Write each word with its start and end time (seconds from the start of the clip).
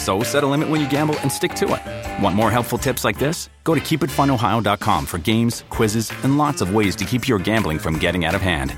So 0.00 0.22
set 0.22 0.42
a 0.42 0.46
limit 0.46 0.70
when 0.70 0.80
you 0.80 0.88
gamble 0.88 1.18
and 1.20 1.30
stick 1.30 1.52
to 1.56 1.66
it. 1.74 2.22
Want 2.24 2.34
more 2.34 2.50
helpful 2.50 2.78
tips 2.78 3.04
like 3.04 3.18
this? 3.18 3.50
Go 3.64 3.74
to 3.74 3.80
keepitfunohio.com 3.80 5.04
for 5.06 5.18
games, 5.18 5.64
quizzes, 5.68 6.10
and 6.24 6.38
lots 6.38 6.62
of 6.62 6.74
ways 6.74 6.96
to 6.96 7.04
keep 7.04 7.28
your 7.28 7.38
gambling 7.38 7.78
from 7.78 7.98
getting 7.98 8.24
out 8.24 8.34
of 8.34 8.40
hand. 8.40 8.76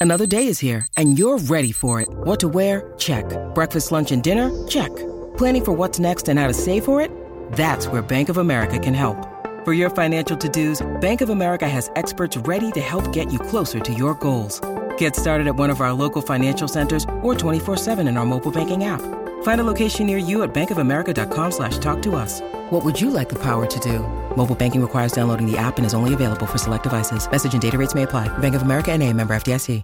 Another 0.00 0.26
day 0.26 0.48
is 0.48 0.58
here, 0.58 0.86
and 0.98 1.18
you're 1.18 1.38
ready 1.38 1.72
for 1.72 2.02
it. 2.02 2.08
What 2.10 2.38
to 2.40 2.48
wear? 2.48 2.92
Check. 2.98 3.24
Breakfast, 3.54 3.90
lunch, 3.90 4.12
and 4.12 4.22
dinner? 4.22 4.50
Check. 4.68 4.94
Planning 5.38 5.64
for 5.64 5.72
what's 5.72 5.98
next 5.98 6.28
and 6.28 6.38
how 6.38 6.46
to 6.46 6.52
save 6.52 6.84
for 6.84 7.00
it? 7.00 7.10
That's 7.52 7.88
where 7.88 8.02
Bank 8.02 8.28
of 8.28 8.36
America 8.36 8.78
can 8.78 8.92
help. 8.92 9.16
For 9.64 9.72
your 9.72 9.88
financial 9.88 10.36
to-dos, 10.36 10.86
Bank 11.00 11.22
of 11.22 11.30
America 11.30 11.66
has 11.66 11.90
experts 11.96 12.36
ready 12.36 12.70
to 12.72 12.82
help 12.82 13.14
get 13.14 13.32
you 13.32 13.38
closer 13.38 13.80
to 13.80 13.94
your 13.94 14.12
goals. 14.16 14.60
Get 14.98 15.16
started 15.16 15.46
at 15.46 15.56
one 15.56 15.70
of 15.70 15.80
our 15.80 15.94
local 15.94 16.20
financial 16.20 16.68
centers 16.68 17.04
or 17.22 17.34
24-7 17.34 18.06
in 18.06 18.18
our 18.18 18.26
mobile 18.26 18.52
banking 18.52 18.84
app. 18.84 19.00
Find 19.42 19.60
a 19.60 19.64
location 19.64 20.06
near 20.06 20.18
you 20.18 20.42
at 20.42 20.52
bankofamerica.com 20.52 21.50
slash 21.50 21.78
talk 21.78 22.02
to 22.02 22.14
us. 22.14 22.42
What 22.70 22.84
would 22.84 23.00
you 23.00 23.08
like 23.08 23.30
the 23.30 23.42
power 23.42 23.64
to 23.64 23.80
do? 23.80 24.00
Mobile 24.36 24.54
banking 24.54 24.82
requires 24.82 25.12
downloading 25.12 25.50
the 25.50 25.56
app 25.56 25.78
and 25.78 25.86
is 25.86 25.94
only 25.94 26.12
available 26.12 26.44
for 26.44 26.58
select 26.58 26.82
devices. 26.82 27.26
Message 27.30 27.54
and 27.54 27.62
data 27.62 27.78
rates 27.78 27.94
may 27.94 28.02
apply. 28.02 28.28
Bank 28.38 28.54
of 28.54 28.60
America 28.60 28.92
and 28.92 29.02
a 29.02 29.10
member 29.10 29.34
FDIC. 29.34 29.82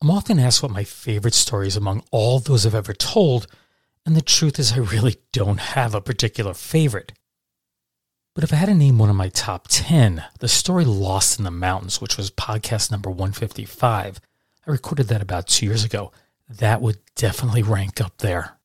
I'm 0.00 0.10
often 0.10 0.38
asked 0.38 0.62
what 0.62 0.70
my 0.70 0.84
favorite 0.84 1.34
story 1.34 1.66
is 1.66 1.76
among 1.76 2.04
all 2.12 2.38
those 2.38 2.64
I've 2.64 2.74
ever 2.76 2.92
told, 2.92 3.48
and 4.06 4.14
the 4.14 4.22
truth 4.22 4.60
is 4.60 4.72
I 4.72 4.78
really 4.78 5.16
don't 5.32 5.58
have 5.58 5.92
a 5.92 6.00
particular 6.00 6.54
favorite. 6.54 7.12
But 8.38 8.44
if 8.44 8.52
I 8.52 8.56
had 8.58 8.66
to 8.66 8.74
name 8.76 8.98
one 8.98 9.10
of 9.10 9.16
my 9.16 9.30
top 9.30 9.66
10, 9.68 10.22
the 10.38 10.46
story 10.46 10.84
Lost 10.84 11.40
in 11.40 11.44
the 11.44 11.50
Mountains, 11.50 12.00
which 12.00 12.16
was 12.16 12.30
podcast 12.30 12.88
number 12.88 13.10
155, 13.10 14.20
I 14.64 14.70
recorded 14.70 15.08
that 15.08 15.20
about 15.20 15.48
two 15.48 15.66
years 15.66 15.82
ago, 15.82 16.12
that 16.48 16.80
would 16.80 16.98
definitely 17.16 17.64
rank 17.64 18.00
up 18.00 18.18
there. 18.18 18.60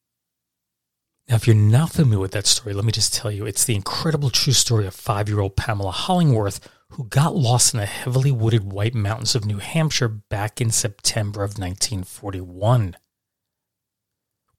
Now, 1.28 1.38
if 1.38 1.48
you're 1.48 1.56
not 1.56 1.92
familiar 1.92 2.20
with 2.20 2.34
that 2.34 2.46
story, 2.46 2.76
let 2.76 2.86
me 2.86 2.92
just 2.92 3.16
tell 3.16 3.32
you 3.32 3.48
it's 3.48 3.66
the 3.66 3.74
incredible 3.74 4.30
true 4.30 4.54
story 4.54 4.86
of 4.86 4.94
five 4.94 5.28
year 5.28 5.40
old 5.40 5.56
Pamela 5.56 5.92
Hollingworth, 5.92 6.60
who 6.90 7.06
got 7.06 7.36
lost 7.36 7.74
in 7.74 7.80
the 7.80 7.88
heavily 7.88 8.30
wooded 8.32 8.72
White 8.72 8.94
Mountains 8.94 9.34
of 9.34 9.44
New 9.44 9.58
Hampshire 9.58 10.08
back 10.08 10.62
in 10.62 10.70
September 10.70 11.44
of 11.44 11.58
1941. 11.58 12.96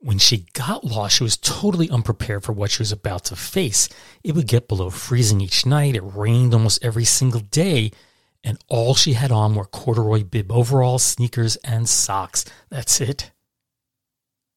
When 0.05 0.19
she 0.19 0.45
got 0.53 0.85
lost, 0.85 1.17
she 1.17 1.25
was 1.25 1.39
totally 1.39 1.89
unprepared 1.89 2.45
for 2.45 2.53
what 2.53 2.71
she 2.71 2.83
was 2.83 2.93
about 2.93 3.25
to 3.25 3.37
face. 3.37 3.89
It 4.23 4.35
would 4.35 4.47
get 4.47 4.69
below 4.69 4.91
freezing 4.91 5.41
each 5.41 5.65
night, 5.65 5.97
it 5.97 6.03
rained 6.03 6.53
almost 6.53 6.85
every 6.85 7.07
single 7.07 7.41
day, 7.41 7.91
and 8.45 8.63
all 8.69 8.95
she 8.95 9.15
had 9.15 9.33
on 9.33 9.55
were 9.55 9.65
corduroy 9.65 10.23
bib 10.23 10.53
overalls, 10.53 11.03
sneakers, 11.03 11.57
and 11.65 11.89
socks. 11.89 12.45
That's 12.69 13.01
it. 13.01 13.33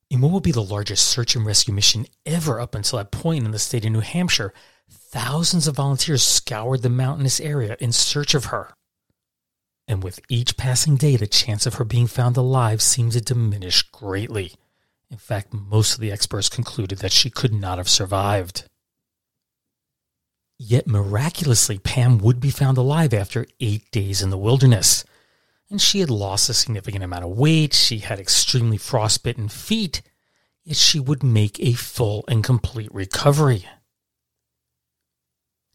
In 0.09 0.19
what 0.19 0.33
would 0.33 0.43
be 0.43 0.51
the 0.51 0.61
largest 0.61 1.07
search 1.07 1.33
and 1.33 1.45
rescue 1.45 1.73
mission 1.73 2.07
ever 2.25 2.59
up 2.59 2.75
until 2.75 2.97
that 2.97 3.11
point 3.11 3.45
in 3.45 3.51
the 3.51 3.57
state 3.57 3.85
of 3.85 3.93
New 3.93 4.01
Hampshire, 4.01 4.53
thousands 4.89 5.65
of 5.65 5.77
volunteers 5.77 6.23
scoured 6.23 6.81
the 6.81 6.89
mountainous 6.89 7.39
area 7.39 7.77
in 7.79 7.93
search 7.93 8.35
of 8.35 8.45
her. 8.45 8.73
And 9.87 10.03
with 10.03 10.19
each 10.27 10.57
passing 10.57 10.97
day, 10.97 11.15
the 11.15 11.25
chance 11.25 11.65
of 11.65 11.75
her 11.75 11.85
being 11.85 12.07
found 12.07 12.35
alive 12.35 12.81
seemed 12.81 13.13
to 13.13 13.21
diminish 13.21 13.83
greatly. 13.83 14.51
In 15.09 15.17
fact, 15.17 15.53
most 15.53 15.93
of 15.93 15.99
the 15.99 16.11
experts 16.11 16.49
concluded 16.49 16.99
that 16.99 17.11
she 17.11 17.29
could 17.29 17.53
not 17.53 17.77
have 17.77 17.89
survived. 17.89 18.65
Yet 20.59 20.87
miraculously, 20.87 21.77
Pam 21.77 22.17
would 22.19 22.39
be 22.39 22.49
found 22.49 22.77
alive 22.77 23.13
after 23.13 23.45
eight 23.59 23.89
days 23.91 24.21
in 24.21 24.31
the 24.31 24.37
wilderness. 24.37 25.05
And 25.69 25.81
she 25.81 25.99
had 25.99 26.09
lost 26.09 26.49
a 26.49 26.53
significant 26.53 27.03
amount 27.03 27.25
of 27.25 27.37
weight, 27.37 27.73
she 27.73 27.99
had 27.99 28.19
extremely 28.19 28.77
frostbitten 28.77 29.49
feet, 29.49 30.01
yet 30.63 30.77
she 30.77 30.99
would 30.99 31.23
make 31.23 31.59
a 31.59 31.73
full 31.73 32.23
and 32.27 32.43
complete 32.43 32.93
recovery. 32.93 33.65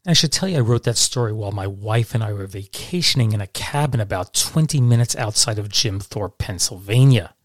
I 0.05 0.13
should 0.13 0.33
tell 0.33 0.49
you, 0.49 0.57
I 0.57 0.61
wrote 0.61 0.83
that 0.83 0.97
story 0.97 1.31
while 1.31 1.53
my 1.53 1.67
wife 1.67 2.13
and 2.13 2.23
I 2.23 2.33
were 2.33 2.47
vacationing 2.47 3.31
in 3.31 3.39
a 3.39 3.47
cabin 3.47 4.01
about 4.01 4.33
20 4.33 4.81
minutes 4.81 5.15
outside 5.15 5.57
of 5.57 5.69
Jim 5.69 5.99
Thorpe, 6.01 6.37
Pennsylvania. 6.37 7.35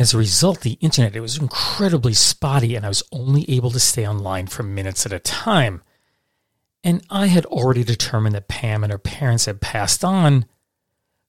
As 0.00 0.14
a 0.14 0.18
result, 0.18 0.62
the 0.62 0.78
internet 0.80 1.14
it 1.14 1.20
was 1.20 1.36
incredibly 1.36 2.14
spotty, 2.14 2.74
and 2.74 2.86
I 2.86 2.88
was 2.88 3.02
only 3.12 3.44
able 3.50 3.70
to 3.70 3.78
stay 3.78 4.08
online 4.08 4.46
for 4.46 4.62
minutes 4.62 5.04
at 5.04 5.12
a 5.12 5.18
time. 5.18 5.82
And 6.82 7.04
I 7.10 7.26
had 7.26 7.44
already 7.44 7.84
determined 7.84 8.34
that 8.34 8.48
Pam 8.48 8.82
and 8.82 8.90
her 8.90 8.98
parents 8.98 9.44
had 9.44 9.60
passed 9.60 10.02
on, 10.02 10.46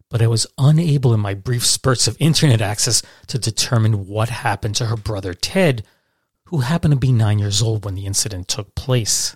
but 0.09 0.22
I 0.22 0.28
was 0.28 0.48
unable 0.58 1.14
in 1.14 1.20
my 1.20 1.34
brief 1.34 1.66
spurts 1.66 2.08
of 2.08 2.16
internet 2.18 2.62
access 2.62 3.02
to 3.28 3.38
determine 3.38 4.08
what 4.08 4.30
happened 4.30 4.78
to 4.78 4.86
her 4.86 4.96
brother 4.96 5.34
Ted, 5.34 5.84
who 6.46 6.59
happened 6.59 6.94
to 6.94 6.98
be 6.98 7.12
nine 7.12 7.40
years 7.40 7.62
old 7.62 7.84
when 7.84 7.96
the 7.96 8.06
incident 8.06 8.48
took 8.48 8.74
place. 8.74 9.36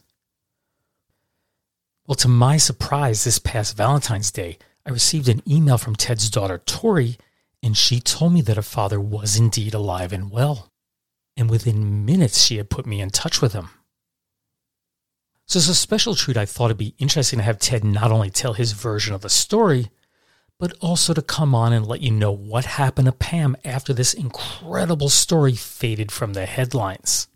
Well, 2.07 2.15
to 2.15 2.29
my 2.29 2.55
surprise, 2.55 3.25
this 3.25 3.39
past 3.39 3.75
Valentine's 3.75 4.31
Day, 4.31 4.59
I 4.85 4.91
received 4.91 5.27
an 5.27 5.41
email 5.45 5.77
from 5.77 5.97
Ted's 5.97 6.29
daughter, 6.29 6.59
Tori, 6.65 7.17
and 7.65 7.75
she 7.75 7.99
told 7.99 8.31
me 8.31 8.41
that 8.41 8.57
her 8.57 8.61
father 8.61 9.01
was 9.01 9.37
indeed 9.37 9.73
alive 9.73 10.13
and 10.13 10.29
well. 10.29 10.71
And 11.35 11.49
within 11.49 12.05
minutes, 12.05 12.43
she 12.43 12.57
had 12.57 12.69
put 12.69 12.85
me 12.85 13.01
in 13.01 13.09
touch 13.09 13.41
with 13.41 13.53
him. 13.53 13.69
So, 15.47 15.57
as 15.57 15.67
a 15.67 15.73
special 15.73 16.13
treat, 16.13 16.37
I 16.37 16.45
thought 16.45 16.65
it'd 16.65 16.77
be 16.77 16.93
interesting 16.99 17.39
to 17.39 17.43
have 17.43 17.57
Ted 17.57 17.83
not 17.83 18.11
only 18.11 18.29
tell 18.29 18.53
his 18.53 18.73
version 18.73 19.15
of 19.15 19.21
the 19.21 19.31
story, 19.31 19.89
but 20.59 20.77
also 20.79 21.11
to 21.15 21.23
come 21.23 21.55
on 21.55 21.73
and 21.73 21.87
let 21.87 22.01
you 22.01 22.11
know 22.11 22.31
what 22.31 22.65
happened 22.65 23.07
to 23.07 23.11
Pam 23.11 23.57
after 23.65 23.93
this 23.93 24.13
incredible 24.13 25.09
story 25.09 25.55
faded 25.55 26.11
from 26.11 26.33
the 26.33 26.45
headlines. 26.45 27.27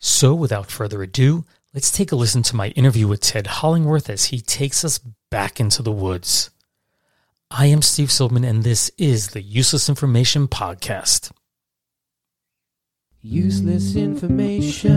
So, 0.00 0.32
without 0.34 0.70
further 0.70 1.02
ado, 1.02 1.44
let's 1.74 1.90
take 1.90 2.12
a 2.12 2.16
listen 2.16 2.42
to 2.44 2.56
my 2.56 2.68
interview 2.68 3.08
with 3.08 3.20
Ted 3.20 3.44
Hollingworth 3.44 4.08
as 4.08 4.26
he 4.26 4.40
takes 4.40 4.86
us 4.86 4.98
back 5.30 5.60
into 5.60 5.82
the 5.82 5.92
woods. 5.92 6.48
I 7.54 7.66
am 7.66 7.82
Steve 7.82 8.10
Silverman, 8.10 8.44
and 8.44 8.64
this 8.64 8.90
is 8.96 9.28
the 9.28 9.42
Useless 9.42 9.90
Information 9.90 10.48
Podcast. 10.48 11.32
Useless 13.20 13.94
information. 13.94 14.88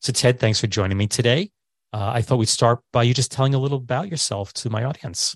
So, 0.00 0.12
Ted, 0.12 0.38
thanks 0.38 0.60
for 0.60 0.66
joining 0.66 0.98
me 0.98 1.06
today. 1.06 1.50
Uh, 1.94 2.10
I 2.14 2.20
thought 2.20 2.36
we'd 2.36 2.50
start 2.50 2.80
by 2.92 3.04
you 3.04 3.14
just 3.14 3.32
telling 3.32 3.54
a 3.54 3.58
little 3.58 3.78
about 3.78 4.10
yourself 4.10 4.52
to 4.54 4.68
my 4.68 4.84
audience. 4.84 5.34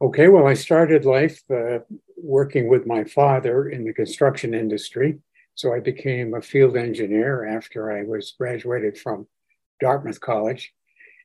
Okay, 0.00 0.28
well, 0.28 0.46
I 0.46 0.54
started 0.54 1.04
life 1.04 1.42
uh, 1.50 1.80
working 2.16 2.68
with 2.68 2.86
my 2.86 3.04
father 3.04 3.68
in 3.68 3.84
the 3.84 3.92
construction 3.92 4.54
industry. 4.54 5.18
So 5.54 5.74
I 5.74 5.80
became 5.80 6.32
a 6.32 6.40
field 6.40 6.78
engineer 6.78 7.44
after 7.46 7.92
I 7.92 8.04
was 8.04 8.32
graduated 8.38 8.96
from 8.96 9.26
Dartmouth 9.80 10.18
College. 10.18 10.72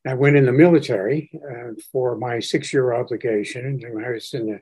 I 0.06 0.14
went 0.14 0.36
in 0.36 0.46
the 0.46 0.52
military 0.52 1.32
uh, 1.36 1.74
for 1.92 2.18
my 2.18 2.40
six 2.40 2.72
year 2.72 2.94
obligation. 2.94 3.82
And 3.84 4.06
I 4.06 4.12
was 4.12 4.34
in 4.34 4.46
the 4.48 4.62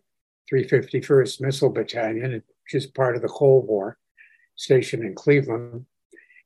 351st 0.51 1.41
Missile 1.41 1.69
Battalion, 1.69 2.31
which 2.31 2.73
is 2.73 2.88
part 2.88 3.16
of 3.16 3.22
the 3.22 3.28
Cold 3.28 3.68
War, 3.68 3.97
stationed 4.56 5.03
in 5.03 5.16
Cleveland 5.16 5.85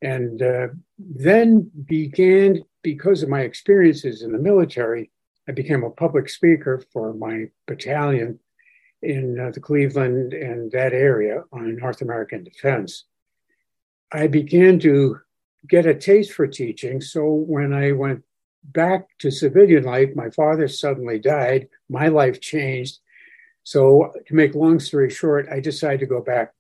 and 0.01 0.41
uh, 0.41 0.67
then 0.97 1.69
began 1.85 2.63
because 2.83 3.21
of 3.21 3.29
my 3.29 3.41
experiences 3.41 4.21
in 4.21 4.31
the 4.31 4.37
military 4.37 5.11
i 5.47 5.51
became 5.51 5.83
a 5.83 5.89
public 5.89 6.29
speaker 6.29 6.83
for 6.93 7.13
my 7.13 7.45
battalion 7.67 8.39
in 9.01 9.39
uh, 9.39 9.51
the 9.51 9.59
cleveland 9.59 10.33
and 10.33 10.71
that 10.71 10.93
area 10.93 11.43
on 11.51 11.75
north 11.75 12.01
american 12.01 12.43
defense 12.43 13.05
i 14.11 14.27
began 14.27 14.79
to 14.79 15.17
get 15.67 15.85
a 15.85 15.93
taste 15.93 16.31
for 16.31 16.47
teaching 16.47 17.01
so 17.01 17.25
when 17.25 17.73
i 17.73 17.91
went 17.91 18.23
back 18.63 19.07
to 19.17 19.31
civilian 19.31 19.83
life 19.83 20.09
my 20.15 20.29
father 20.29 20.67
suddenly 20.67 21.19
died 21.19 21.67
my 21.89 22.07
life 22.07 22.39
changed 22.41 22.99
so 23.63 24.11
to 24.27 24.35
make 24.35 24.53
long 24.55 24.79
story 24.79 25.09
short 25.09 25.47
i 25.51 25.59
decided 25.59 25.99
to 25.99 26.05
go 26.05 26.21
back 26.21 26.53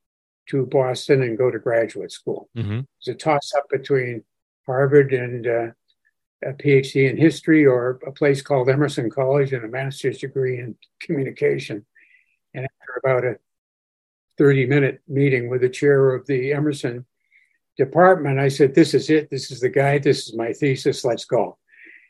to 0.49 0.65
Boston 0.65 1.21
and 1.21 1.37
go 1.37 1.51
to 1.51 1.59
graduate 1.59 2.11
school. 2.11 2.49
Mm-hmm. 2.57 2.79
It's 2.97 3.07
a 3.07 3.13
toss 3.13 3.53
up 3.55 3.69
between 3.69 4.23
Harvard 4.65 5.13
and 5.13 5.45
uh, 5.45 5.67
a 6.43 6.53
PhD 6.53 7.09
in 7.09 7.17
history 7.17 7.65
or 7.65 7.99
a 8.05 8.11
place 8.11 8.41
called 8.41 8.69
Emerson 8.69 9.09
College 9.11 9.53
and 9.53 9.63
a 9.63 9.67
master's 9.67 10.17
degree 10.17 10.59
in 10.59 10.75
communication. 11.01 11.85
And 12.55 12.65
after 12.65 12.99
about 13.03 13.25
a 13.25 13.37
30 14.39 14.65
minute 14.65 15.01
meeting 15.07 15.49
with 15.49 15.61
the 15.61 15.69
chair 15.69 16.15
of 16.15 16.25
the 16.25 16.51
Emerson 16.51 17.05
department, 17.77 18.39
I 18.39 18.47
said, 18.47 18.73
This 18.73 18.95
is 18.95 19.11
it. 19.11 19.29
This 19.29 19.51
is 19.51 19.59
the 19.59 19.69
guy. 19.69 19.99
This 19.99 20.27
is 20.27 20.35
my 20.35 20.51
thesis. 20.51 21.05
Let's 21.05 21.25
go. 21.25 21.58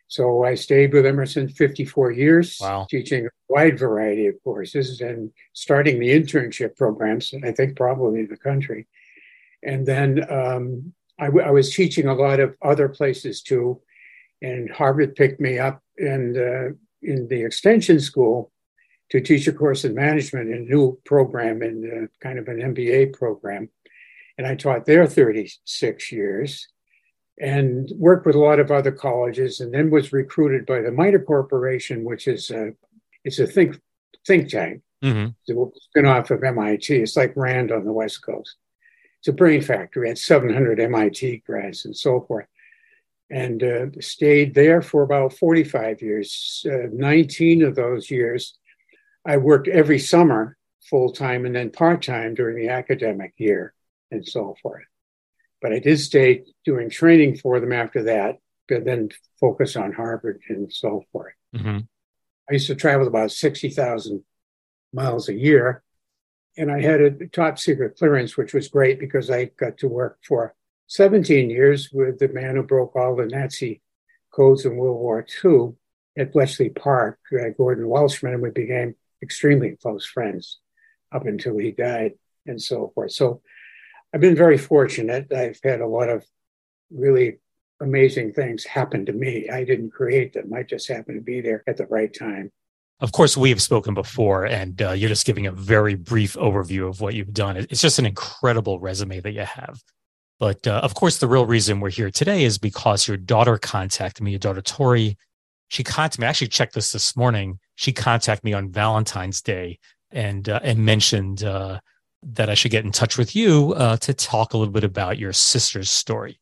So 0.09 0.43
I 0.43 0.55
stayed 0.55 0.91
with 0.91 1.05
Emerson 1.05 1.47
54 1.47 2.11
years, 2.11 2.57
wow. 2.59 2.87
teaching 2.89 3.27
a 3.27 3.29
wide 3.47 3.77
variety 3.77 4.25
of 4.25 4.43
courses 4.43 5.01
and 5.01 5.31
starting 5.53 5.99
the 5.99 6.09
internship 6.09 6.75
programs, 6.75 7.31
I 7.43 7.51
think 7.51 7.77
probably 7.77 8.21
in 8.21 8.27
the 8.27 8.35
country. 8.35 8.87
And 9.63 9.85
then 9.85 10.25
um, 10.31 10.93
I, 11.19 11.25
w- 11.25 11.45
I 11.45 11.51
was 11.51 11.75
teaching 11.75 12.07
a 12.07 12.15
lot 12.15 12.39
of 12.39 12.55
other 12.63 12.89
places 12.89 13.43
too. 13.43 13.81
And 14.41 14.71
Harvard 14.71 15.15
picked 15.15 15.39
me 15.39 15.59
up 15.59 15.83
and 15.99 16.35
uh, 16.35 16.69
in 17.03 17.27
the 17.27 17.43
extension 17.43 17.99
school 17.99 18.51
to 19.11 19.21
teach 19.21 19.47
a 19.47 19.53
course 19.53 19.85
in 19.85 19.93
management 19.93 20.49
in 20.49 20.55
a 20.55 20.61
new 20.61 20.99
program 21.05 21.61
and 21.61 21.85
uh, 21.85 22.07
kind 22.19 22.39
of 22.39 22.47
an 22.47 22.73
MBA 22.73 23.13
program. 23.13 23.69
And 24.39 24.47
I 24.47 24.55
taught 24.55 24.87
there 24.87 25.05
36 25.05 26.11
years 26.11 26.67
and 27.39 27.89
worked 27.95 28.25
with 28.25 28.35
a 28.35 28.39
lot 28.39 28.59
of 28.59 28.71
other 28.71 28.91
colleges 28.91 29.61
and 29.61 29.73
then 29.73 29.89
was 29.89 30.11
recruited 30.11 30.65
by 30.65 30.81
the 30.81 30.91
MITRE 30.91 31.19
Corporation, 31.19 32.03
which 32.03 32.27
is 32.27 32.51
a, 32.51 32.73
it's 33.23 33.39
a 33.39 33.47
think, 33.47 33.79
think 34.27 34.49
tank, 34.49 34.81
mm-hmm. 35.01 35.63
spin 35.75 36.05
off 36.05 36.31
of 36.31 36.43
MIT. 36.43 36.93
It's 36.93 37.15
like 37.15 37.33
RAND 37.35 37.71
on 37.71 37.85
the 37.85 37.93
West 37.93 38.21
Coast. 38.23 38.55
It's 39.19 39.29
a 39.29 39.33
brain 39.33 39.61
factory. 39.61 40.07
It 40.07 40.11
had 40.11 40.17
700 40.17 40.79
MIT 40.79 41.43
grads 41.45 41.85
and 41.85 41.95
so 41.95 42.21
forth. 42.21 42.47
And 43.31 43.63
uh, 43.63 43.85
stayed 44.01 44.53
there 44.53 44.81
for 44.81 45.03
about 45.03 45.33
45 45.33 46.01
years. 46.01 46.65
Uh, 46.65 46.87
19 46.91 47.63
of 47.63 47.75
those 47.75 48.09
years, 48.09 48.57
I 49.25 49.37
worked 49.37 49.67
every 49.67 49.99
summer 49.99 50.57
full 50.89 51.11
time 51.11 51.45
and 51.45 51.55
then 51.55 51.69
part 51.69 52.01
time 52.01 52.33
during 52.33 52.57
the 52.57 52.73
academic 52.73 53.33
year 53.37 53.73
and 54.11 54.27
so 54.27 54.55
forth. 54.61 54.83
But 55.61 55.73
I 55.73 55.79
did 55.79 55.99
stay 55.99 56.43
doing 56.65 56.89
training 56.89 57.37
for 57.37 57.59
them 57.59 57.73
after 57.73 58.03
that, 58.03 58.37
but 58.67 58.85
then 58.85 59.09
focus 59.39 59.75
on 59.75 59.93
Harvard 59.93 60.41
and 60.47 60.71
so 60.71 61.03
forth. 61.11 61.33
Mm-hmm. 61.55 61.79
I 62.49 62.53
used 62.53 62.67
to 62.67 62.75
travel 62.75 63.07
about 63.07 63.31
60,000 63.31 64.23
miles 64.93 65.29
a 65.29 65.33
year. 65.33 65.83
And 66.57 66.71
I 66.71 66.81
had 66.81 67.01
a 67.01 67.27
top 67.27 67.59
secret 67.59 67.97
clearance, 67.97 68.35
which 68.35 68.53
was 68.53 68.67
great 68.67 68.99
because 68.99 69.29
I 69.29 69.45
got 69.45 69.77
to 69.79 69.87
work 69.87 70.19
for 70.27 70.55
17 70.87 71.49
years 71.49 71.89
with 71.91 72.19
the 72.19 72.27
man 72.27 72.55
who 72.55 72.63
broke 72.63 72.95
all 72.95 73.15
the 73.15 73.27
Nazi 73.27 73.81
codes 74.31 74.65
in 74.65 74.75
World 74.75 74.99
War 74.99 75.25
II 75.43 75.73
at 76.17 76.33
Bletchley 76.33 76.69
Park, 76.69 77.19
uh, 77.33 77.49
Gordon 77.55 77.85
Welchman, 77.85 78.33
and 78.33 78.41
we 78.41 78.49
became 78.49 78.95
extremely 79.21 79.77
close 79.81 80.05
friends 80.05 80.59
up 81.11 81.25
until 81.25 81.57
he 81.57 81.71
died 81.71 82.13
and 82.45 82.61
so 82.61 82.91
forth. 82.93 83.11
So 83.11 83.41
I've 84.13 84.21
been 84.21 84.35
very 84.35 84.57
fortunate. 84.57 85.31
I've 85.31 85.59
had 85.63 85.81
a 85.81 85.87
lot 85.87 86.09
of 86.09 86.25
really 86.91 87.39
amazing 87.81 88.33
things 88.33 88.65
happen 88.65 89.05
to 89.05 89.13
me. 89.13 89.49
I 89.49 89.63
didn't 89.63 89.91
create 89.91 90.33
them. 90.33 90.51
I 90.53 90.63
just 90.63 90.87
happened 90.87 91.17
to 91.17 91.23
be 91.23 91.41
there 91.41 91.63
at 91.67 91.77
the 91.77 91.85
right 91.85 92.13
time. 92.13 92.51
Of 93.01 93.13
course, 93.13 93.37
we 93.37 93.49
have 93.49 93.61
spoken 93.61 93.93
before, 93.93 94.45
and 94.45 94.81
uh, 94.81 94.91
you're 94.91 95.07
just 95.07 95.25
giving 95.25 95.47
a 95.47 95.51
very 95.51 95.95
brief 95.95 96.33
overview 96.33 96.89
of 96.89 96.99
what 96.99 97.13
you've 97.13 97.33
done. 97.33 97.55
It's 97.55 97.81
just 97.81 97.97
an 97.97 98.05
incredible 98.05 98.79
resume 98.79 99.21
that 99.21 99.31
you 99.31 99.45
have. 99.45 99.81
But 100.37 100.67
uh, 100.67 100.81
of 100.83 100.95
course, 100.95 101.17
the 101.17 101.27
real 101.27 101.45
reason 101.45 101.79
we're 101.79 101.91
here 101.91 102.11
today 102.11 102.43
is 102.43 102.57
because 102.57 103.07
your 103.07 103.17
daughter 103.17 103.57
contacted 103.57 104.23
me, 104.23 104.31
your 104.31 104.39
daughter 104.39 104.61
Tori. 104.61 105.17
She 105.69 105.83
contacted 105.83 106.19
me. 106.19 106.27
I 106.27 106.29
actually 106.29 106.47
checked 106.47 106.73
this 106.73 106.91
this 106.91 107.15
morning. 107.15 107.59
She 107.75 107.93
contacted 107.93 108.43
me 108.43 108.53
on 108.53 108.69
Valentine's 108.69 109.41
Day 109.41 109.79
and 110.11 110.49
uh, 110.49 110.59
and 110.63 110.83
mentioned 110.83 111.43
uh, 111.43 111.79
that 112.23 112.49
I 112.49 112.53
should 112.53 112.71
get 112.71 112.85
in 112.85 112.91
touch 112.91 113.17
with 113.17 113.35
you 113.35 113.73
uh, 113.75 113.97
to 113.97 114.13
talk 114.13 114.53
a 114.53 114.57
little 114.57 114.73
bit 114.73 114.83
about 114.83 115.17
your 115.17 115.33
sister's 115.33 115.89
story. 115.89 116.39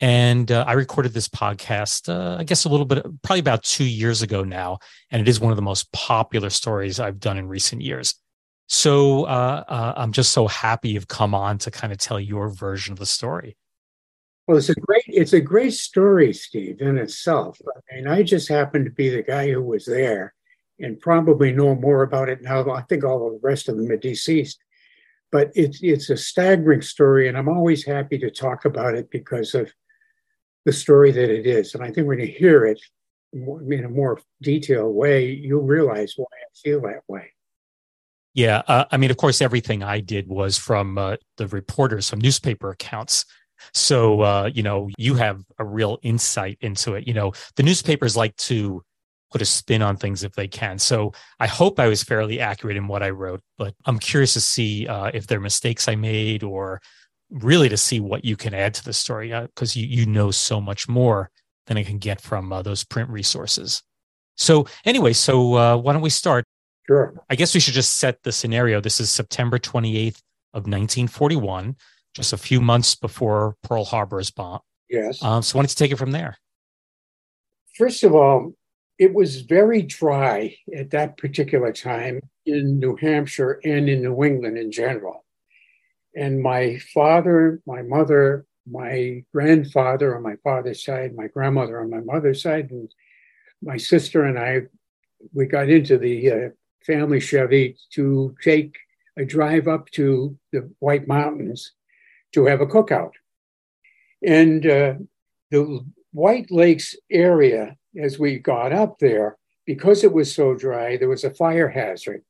And 0.00 0.52
uh, 0.52 0.64
I 0.66 0.74
recorded 0.74 1.12
this 1.12 1.28
podcast, 1.28 2.08
uh, 2.08 2.36
I 2.38 2.44
guess, 2.44 2.64
a 2.64 2.68
little 2.68 2.86
bit, 2.86 3.04
probably 3.22 3.40
about 3.40 3.64
two 3.64 3.84
years 3.84 4.22
ago 4.22 4.44
now. 4.44 4.78
And 5.10 5.20
it 5.20 5.28
is 5.28 5.40
one 5.40 5.50
of 5.50 5.56
the 5.56 5.62
most 5.62 5.90
popular 5.92 6.50
stories 6.50 7.00
I've 7.00 7.18
done 7.18 7.36
in 7.36 7.48
recent 7.48 7.82
years. 7.82 8.14
So 8.68 9.24
uh, 9.24 9.64
uh, 9.66 9.94
I'm 9.96 10.12
just 10.12 10.32
so 10.32 10.46
happy 10.46 10.90
you've 10.90 11.08
come 11.08 11.34
on 11.34 11.58
to 11.58 11.70
kind 11.70 11.92
of 11.92 11.98
tell 11.98 12.20
your 12.20 12.48
version 12.48 12.92
of 12.92 12.98
the 12.98 13.06
story. 13.06 13.56
Well, 14.46 14.56
it's 14.56 14.68
a 14.68 14.74
great, 14.74 15.04
it's 15.08 15.32
a 15.32 15.40
great 15.40 15.74
story, 15.74 16.32
Steve, 16.32 16.80
in 16.80 16.96
itself. 16.96 17.60
I 17.66 17.96
mean, 17.96 18.06
I 18.06 18.22
just 18.22 18.48
happened 18.48 18.84
to 18.84 18.90
be 18.90 19.08
the 19.08 19.22
guy 19.22 19.50
who 19.50 19.62
was 19.62 19.84
there, 19.84 20.32
and 20.78 21.00
probably 21.00 21.52
know 21.52 21.74
more 21.74 22.02
about 22.02 22.28
it 22.28 22.40
now. 22.40 22.70
I 22.70 22.82
think 22.82 23.04
all 23.04 23.26
of 23.26 23.32
the 23.32 23.46
rest 23.46 23.68
of 23.68 23.76
them 23.76 23.90
are 23.90 23.96
deceased 23.96 24.58
but 25.30 25.50
it's 25.54 25.80
it's 25.82 26.10
a 26.10 26.16
staggering 26.16 26.82
story, 26.82 27.28
and 27.28 27.36
I'm 27.36 27.48
always 27.48 27.84
happy 27.84 28.18
to 28.18 28.30
talk 28.30 28.64
about 28.64 28.94
it 28.94 29.10
because 29.10 29.54
of 29.54 29.72
the 30.64 30.72
story 30.72 31.12
that 31.12 31.30
it 31.30 31.46
is. 31.46 31.74
And 31.74 31.84
I 31.84 31.90
think 31.90 32.06
when 32.06 32.18
you 32.18 32.26
hear 32.26 32.66
it 32.66 32.80
in 33.32 33.84
a 33.84 33.88
more 33.88 34.20
detailed 34.42 34.94
way, 34.94 35.30
you'll 35.30 35.62
realize 35.62 36.14
why 36.16 36.26
I 36.26 36.48
feel 36.62 36.80
that 36.82 37.02
way. 37.08 37.32
Yeah, 38.34 38.62
uh, 38.68 38.84
I 38.90 38.96
mean, 38.96 39.10
of 39.10 39.16
course, 39.16 39.40
everything 39.40 39.82
I 39.82 40.00
did 40.00 40.28
was 40.28 40.56
from 40.56 40.98
uh, 40.98 41.16
the 41.38 41.48
reporters, 41.48 42.08
from 42.08 42.20
newspaper 42.20 42.70
accounts. 42.70 43.24
So, 43.74 44.20
uh, 44.20 44.50
you 44.54 44.62
know, 44.62 44.88
you 44.96 45.14
have 45.14 45.42
a 45.58 45.64
real 45.64 45.98
insight 46.02 46.58
into 46.60 46.94
it. 46.94 47.06
You 47.08 47.14
know, 47.14 47.32
the 47.56 47.62
newspapers 47.62 48.16
like 48.16 48.36
to 48.36 48.84
put 49.30 49.42
a 49.42 49.44
spin 49.44 49.82
on 49.82 49.96
things 49.96 50.24
if 50.24 50.32
they 50.32 50.48
can. 50.48 50.78
So 50.78 51.12
I 51.38 51.46
hope 51.46 51.78
I 51.78 51.88
was 51.88 52.02
fairly 52.02 52.40
accurate 52.40 52.76
in 52.76 52.88
what 52.88 53.02
I 53.02 53.10
wrote, 53.10 53.40
but 53.56 53.74
I'm 53.84 53.98
curious 53.98 54.32
to 54.34 54.40
see 54.40 54.86
uh, 54.86 55.10
if 55.12 55.26
there 55.26 55.38
are 55.38 55.42
mistakes 55.42 55.88
I 55.88 55.96
made 55.96 56.42
or 56.42 56.80
really 57.30 57.68
to 57.68 57.76
see 57.76 58.00
what 58.00 58.24
you 58.24 58.36
can 58.36 58.54
add 58.54 58.74
to 58.74 58.84
the 58.84 58.92
story 58.92 59.28
because 59.28 59.76
uh, 59.76 59.80
you, 59.80 59.86
you 59.86 60.06
know 60.06 60.30
so 60.30 60.60
much 60.60 60.88
more 60.88 61.30
than 61.66 61.76
I 61.76 61.82
can 61.82 61.98
get 61.98 62.20
from 62.20 62.52
uh, 62.52 62.62
those 62.62 62.84
print 62.84 63.10
resources. 63.10 63.82
So 64.36 64.66
anyway, 64.84 65.12
so 65.12 65.54
uh, 65.54 65.76
why 65.76 65.92
don't 65.92 66.02
we 66.02 66.10
start? 66.10 66.44
Sure. 66.86 67.14
I 67.28 67.34
guess 67.34 67.52
we 67.52 67.60
should 67.60 67.74
just 67.74 67.98
set 67.98 68.22
the 68.22 68.32
scenario. 68.32 68.80
This 68.80 68.98
is 68.98 69.10
September 69.10 69.58
28th 69.58 70.22
of 70.54 70.62
1941, 70.62 71.76
just 72.14 72.32
a 72.32 72.38
few 72.38 72.62
months 72.62 72.94
before 72.94 73.56
Pearl 73.62 73.84
Harbor 73.84 74.20
is 74.20 74.30
bombed. 74.30 74.62
Yes. 74.88 75.22
Um, 75.22 75.42
so 75.42 75.58
why 75.58 75.62
don't 75.62 75.70
you 75.70 75.74
take 75.74 75.92
it 75.92 75.98
from 75.98 76.12
there? 76.12 76.38
First 77.76 78.02
of 78.04 78.14
all, 78.14 78.54
it 78.98 79.14
was 79.14 79.42
very 79.42 79.82
dry 79.82 80.56
at 80.76 80.90
that 80.90 81.16
particular 81.16 81.72
time 81.72 82.20
in 82.44 82.80
New 82.80 82.96
Hampshire 82.96 83.60
and 83.64 83.88
in 83.88 84.02
New 84.02 84.24
England 84.24 84.58
in 84.58 84.72
general. 84.72 85.24
And 86.16 86.42
my 86.42 86.78
father, 86.92 87.62
my 87.64 87.82
mother, 87.82 88.44
my 88.68 89.24
grandfather 89.32 90.16
on 90.16 90.22
my 90.22 90.36
father's 90.42 90.84
side, 90.84 91.14
my 91.14 91.28
grandmother 91.28 91.80
on 91.80 91.90
my 91.90 92.00
mother's 92.00 92.42
side, 92.42 92.70
and 92.70 92.92
my 93.62 93.76
sister 93.76 94.24
and 94.24 94.38
I, 94.38 94.62
we 95.32 95.46
got 95.46 95.68
into 95.68 95.96
the 95.96 96.30
uh, 96.30 96.48
family 96.84 97.20
Chevy 97.20 97.76
to 97.92 98.34
take 98.42 98.76
a 99.16 99.24
drive 99.24 99.68
up 99.68 99.90
to 99.90 100.36
the 100.52 100.70
White 100.80 101.06
Mountains 101.06 101.72
to 102.32 102.46
have 102.46 102.60
a 102.60 102.66
cookout. 102.66 103.12
And 104.26 104.66
uh, 104.66 104.94
the 105.50 105.84
White 106.12 106.50
Lakes 106.50 106.96
area 107.10 107.77
as 107.96 108.18
we 108.18 108.38
got 108.38 108.72
up 108.72 108.98
there, 108.98 109.36
because 109.66 110.04
it 110.04 110.12
was 110.12 110.34
so 110.34 110.54
dry, 110.54 110.96
there 110.96 111.08
was 111.08 111.24
a 111.24 111.34
fire 111.34 111.68
hazard. 111.68 112.22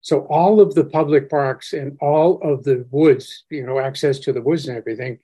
So 0.00 0.20
all 0.26 0.60
of 0.60 0.74
the 0.74 0.84
public 0.84 1.30
parks 1.30 1.72
and 1.72 1.96
all 2.00 2.40
of 2.42 2.64
the 2.64 2.84
woods, 2.90 3.44
you 3.50 3.64
know, 3.64 3.78
access 3.78 4.18
to 4.20 4.32
the 4.32 4.42
woods 4.42 4.66
and 4.66 4.76
everything, 4.76 5.20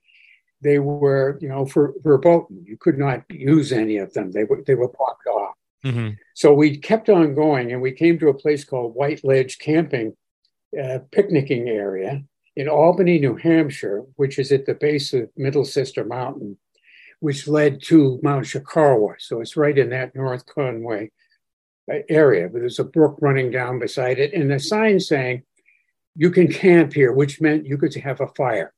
they 0.60 0.78
were, 0.78 1.38
you 1.40 1.48
know, 1.48 1.66
for 1.66 1.94
verboten. 2.02 2.64
You 2.64 2.76
could 2.76 2.98
not 2.98 3.24
use 3.28 3.72
any 3.72 3.96
of 3.98 4.12
them. 4.12 4.30
They 4.30 4.44
were 4.44 4.62
they 4.66 4.74
were 4.74 4.88
blocked 4.88 5.26
off. 5.26 5.54
Mm-hmm. 5.84 6.10
So 6.34 6.52
we 6.52 6.78
kept 6.78 7.08
on 7.08 7.34
going, 7.34 7.72
and 7.72 7.82
we 7.82 7.92
came 7.92 8.18
to 8.18 8.28
a 8.28 8.34
place 8.34 8.64
called 8.64 8.94
White 8.94 9.24
Ledge 9.24 9.58
Camping, 9.58 10.16
uh, 10.80 11.00
picnicking 11.10 11.68
area 11.68 12.22
in 12.56 12.68
Albany, 12.68 13.18
New 13.18 13.36
Hampshire, 13.36 14.02
which 14.16 14.38
is 14.38 14.50
at 14.50 14.66
the 14.66 14.74
base 14.74 15.12
of 15.12 15.28
Middle 15.36 15.64
Sister 15.64 16.04
Mountain 16.04 16.56
which 17.20 17.48
led 17.48 17.82
to 17.84 18.20
Mount 18.22 18.46
Chocorua. 18.46 19.14
So 19.18 19.40
it's 19.40 19.56
right 19.56 19.76
in 19.76 19.90
that 19.90 20.14
North 20.14 20.46
Conway 20.46 21.10
uh, 21.92 21.98
area. 22.08 22.48
But 22.48 22.60
there's 22.60 22.78
a 22.78 22.84
brook 22.84 23.18
running 23.20 23.50
down 23.50 23.78
beside 23.78 24.18
it, 24.18 24.32
and 24.34 24.52
a 24.52 24.60
sign 24.60 25.00
saying, 25.00 25.42
"You 26.14 26.30
can 26.30 26.48
camp 26.48 26.92
here," 26.92 27.12
which 27.12 27.40
meant 27.40 27.66
you 27.66 27.78
could 27.78 27.94
have 27.94 28.20
a 28.20 28.28
fire, 28.28 28.72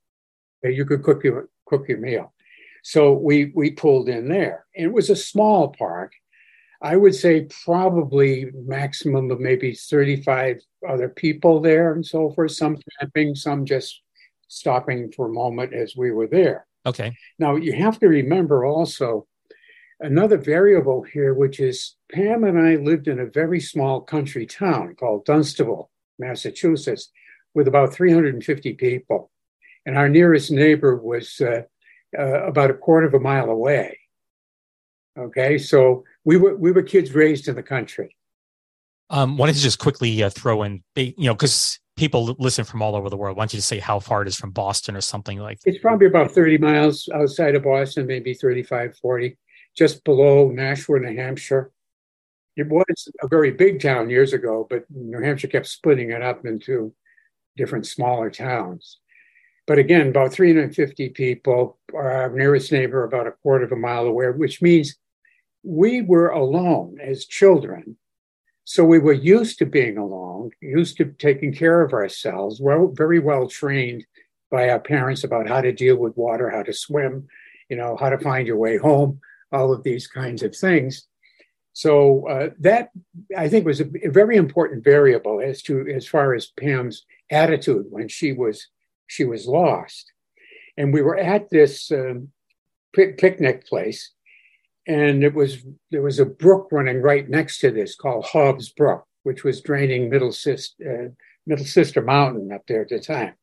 you 0.63 0.85
could 0.85 1.03
cook 1.03 1.25
your 1.25 1.49
cook 1.67 1.89
your 1.89 1.99
meal. 1.99 2.33
So 2.83 3.13
we 3.13 3.53
we 3.55 3.73
pulled 3.73 4.09
in 4.09 4.29
there, 4.29 4.67
it 4.75 4.93
was 4.93 5.11
a 5.11 5.17
small 5.17 5.69
park. 5.69 6.13
I 6.83 6.97
would 6.97 7.15
say 7.15 7.47
probably 7.65 8.51
maximum 8.55 9.31
of 9.31 9.39
maybe 9.39 9.75
35 9.75 10.63
other 10.89 11.11
people 11.11 11.61
there 11.61 11.93
and 11.93 12.05
so 12.05 12.31
forth, 12.31 12.53
some 12.53 12.79
camping, 12.99 13.35
some 13.35 13.67
just 13.67 14.01
stopping 14.49 15.13
for 15.13 15.27
a 15.27 15.33
moment 15.33 15.75
as 15.75 15.95
we 15.95 16.11
were 16.11 16.27
there. 16.27 16.67
Okay. 16.87 17.15
Now 17.39 17.57
you 17.57 17.73
have 17.73 17.99
to 18.01 18.09
remember 18.09 18.65
also 18.65 19.27
another 20.01 20.39
variable 20.39 21.03
here, 21.03 21.35
which 21.35 21.61
is 21.61 21.97
Pam 22.11 22.45
and 22.45 22.59
I 22.59 22.77
lived 22.77 23.09
in 23.09 23.21
a 23.21 23.27
very 23.27 23.61
small 23.61 24.01
country 24.01 24.47
town 24.47 24.95
called 24.95 25.27
Dunstable, 25.27 25.91
Massachusetts, 26.19 27.11
with 27.55 27.69
about 27.69 27.93
350 27.95 28.75
people. 28.75 29.31
and 29.87 29.97
our 29.97 30.09
nearest 30.09 30.51
neighbor 30.51 30.97
was 30.97 31.41
uh, 31.41 31.63
uh, 32.19 32.47
about 32.47 32.71
a 32.71 32.75
quarter 32.75 33.07
of 33.07 33.15
a 33.15 33.21
mile 33.21 33.49
away. 33.51 33.99
Okay, 35.19 35.59
so 35.59 36.05
we 36.25 36.37
were 36.37 36.57
we 36.57 36.71
were 36.71 36.83
kids 36.83 37.15
raised 37.15 37.49
in 37.49 37.57
the 37.57 37.63
country. 37.63 38.17
Um, 39.11 39.37
wanted 39.37 39.57
to 39.57 39.61
just 39.61 39.81
quickly 39.81 40.23
uh, 40.23 40.31
throw 40.31 40.63
in, 40.63 40.85
you 40.95 41.15
know, 41.19 41.35
because 41.35 41.80
people 42.01 42.35
listen 42.39 42.65
from 42.65 42.83
all 42.83 42.97
over 42.97 43.11
the 43.11 43.17
world. 43.17 43.37
Why 43.37 43.43
don't 43.43 43.53
you 43.53 43.59
just 43.59 43.69
say 43.69 43.79
how 43.79 44.01
far 44.01 44.23
it 44.23 44.29
is 44.29 44.37
from 44.37 44.51
Boston 44.51 44.97
or 44.97 45.01
something 45.03 45.39
like? 45.39 45.61
It's 45.65 45.79
probably 45.79 46.07
about 46.07 46.33
thirty 46.33 46.59
miles 46.59 47.09
outside 47.15 47.55
of 47.55 47.63
Boston, 47.63 48.07
maybe 48.07 48.35
35, 48.35 48.97
40, 48.97 49.37
just 49.77 50.03
below 50.05 50.51
Nashua, 50.51 50.99
New 50.99 51.15
Hampshire. 51.15 51.71
It 52.57 52.69
was 52.69 53.09
a 53.23 53.29
very 53.29 53.53
big 53.53 53.81
town 53.81 54.11
years 54.11 54.33
ago, 54.33 54.67
but 54.69 54.85
New 54.91 55.21
Hampshire 55.21 55.49
kept 55.49 55.67
splitting 55.67 56.11
it 56.11 56.23
up 56.23 56.45
into 56.45 56.93
different 57.57 57.87
smaller 57.87 58.31
towns. 58.31 58.99
But 59.67 59.79
again, 59.79 60.09
about 60.09 60.33
350 60.33 61.11
people, 61.11 61.79
our 61.95 62.31
nearest 62.31 62.73
neighbor 62.73 63.05
about 63.05 63.29
a 63.29 63.33
quarter 63.43 63.65
of 63.67 63.73
a 63.73 63.77
mile 63.77 64.07
away, 64.07 64.31
which 64.31 64.61
means 64.61 64.97
we 65.63 66.03
were 66.03 66.31
alone 66.31 66.97
as 67.01 67.27
children. 67.27 67.97
So 68.71 68.85
we 68.85 69.01
were 69.01 69.13
used 69.13 69.59
to 69.59 69.67
being 69.67 69.99
alone, 69.99 70.53
used 70.61 70.97
to 70.99 71.07
taking 71.07 71.53
care 71.53 71.83
of 71.83 71.93
ourselves, 71.93 72.61
well, 72.61 72.87
very 72.95 73.19
well 73.19 73.49
trained 73.49 74.07
by 74.49 74.69
our 74.69 74.79
parents 74.79 75.25
about 75.25 75.49
how 75.49 75.61
to 75.61 75.73
deal 75.73 75.97
with 75.97 76.17
water, 76.17 76.49
how 76.51 76.63
to 76.63 76.73
swim, 76.73 77.27
you 77.69 77.77
know, 77.77 77.97
how 77.99 78.11
to 78.11 78.19
find 78.19 78.47
your 78.47 78.59
way 78.59 78.77
home, 78.77 79.19
all 79.51 79.73
of 79.73 79.83
these 79.83 80.07
kinds 80.07 80.45
of 80.45 80.55
things. 80.55 81.09
So 81.73 82.29
uh, 82.29 82.51
that 82.61 82.91
I 83.37 83.49
think 83.49 83.67
was 83.67 83.81
a, 83.81 83.91
very 84.05 84.37
important 84.37 84.85
variable 84.85 85.41
as 85.41 85.63
to 85.63 85.89
as 85.89 86.07
far 86.07 86.33
as 86.33 86.53
Pam's 86.57 87.05
attitude 87.29 87.87
when 87.91 88.07
she 88.07 88.33
was 88.33 88.69
she 89.09 89.25
was 89.25 89.49
lost, 89.49 90.13
and 90.77 90.95
we 90.95 91.03
were 91.03 91.19
at 91.19 91.51
this 91.51 91.91
um, 91.91 92.29
picnic 92.95 93.67
place, 93.67 94.13
and 94.87 95.23
it 95.23 95.35
was 95.35 95.65
there 95.91 96.03
was 96.03 96.19
a 96.19 96.25
brook 96.25 96.69
running 96.71 97.03
right 97.03 97.29
next 97.29 97.59
to 97.61 97.71
this 97.71 97.95
called 97.95 98.25
Hobbs 98.25 98.71
Brook, 98.71 99.07
which 99.23 99.45
was 99.45 99.61
draining 99.61 100.11
Middle 100.11 100.33
Sister 100.33 101.09
uh, 101.09 101.15
Middle 101.47 101.67
Sister 101.67 102.01
Mountain 102.03 102.53
up 102.53 102.63
there 102.67 102.83
at 102.83 102.89
the 102.89 103.01
time. 103.01 103.35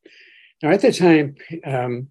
Now 0.61 0.71
at 0.71 0.81
the 0.81 0.91
time, 0.91 1.35
um, 1.65 2.09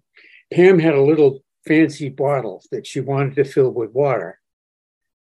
Pam 0.53 0.79
had 0.79 0.93
a 0.93 1.01
little 1.01 1.43
fancy 1.65 2.09
bottle 2.09 2.63
that 2.71 2.87
she 2.87 3.01
wanted 3.01 3.35
to 3.35 3.43
fill 3.43 3.71
with 3.71 3.91
water 3.91 4.39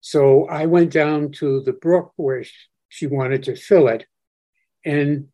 so 0.01 0.47
I 0.47 0.65
went 0.65 0.91
down 0.91 1.31
to 1.33 1.61
the 1.61 1.73
brook 1.73 2.13
where 2.15 2.43
she 2.87 3.07
wanted 3.07 3.43
to 3.43 3.55
fill 3.55 3.87
it. 3.87 4.05
And, 4.85 5.27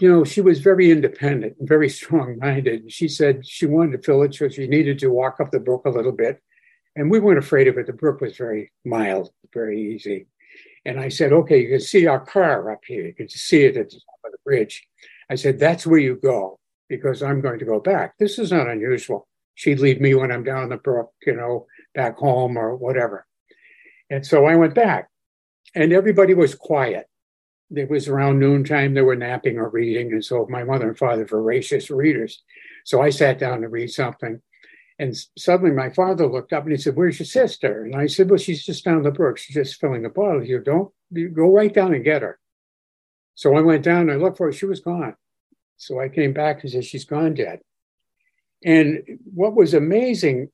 you 0.00 0.10
know, 0.10 0.24
she 0.24 0.40
was 0.40 0.60
very 0.60 0.90
independent 0.90 1.56
and 1.58 1.68
very 1.68 1.88
strong 2.00 2.38
minded. 2.38 2.92
She 2.92 3.08
said 3.08 3.46
she 3.46 3.66
wanted 3.66 3.92
to 3.92 4.02
fill 4.02 4.22
it, 4.22 4.34
so 4.34 4.48
she 4.48 4.66
needed 4.66 4.98
to 5.00 5.08
walk 5.08 5.40
up 5.40 5.50
the 5.50 5.60
brook 5.60 5.82
a 5.86 5.90
little 5.90 6.12
bit. 6.12 6.42
And 6.96 7.10
we 7.10 7.20
weren't 7.20 7.38
afraid 7.38 7.68
of 7.68 7.78
it. 7.78 7.86
The 7.86 7.92
brook 7.92 8.20
was 8.20 8.36
very 8.36 8.72
mild, 8.84 9.30
very 9.52 9.94
easy. 9.94 10.26
And 10.84 10.98
I 10.98 11.08
said, 11.08 11.32
okay, 11.32 11.62
you 11.62 11.68
can 11.68 11.80
see 11.80 12.06
our 12.06 12.20
car 12.20 12.70
up 12.72 12.80
here. 12.86 13.06
You 13.06 13.14
can 13.14 13.28
see 13.28 13.64
it 13.64 13.76
at 13.76 13.90
the 13.90 13.96
top 13.96 14.20
of 14.24 14.32
the 14.32 14.38
bridge. 14.44 14.84
I 15.30 15.34
said, 15.34 15.58
that's 15.58 15.86
where 15.86 15.98
you 15.98 16.16
go 16.16 16.58
because 16.88 17.22
I'm 17.22 17.40
going 17.40 17.58
to 17.58 17.64
go 17.64 17.80
back. 17.80 18.16
This 18.18 18.38
is 18.38 18.50
not 18.50 18.68
unusual. 18.68 19.28
She'd 19.56 19.80
leave 19.80 20.00
me 20.00 20.14
when 20.14 20.32
I'm 20.32 20.44
down 20.44 20.68
the 20.68 20.76
brook, 20.76 21.12
you 21.26 21.34
know, 21.34 21.66
back 21.94 22.16
home 22.16 22.56
or 22.56 22.76
whatever. 22.76 23.26
And 24.08 24.24
so 24.24 24.46
I 24.46 24.54
went 24.54 24.74
back, 24.74 25.08
and 25.74 25.92
everybody 25.92 26.34
was 26.34 26.54
quiet. 26.54 27.06
It 27.74 27.90
was 27.90 28.06
around 28.06 28.38
noontime. 28.38 28.94
They 28.94 29.02
were 29.02 29.16
napping 29.16 29.58
or 29.58 29.68
reading. 29.68 30.12
And 30.12 30.24
so 30.24 30.46
my 30.48 30.62
mother 30.62 30.88
and 30.88 30.96
father, 30.96 31.24
voracious 31.24 31.90
readers. 31.90 32.42
So 32.84 33.02
I 33.02 33.10
sat 33.10 33.40
down 33.40 33.62
to 33.62 33.68
read 33.68 33.88
something. 33.88 34.40
And 34.98 35.14
suddenly 35.36 35.72
my 35.72 35.90
father 35.90 36.26
looked 36.26 36.52
up 36.52 36.62
and 36.62 36.72
he 36.72 36.78
said, 36.78 36.96
Where's 36.96 37.18
your 37.18 37.26
sister? 37.26 37.84
And 37.84 37.94
I 37.94 38.06
said, 38.06 38.30
Well, 38.30 38.38
she's 38.38 38.64
just 38.64 38.84
down 38.84 39.02
the 39.02 39.10
brook. 39.10 39.38
She's 39.38 39.54
just 39.54 39.80
filling 39.80 40.02
the 40.02 40.08
bottle. 40.08 40.42
You 40.42 40.60
don't 40.60 40.92
you 41.10 41.28
go 41.28 41.52
right 41.52 41.72
down 41.72 41.94
and 41.94 42.04
get 42.04 42.22
her. 42.22 42.38
So 43.34 43.54
I 43.54 43.60
went 43.60 43.84
down 43.84 44.02
and 44.02 44.12
I 44.12 44.16
looked 44.16 44.38
for 44.38 44.46
her. 44.46 44.52
She 44.52 44.66
was 44.66 44.80
gone. 44.80 45.14
So 45.76 46.00
I 46.00 46.08
came 46.08 46.32
back 46.32 46.62
and 46.62 46.72
said, 46.72 46.84
She's 46.84 47.04
gone 47.04 47.34
Dad. 47.34 47.60
And 48.64 49.02
what 49.34 49.54
was 49.54 49.74
amazing 49.74 50.50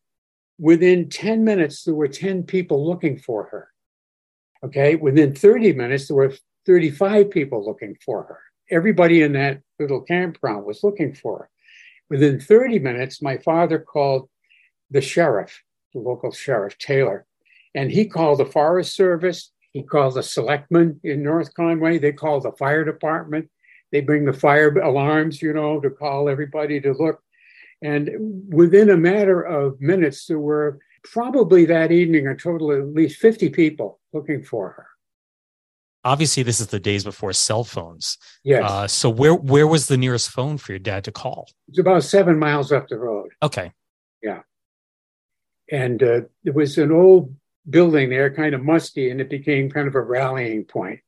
Within 0.63 1.09
10 1.09 1.43
minutes, 1.43 1.83
there 1.83 1.95
were 1.95 2.07
10 2.07 2.45
people 2.45 2.87
looking 2.87 3.19
for 3.19 3.45
her. 3.45 3.69
Okay. 4.65 4.95
Within 4.95 5.35
30 5.35 5.73
minutes, 5.73 6.07
there 6.07 6.17
were 6.17 6.35
35 6.67 7.31
people 7.31 7.67
looking 7.67 7.97
for 8.05 8.23
her. 8.23 8.39
Everybody 8.71 9.23
in 9.23 9.33
that 9.33 9.61
little 9.81 10.03
campground 10.03 10.65
was 10.65 10.85
looking 10.85 11.15
for 11.15 11.39
her. 11.39 11.51
Within 12.11 12.41
30 12.41 12.79
minutes, 12.79 13.23
my 13.23 13.39
father 13.39 13.79
called 13.79 14.29
the 14.91 15.01
sheriff, 15.01 15.63
the 15.95 16.01
local 16.01 16.33
sheriff, 16.33 16.77
Taylor, 16.79 17.27
and 17.75 17.91
he 17.91 18.07
called 18.07 18.39
the 18.39 18.47
Forest 18.47 18.95
Service. 18.95 19.51
He 19.73 19.83
called 19.83 20.15
the 20.15 20.23
selectmen 20.23 21.01
in 21.03 21.23
North 21.23 21.55
Conway. 21.55 21.99
They 21.99 22.13
called 22.13 22.43
the 22.43 22.53
fire 22.53 22.85
department. 22.85 23.49
They 23.91 24.01
bring 24.01 24.25
the 24.25 24.33
fire 24.33 24.77
alarms, 24.79 25.41
you 25.41 25.53
know, 25.53 25.81
to 25.81 25.91
call 25.91 26.29
everybody 26.29 26.81
to 26.83 26.93
look. 26.93 27.23
And 27.83 28.11
within 28.53 28.91
a 28.91 28.97
matter 28.97 29.43
of 29.43 29.81
minutes, 29.81 30.27
there 30.27 30.39
were 30.39 30.79
probably 31.05 31.65
that 31.67 31.91
evening 31.91 32.27
a 32.27 32.37
total 32.37 32.71
of 32.71 32.81
at 32.81 32.95
least 32.95 33.21
50 33.21 33.49
people 33.51 34.01
looking 34.13 34.43
for 34.43 34.71
her. 34.71 34.87
Obviously, 36.05 36.43
this 36.43 36.61
is 36.61 36.67
the 36.69 36.81
days 36.81 37.05
before 37.05 37.33
cell 37.33 37.65
phones. 37.65 38.19
Yes. 38.43 38.69
Uh, 38.69 38.87
so 38.89 39.09
where 39.09 39.35
where 39.35 39.67
was 39.67 39.87
the 39.87 39.97
nearest 39.97 40.31
phone 40.31 40.59
for 40.59 40.73
your 40.73 40.81
dad 40.81 41.05
to 41.05 41.13
call? 41.13 41.49
It's 41.69 41.79
about 41.79 42.03
seven 42.03 42.39
miles 42.39 42.73
up 42.73 42.89
the 42.89 42.99
road. 42.99 43.31
Okay. 43.43 43.73
Yeah. 44.23 44.41
And 45.71 46.03
uh, 46.03 46.23
it 46.45 46.55
was 46.55 46.77
an 46.79 46.91
old 46.91 47.35
building 47.69 48.11
there, 48.11 48.35
kind 48.35 48.55
of 48.55 48.63
musty, 48.63 49.11
and 49.11 49.21
it 49.21 49.31
became 49.31 49.71
kind 49.71 49.87
of 49.87 49.95
a 49.95 50.01
rallying 50.01 50.65
point. 50.65 51.01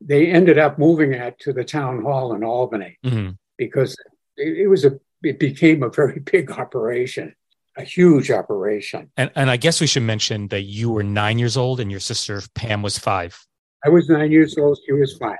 They 0.00 0.26
ended 0.26 0.58
up 0.58 0.78
moving 0.78 1.12
it 1.12 1.38
to 1.40 1.52
the 1.52 1.64
town 1.64 2.02
hall 2.02 2.34
in 2.34 2.42
Albany 2.42 2.98
mm-hmm. 3.04 3.30
because 3.56 3.96
it, 4.36 4.58
it 4.58 4.66
was 4.66 4.84
a 4.84 4.98
it 5.22 5.38
became 5.38 5.82
a 5.82 5.90
very 5.90 6.18
big 6.32 6.50
operation, 6.50 7.34
a 7.76 7.82
huge 7.82 8.30
operation. 8.30 9.10
And, 9.16 9.30
and 9.34 9.50
I 9.50 9.56
guess 9.56 9.80
we 9.80 9.86
should 9.86 10.02
mention 10.02 10.48
that 10.48 10.62
you 10.62 10.90
were 10.90 11.02
nine 11.02 11.38
years 11.38 11.56
old 11.56 11.80
and 11.80 11.90
your 11.90 12.00
sister 12.00 12.42
Pam 12.54 12.82
was 12.82 12.98
five. 12.98 13.46
I 13.84 13.88
was 13.88 14.08
nine 14.08 14.30
years 14.30 14.56
old, 14.58 14.78
she 14.84 14.92
was 14.92 15.16
five. 15.16 15.38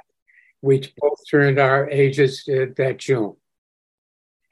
We 0.62 0.80
both 0.98 1.18
turned 1.30 1.58
our 1.58 1.88
ages 1.88 2.48
uh, 2.48 2.66
that 2.76 2.98
June. 2.98 3.36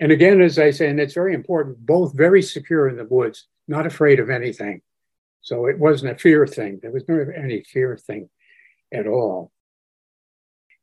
And 0.00 0.12
again, 0.12 0.40
as 0.40 0.58
I 0.58 0.70
say, 0.70 0.88
and 0.88 1.00
it's 1.00 1.14
very 1.14 1.34
important, 1.34 1.84
both 1.84 2.14
very 2.14 2.42
secure 2.42 2.88
in 2.88 2.96
the 2.96 3.04
woods, 3.04 3.46
not 3.66 3.86
afraid 3.86 4.20
of 4.20 4.30
anything. 4.30 4.82
So 5.40 5.66
it 5.66 5.78
wasn't 5.78 6.12
a 6.12 6.18
fear 6.18 6.46
thing. 6.46 6.78
There 6.80 6.92
was 6.92 7.08
never 7.08 7.32
any 7.32 7.62
fear 7.62 7.96
thing 7.96 8.28
at 8.92 9.06
all 9.06 9.52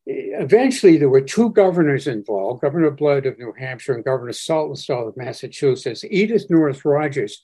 eventually 0.07 0.97
there 0.97 1.09
were 1.09 1.21
two 1.21 1.49
governors 1.49 2.07
involved 2.07 2.61
governor 2.61 2.91
blood 2.91 3.25
of 3.25 3.39
new 3.39 3.53
hampshire 3.57 3.93
and 3.93 4.03
governor 4.03 4.31
saltonstall 4.31 5.07
of 5.07 5.17
massachusetts 5.17 6.03
edith 6.09 6.45
Nourse 6.49 6.85
rogers 6.85 7.43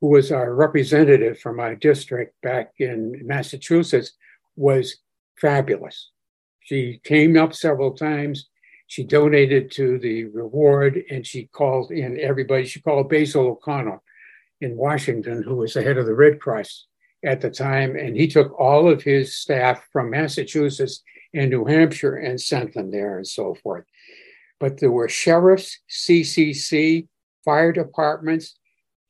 who 0.00 0.08
was 0.08 0.32
our 0.32 0.52
representative 0.54 1.38
from 1.38 1.56
my 1.56 1.74
district 1.74 2.40
back 2.42 2.72
in 2.78 3.20
massachusetts 3.24 4.12
was 4.60 4.96
fabulous. 5.40 6.10
She 6.60 7.00
came 7.02 7.36
up 7.36 7.54
several 7.54 7.92
times. 7.92 8.48
She 8.86 9.04
donated 9.04 9.70
to 9.72 9.98
the 9.98 10.24
reward 10.26 11.02
and 11.10 11.26
she 11.26 11.46
called 11.46 11.90
in 11.90 12.20
everybody. 12.20 12.66
She 12.66 12.80
called 12.80 13.08
basil 13.08 13.48
o'connell 13.52 14.02
in 14.60 14.76
washington 14.76 15.42
who 15.42 15.56
was 15.56 15.72
the 15.72 15.82
head 15.82 15.96
of 15.96 16.04
the 16.04 16.14
red 16.14 16.38
cross 16.38 16.86
at 17.24 17.40
the 17.40 17.50
time 17.50 17.96
and 17.96 18.14
he 18.14 18.28
took 18.28 18.52
all 18.60 18.90
of 18.90 19.02
his 19.02 19.34
staff 19.34 19.82
from 19.90 20.10
massachusetts 20.10 21.02
and 21.32 21.50
New 21.50 21.64
Hampshire 21.64 22.16
and 22.16 22.40
sent 22.40 22.74
them 22.74 22.90
there 22.90 23.16
and 23.16 23.26
so 23.26 23.54
forth. 23.54 23.84
But 24.58 24.78
there 24.78 24.90
were 24.90 25.08
sheriffs, 25.08 25.78
CCC, 25.88 27.08
fire 27.44 27.72
departments, 27.72 28.58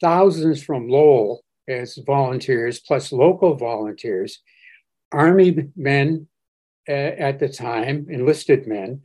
thousands 0.01 0.63
from 0.63 0.89
Lowell 0.89 1.43
as 1.69 1.99
volunteers, 2.07 2.81
plus 2.81 3.13
local 3.13 3.55
volunteers, 3.55 4.41
Army 5.13 5.69
men 5.77 6.27
uh, 6.89 6.93
at 6.93 7.39
the 7.39 7.49
time, 7.49 8.07
enlisted 8.09 8.67
men, 8.67 9.03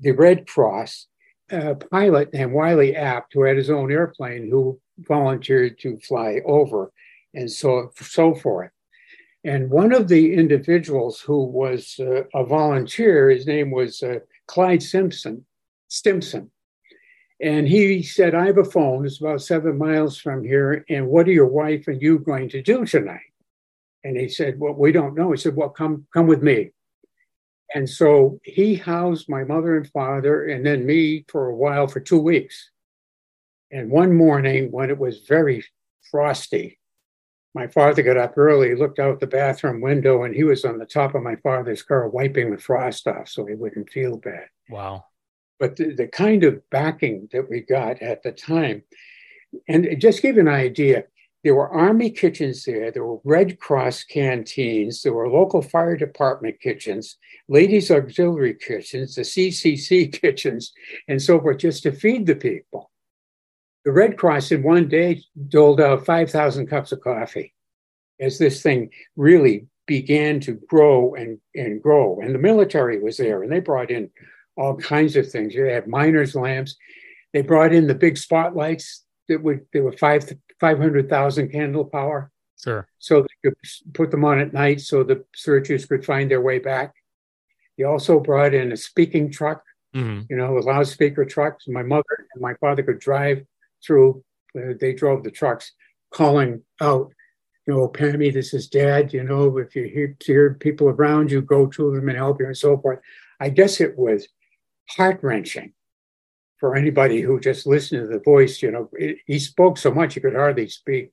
the 0.00 0.12
Red 0.12 0.46
Cross, 0.46 1.06
a 1.50 1.74
pilot 1.74 2.32
named 2.32 2.52
Wiley 2.52 2.94
Apt, 2.94 3.32
who 3.32 3.42
had 3.42 3.56
his 3.56 3.70
own 3.70 3.90
airplane, 3.90 4.50
who 4.50 4.80
volunteered 4.98 5.78
to 5.80 5.98
fly 5.98 6.40
over, 6.44 6.92
and 7.34 7.50
so 7.50 7.90
so 8.00 8.34
forth. 8.34 8.70
And 9.44 9.70
one 9.70 9.92
of 9.92 10.08
the 10.08 10.34
individuals 10.34 11.20
who 11.20 11.44
was 11.44 11.98
uh, 12.00 12.24
a 12.34 12.44
volunteer, 12.44 13.30
his 13.30 13.46
name 13.46 13.70
was 13.70 14.02
uh, 14.02 14.18
Clyde 14.46 14.82
Simpson, 14.82 15.46
Stimson. 15.88 16.50
And 17.40 17.68
he 17.68 18.02
said, 18.02 18.34
I 18.34 18.46
have 18.46 18.58
a 18.58 18.64
phone, 18.64 19.06
it's 19.06 19.20
about 19.20 19.42
seven 19.42 19.78
miles 19.78 20.18
from 20.18 20.42
here. 20.42 20.84
And 20.88 21.06
what 21.06 21.28
are 21.28 21.32
your 21.32 21.46
wife 21.46 21.86
and 21.86 22.02
you 22.02 22.18
going 22.18 22.48
to 22.48 22.62
do 22.62 22.84
tonight? 22.84 23.27
And 24.04 24.16
he 24.16 24.28
said, 24.28 24.58
Well, 24.58 24.74
we 24.74 24.92
don't 24.92 25.14
know. 25.14 25.32
He 25.32 25.38
said, 25.38 25.56
Well, 25.56 25.70
come, 25.70 26.06
come 26.12 26.26
with 26.26 26.42
me. 26.42 26.70
And 27.74 27.88
so 27.88 28.40
he 28.44 28.76
housed 28.76 29.28
my 29.28 29.44
mother 29.44 29.76
and 29.76 29.88
father 29.90 30.46
and 30.46 30.64
then 30.64 30.86
me 30.86 31.24
for 31.28 31.48
a 31.48 31.54
while 31.54 31.86
for 31.86 32.00
two 32.00 32.18
weeks. 32.18 32.70
And 33.70 33.90
one 33.90 34.14
morning, 34.14 34.70
when 34.70 34.88
it 34.88 34.98
was 34.98 35.26
very 35.28 35.62
frosty, 36.10 36.78
my 37.54 37.66
father 37.66 38.02
got 38.02 38.16
up 38.16 38.38
early, 38.38 38.74
looked 38.74 38.98
out 38.98 39.20
the 39.20 39.26
bathroom 39.26 39.80
window, 39.80 40.22
and 40.22 40.34
he 40.34 40.44
was 40.44 40.64
on 40.64 40.78
the 40.78 40.86
top 40.86 41.14
of 41.14 41.22
my 41.22 41.36
father's 41.36 41.82
car 41.82 42.08
wiping 42.08 42.50
the 42.50 42.58
frost 42.58 43.06
off 43.06 43.28
so 43.28 43.44
he 43.44 43.54
wouldn't 43.54 43.90
feel 43.90 44.16
bad. 44.16 44.46
Wow. 44.70 45.04
But 45.58 45.76
the, 45.76 45.94
the 45.94 46.06
kind 46.06 46.44
of 46.44 46.62
backing 46.70 47.28
that 47.32 47.50
we 47.50 47.60
got 47.60 48.00
at 48.00 48.22
the 48.22 48.32
time, 48.32 48.82
and 49.68 49.86
just 49.98 50.22
give 50.22 50.36
you 50.36 50.42
an 50.42 50.48
idea, 50.48 51.04
there 51.44 51.54
were 51.54 51.70
army 51.70 52.10
kitchens 52.10 52.64
there, 52.64 52.90
there 52.90 53.04
were 53.04 53.20
Red 53.24 53.60
Cross 53.60 54.04
canteens, 54.04 55.02
there 55.02 55.12
were 55.12 55.28
local 55.28 55.62
fire 55.62 55.96
department 55.96 56.60
kitchens, 56.60 57.16
ladies' 57.48 57.90
auxiliary 57.90 58.54
kitchens, 58.54 59.14
the 59.14 59.22
CCC 59.22 60.12
kitchens, 60.20 60.72
and 61.06 61.22
so 61.22 61.40
forth, 61.40 61.58
just 61.58 61.84
to 61.84 61.92
feed 61.92 62.26
the 62.26 62.34
people. 62.34 62.90
The 63.84 63.92
Red 63.92 64.18
Cross 64.18 64.50
in 64.50 64.62
one 64.62 64.88
day 64.88 65.22
doled 65.48 65.80
out 65.80 66.04
5,000 66.04 66.66
cups 66.66 66.92
of 66.92 67.00
coffee 67.00 67.54
as 68.20 68.38
this 68.38 68.62
thing 68.62 68.90
really 69.16 69.66
began 69.86 70.40
to 70.40 70.52
grow 70.68 71.14
and, 71.14 71.40
and 71.54 71.82
grow. 71.82 72.18
And 72.20 72.34
the 72.34 72.38
military 72.38 73.00
was 73.00 73.16
there 73.16 73.42
and 73.42 73.50
they 73.50 73.60
brought 73.60 73.90
in 73.90 74.10
all 74.56 74.76
kinds 74.76 75.16
of 75.16 75.30
things. 75.30 75.54
You 75.54 75.64
had 75.64 75.86
miners' 75.86 76.34
lamps. 76.34 76.76
They 77.32 77.42
brought 77.42 77.72
in 77.72 77.86
the 77.86 77.94
big 77.94 78.18
spotlights 78.18 79.04
that 79.28 79.42
would, 79.42 79.66
they 79.72 79.80
were 79.80 79.92
five 79.92 80.30
500,000 80.60 81.50
candle 81.50 81.84
power. 81.84 82.30
Sure. 82.62 82.88
So 82.98 83.22
they 83.22 83.50
could 83.50 83.56
put 83.94 84.10
them 84.10 84.24
on 84.24 84.40
at 84.40 84.52
night 84.52 84.80
so 84.80 85.02
the 85.02 85.24
searchers 85.34 85.86
could 85.86 86.04
find 86.04 86.30
their 86.30 86.40
way 86.40 86.58
back. 86.58 86.94
He 87.76 87.84
also 87.84 88.18
brought 88.18 88.54
in 88.54 88.72
a 88.72 88.76
speaking 88.76 89.30
truck, 89.30 89.62
hmm 89.94 90.20
you 90.28 90.36
know, 90.36 90.58
a 90.58 90.60
loudspeaker 90.60 91.24
truck. 91.24 91.60
So 91.60 91.72
my 91.72 91.82
mother 91.82 92.26
and 92.34 92.42
my 92.42 92.54
father 92.54 92.82
could 92.82 92.98
drive 92.98 93.44
through. 93.84 94.24
Uh, 94.56 94.74
they 94.80 94.92
drove 94.92 95.22
the 95.22 95.30
trucks 95.30 95.72
calling 96.10 96.62
out, 96.80 97.12
you 97.66 97.74
know, 97.74 97.88
Pammy, 97.88 98.32
this 98.32 98.52
is 98.52 98.66
dad. 98.66 99.12
You 99.12 99.22
know, 99.22 99.58
if 99.58 99.76
you 99.76 99.84
hear, 99.84 100.16
hear 100.24 100.54
people 100.54 100.88
around 100.88 101.30
you, 101.30 101.40
go 101.40 101.66
to 101.66 101.94
them 101.94 102.08
and 102.08 102.18
help 102.18 102.40
you 102.40 102.46
and 102.46 102.56
so 102.56 102.78
forth. 102.78 102.98
I 103.38 103.50
guess 103.50 103.80
it 103.80 103.96
was 103.96 104.26
heart 104.88 105.20
wrenching 105.22 105.72
for 106.58 106.74
anybody 106.76 107.20
who 107.20 107.40
just 107.40 107.66
listened 107.66 108.02
to 108.02 108.08
the 108.08 108.20
voice. 108.20 108.62
You 108.62 108.70
know, 108.70 108.90
it, 108.92 109.18
he 109.26 109.38
spoke 109.38 109.78
so 109.78 109.90
much 109.90 110.14
he 110.14 110.20
could 110.20 110.34
hardly 110.34 110.68
speak. 110.68 111.12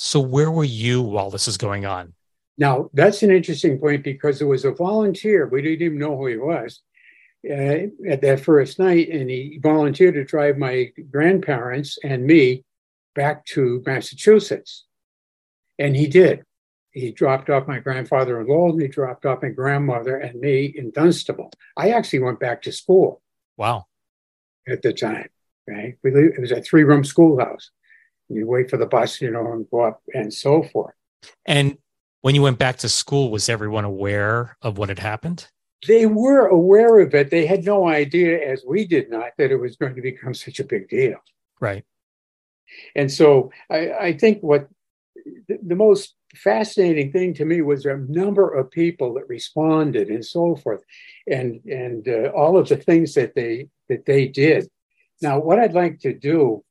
So 0.00 0.20
where 0.20 0.50
were 0.50 0.62
you 0.64 1.02
while 1.02 1.28
this 1.28 1.48
is 1.48 1.56
going 1.56 1.84
on? 1.84 2.14
Now, 2.56 2.88
that's 2.94 3.24
an 3.24 3.32
interesting 3.32 3.78
point 3.80 4.04
because 4.04 4.38
there 4.38 4.46
was 4.46 4.64
a 4.64 4.70
volunteer, 4.70 5.48
we 5.48 5.60
didn't 5.60 5.82
even 5.82 5.98
know 5.98 6.16
who 6.16 6.26
he 6.26 6.36
was 6.36 6.80
uh, 7.48 7.88
at 8.08 8.20
that 8.22 8.40
first 8.40 8.78
night, 8.78 9.08
and 9.08 9.28
he 9.28 9.58
volunteered 9.60 10.14
to 10.14 10.24
drive 10.24 10.56
my 10.56 10.92
grandparents 11.10 11.98
and 12.04 12.24
me 12.24 12.64
back 13.16 13.44
to 13.46 13.82
Massachusetts. 13.84 14.84
And 15.80 15.96
he 15.96 16.06
did. 16.06 16.44
He 16.92 17.10
dropped 17.10 17.50
off 17.50 17.66
my 17.66 17.80
grandfather 17.80 18.40
in 18.40 18.46
Lowell, 18.46 18.70
and 18.72 18.82
he 18.82 18.88
dropped 18.88 19.26
off 19.26 19.42
my 19.42 19.50
grandmother 19.50 20.16
and 20.16 20.40
me 20.40 20.66
in 20.76 20.92
Dunstable. 20.92 21.50
I 21.76 21.90
actually 21.90 22.20
went 22.20 22.38
back 22.38 22.62
to 22.62 22.72
school 22.72 23.20
Wow. 23.56 23.86
at 24.68 24.82
the 24.82 24.92
time. 24.92 25.28
Right? 25.66 25.96
We 26.04 26.12
lived, 26.12 26.34
it 26.36 26.40
was 26.40 26.52
a 26.52 26.62
three 26.62 26.84
room 26.84 27.02
schoolhouse. 27.04 27.70
You 28.28 28.46
wait 28.46 28.70
for 28.70 28.76
the 28.76 28.86
bus, 28.86 29.20
you 29.20 29.30
know, 29.30 29.52
and 29.52 29.68
go 29.70 29.80
up 29.80 30.02
and 30.12 30.32
so 30.32 30.62
forth. 30.62 30.94
And 31.46 31.78
when 32.20 32.34
you 32.34 32.42
went 32.42 32.58
back 32.58 32.78
to 32.78 32.88
school, 32.88 33.30
was 33.30 33.48
everyone 33.48 33.84
aware 33.84 34.56
of 34.62 34.78
what 34.78 34.88
had 34.88 34.98
happened? 34.98 35.48
They 35.86 36.06
were 36.06 36.46
aware 36.46 36.98
of 37.00 37.14
it. 37.14 37.30
They 37.30 37.46
had 37.46 37.64
no 37.64 37.88
idea, 37.88 38.46
as 38.46 38.64
we 38.66 38.84
did 38.84 39.10
not, 39.10 39.30
that 39.38 39.50
it 39.50 39.56
was 39.56 39.76
going 39.76 39.94
to 39.94 40.02
become 40.02 40.34
such 40.34 40.58
a 40.58 40.64
big 40.64 40.88
deal. 40.88 41.18
Right. 41.60 41.84
And 42.94 43.10
so 43.10 43.52
I, 43.70 43.92
I 43.92 44.12
think 44.12 44.42
what 44.42 44.68
the, 45.46 45.58
the 45.62 45.76
most 45.76 46.14
fascinating 46.34 47.12
thing 47.12 47.34
to 47.34 47.44
me 47.44 47.62
was 47.62 47.86
a 47.86 47.96
number 47.96 48.52
of 48.52 48.70
people 48.70 49.14
that 49.14 49.28
responded 49.28 50.08
and 50.08 50.24
so 50.24 50.56
forth, 50.56 50.82
and 51.26 51.60
and 51.64 52.06
uh, 52.08 52.30
all 52.36 52.58
of 52.58 52.68
the 52.68 52.76
things 52.76 53.14
that 53.14 53.34
they 53.34 53.68
that 53.88 54.04
they 54.04 54.28
did. 54.28 54.68
Now, 55.22 55.38
what 55.40 55.58
I'd 55.58 55.72
like 55.72 56.00
to 56.00 56.12
do 56.12 56.64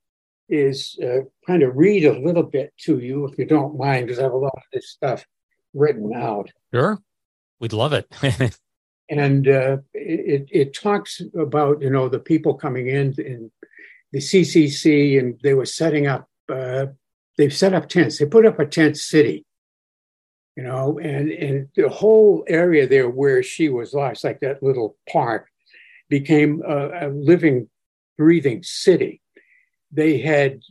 is 0.50 0.98
uh, 1.04 1.22
kind 1.46 1.64
of 1.64 1.76
read 1.76 2.06
a 2.06 2.20
little 2.20 2.44
bit 2.44 2.74
to 2.86 3.00
you, 3.00 3.26
if 3.26 3.38
you 3.38 3.46
don't 3.46 3.78
mind, 3.78 4.08
because 4.08 4.20
I 4.20 4.24
have 4.24 4.34
a 4.34 4.38
lot 4.38 4.54
of 4.56 4.64
this 4.74 4.90
stuff 4.90 5.26
written 5.74 6.14
out. 6.16 6.52
Sure. 6.74 7.00
We'd 7.60 7.74
love 7.74 7.94
it. 7.94 8.08
and 9.10 9.48
uh, 9.48 9.78
it, 9.94 10.48
it 10.52 10.74
talks 10.74 11.22
about 11.38 11.82
you 11.82 11.90
know 11.90 12.10
the 12.10 12.20
people 12.20 12.54
coming 12.54 12.88
in 12.88 13.14
in 13.18 13.52
the 14.12 14.20
CCC 14.20 15.20
and 15.20 15.40
they 15.44 15.54
were 15.54 15.66
setting 15.66 16.08
up 16.08 16.28
uh, 16.50 16.88
they've 17.38 17.54
set 17.54 17.74
up 17.74 17.88
tents 17.88 18.18
they 18.18 18.26
put 18.26 18.46
up 18.46 18.60
a 18.60 18.66
tent 18.66 18.98
city 18.98 19.46
you 20.56 20.64
know 20.64 21.00
and 21.00 21.30
and 21.32 21.70
the 21.76 21.90
whole 21.90 22.44
area 22.48 22.88
there 22.88 23.10
where 23.10 23.44
she 23.44 23.70
was 23.70 23.94
lost 23.94 24.24
like 24.24 24.40
that 24.40 24.62
little 24.62 24.98
park 25.10 25.48
became 26.10 26.62
a, 26.68 27.08
a 27.08 27.10
living 27.10 27.70
breathing 28.18 28.62
city 28.64 29.22
they 29.92 30.20
had 30.20 30.62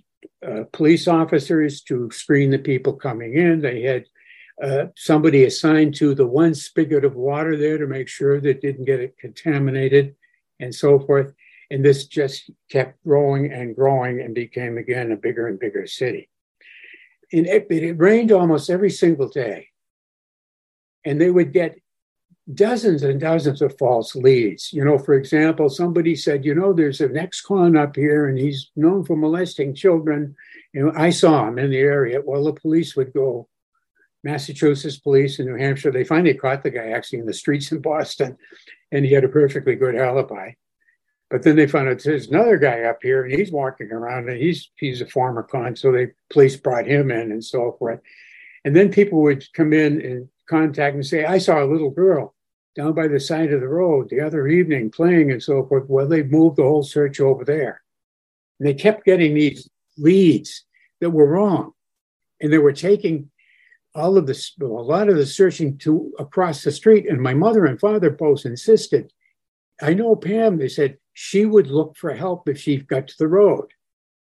uh, 0.47 0.65
police 0.73 1.09
officers 1.09 1.81
to 1.83 2.11
screen 2.11 2.51
the 2.51 2.59
people 2.59 2.93
coming 2.93 3.35
in 3.35 3.61
they 3.61 3.83
had 3.83 4.05
uh, 4.63 4.87
somebody 4.97 5.45
assigned 5.45 5.95
to 5.95 6.15
the 6.15 6.27
one 6.27 6.55
spigot 6.55 7.05
of 7.05 7.15
water 7.15 7.57
there 7.57 7.77
to 7.77 7.87
make 7.87 8.09
sure 8.09 8.41
that 8.41 8.63
didn't 8.63 8.87
get 8.87 9.01
it 9.01 9.19
contaminated 9.19 10.15
and 10.61 10.75
so 10.75 10.99
forth. 10.99 11.35
And 11.71 11.85
this 11.85 12.07
just 12.07 12.51
kept 12.71 13.03
growing 13.05 13.53
and 13.53 13.75
growing 13.75 14.21
and 14.21 14.35
became 14.35 14.79
again 14.79 15.13
a 15.13 15.17
bigger 15.17 15.49
and 15.49 15.59
bigger 15.59 15.87
city. 15.87 16.31
And 17.33 17.47
it, 17.47 17.67
it 17.71 17.99
rained 17.99 18.33
almost 18.33 18.71
every 18.71 18.91
single 18.91 19.29
day. 19.29 19.69
And 21.05 21.21
they 21.21 21.31
would 21.31 21.53
get 21.53 21.79
dozens 22.55 23.03
and 23.03 23.21
dozens 23.21 23.61
of 23.61 23.77
false 23.79 24.15
leads. 24.15 24.73
You 24.73 24.85
know, 24.85 24.99
for 24.99 25.15
example, 25.15 25.69
somebody 25.69 26.15
said, 26.15 26.45
you 26.45 26.55
know, 26.55 26.73
there's 26.73 27.01
an 27.01 27.17
ex-con 27.17 27.77
up 27.77 27.97
here 27.97 28.29
and 28.29 28.39
he's 28.39 28.71
known 28.77 29.05
for 29.05 29.17
molesting 29.17 29.75
children. 29.75 30.37
You 30.73 30.87
know, 30.87 30.93
I 30.95 31.11
saw 31.11 31.49
him 31.49 31.59
in 31.59 31.71
the 31.71 31.79
area. 31.79 32.21
Well, 32.25 32.45
the 32.45 32.53
police 32.53 32.95
would 32.97 33.13
go 33.13 33.49
Massachusetts 34.27 34.99
police 34.99 35.39
in 35.39 35.47
New 35.47 35.57
Hampshire, 35.57 35.93
they 35.93 36.05
finally 36.05 36.35
caught 36.35 36.63
the 36.63 36.71
guy 36.71 36.89
actually 36.89 37.21
in 37.21 37.27
the 37.27 37.33
streets 37.33 37.71
in 37.71 37.81
Boston, 37.81 38.37
and 38.91 39.05
he 39.05 39.13
had 39.13 39.25
a 39.25 39.29
perfectly 39.29 39.77
good 39.77 39.95
alibi. 39.95 40.53
But 41.31 41.45
then 41.45 41.57
they 41.57 41.67
found 41.67 41.89
out 41.89 42.03
there's 42.03 42.27
another 42.29 42.59
guy 42.59 42.83
up 42.83 42.99
here, 43.03 43.25
and 43.25 43.33
he's 43.33 43.53
walking 43.53 43.91
around, 43.93 44.29
and 44.29 44.39
he's 44.39 44.71
he's 44.77 45.01
a 45.01 45.07
former 45.07 45.43
con, 45.43 45.77
so 45.77 45.91
they 45.91 46.09
police 46.31 46.57
brought 46.57 46.87
him 46.87 47.11
in 47.11 47.33
and 47.33 47.45
so 47.45 47.77
forth. 47.79 48.01
And 48.65 48.75
then 48.75 48.91
people 48.91 49.23
would 49.23 49.45
come 49.53 49.73
in 49.73 50.01
and 50.01 50.29
contact 50.49 50.95
and 50.95 51.07
say, 51.07 51.25
"I 51.25 51.39
saw 51.39 51.63
a 51.63 51.71
little 51.73 51.91
girl 51.91 52.35
down 52.77 52.93
by 52.93 53.09
the 53.09 53.19
side 53.19 53.53
of 53.53 53.61
the 53.61 53.69
road 53.69 54.09
the 54.11 54.21
other 54.21 54.47
evening 54.47 54.91
playing 54.91 55.33
and 55.33 55.43
so 55.43 55.65
forth." 55.67 55.89
Well, 55.89 56.07
they 56.07 56.23
moved 56.23 56.57
the 56.57 56.63
whole 56.63 56.83
search 56.83 57.21
over 57.21 57.45
there, 57.45 57.83
and 58.59 58.69
they 58.69 58.75
kept 58.75 59.05
getting 59.05 59.35
these 59.35 59.69
leads 59.97 60.65
that 61.01 61.11
were 61.11 61.27
wrong, 61.27 61.73
and 62.41 62.53
they 62.53 62.59
were 62.59 62.73
taking 62.73 63.31
all 63.95 64.19
of 64.19 64.27
this, 64.27 64.53
a 64.61 64.65
lot 64.65 65.09
of 65.09 65.17
the 65.17 65.25
searching 65.25 65.79
to 65.79 66.13
across 66.19 66.63
the 66.63 66.71
street. 66.71 67.09
And 67.09 67.21
my 67.21 67.33
mother 67.33 67.65
and 67.65 67.81
father 67.81 68.11
both 68.11 68.45
insisted 68.45 69.11
I 69.81 69.95
know 69.95 70.17
Pam, 70.17 70.57
they 70.57 70.69
said 70.69 70.99
she 71.13 71.45
would 71.45 71.67
look 71.67 71.97
for 71.97 72.15
help 72.15 72.49
if 72.49 72.59
she 72.59 72.79
got 72.79 73.09
to 73.09 73.19
the 73.19 73.29
road. 73.29 73.73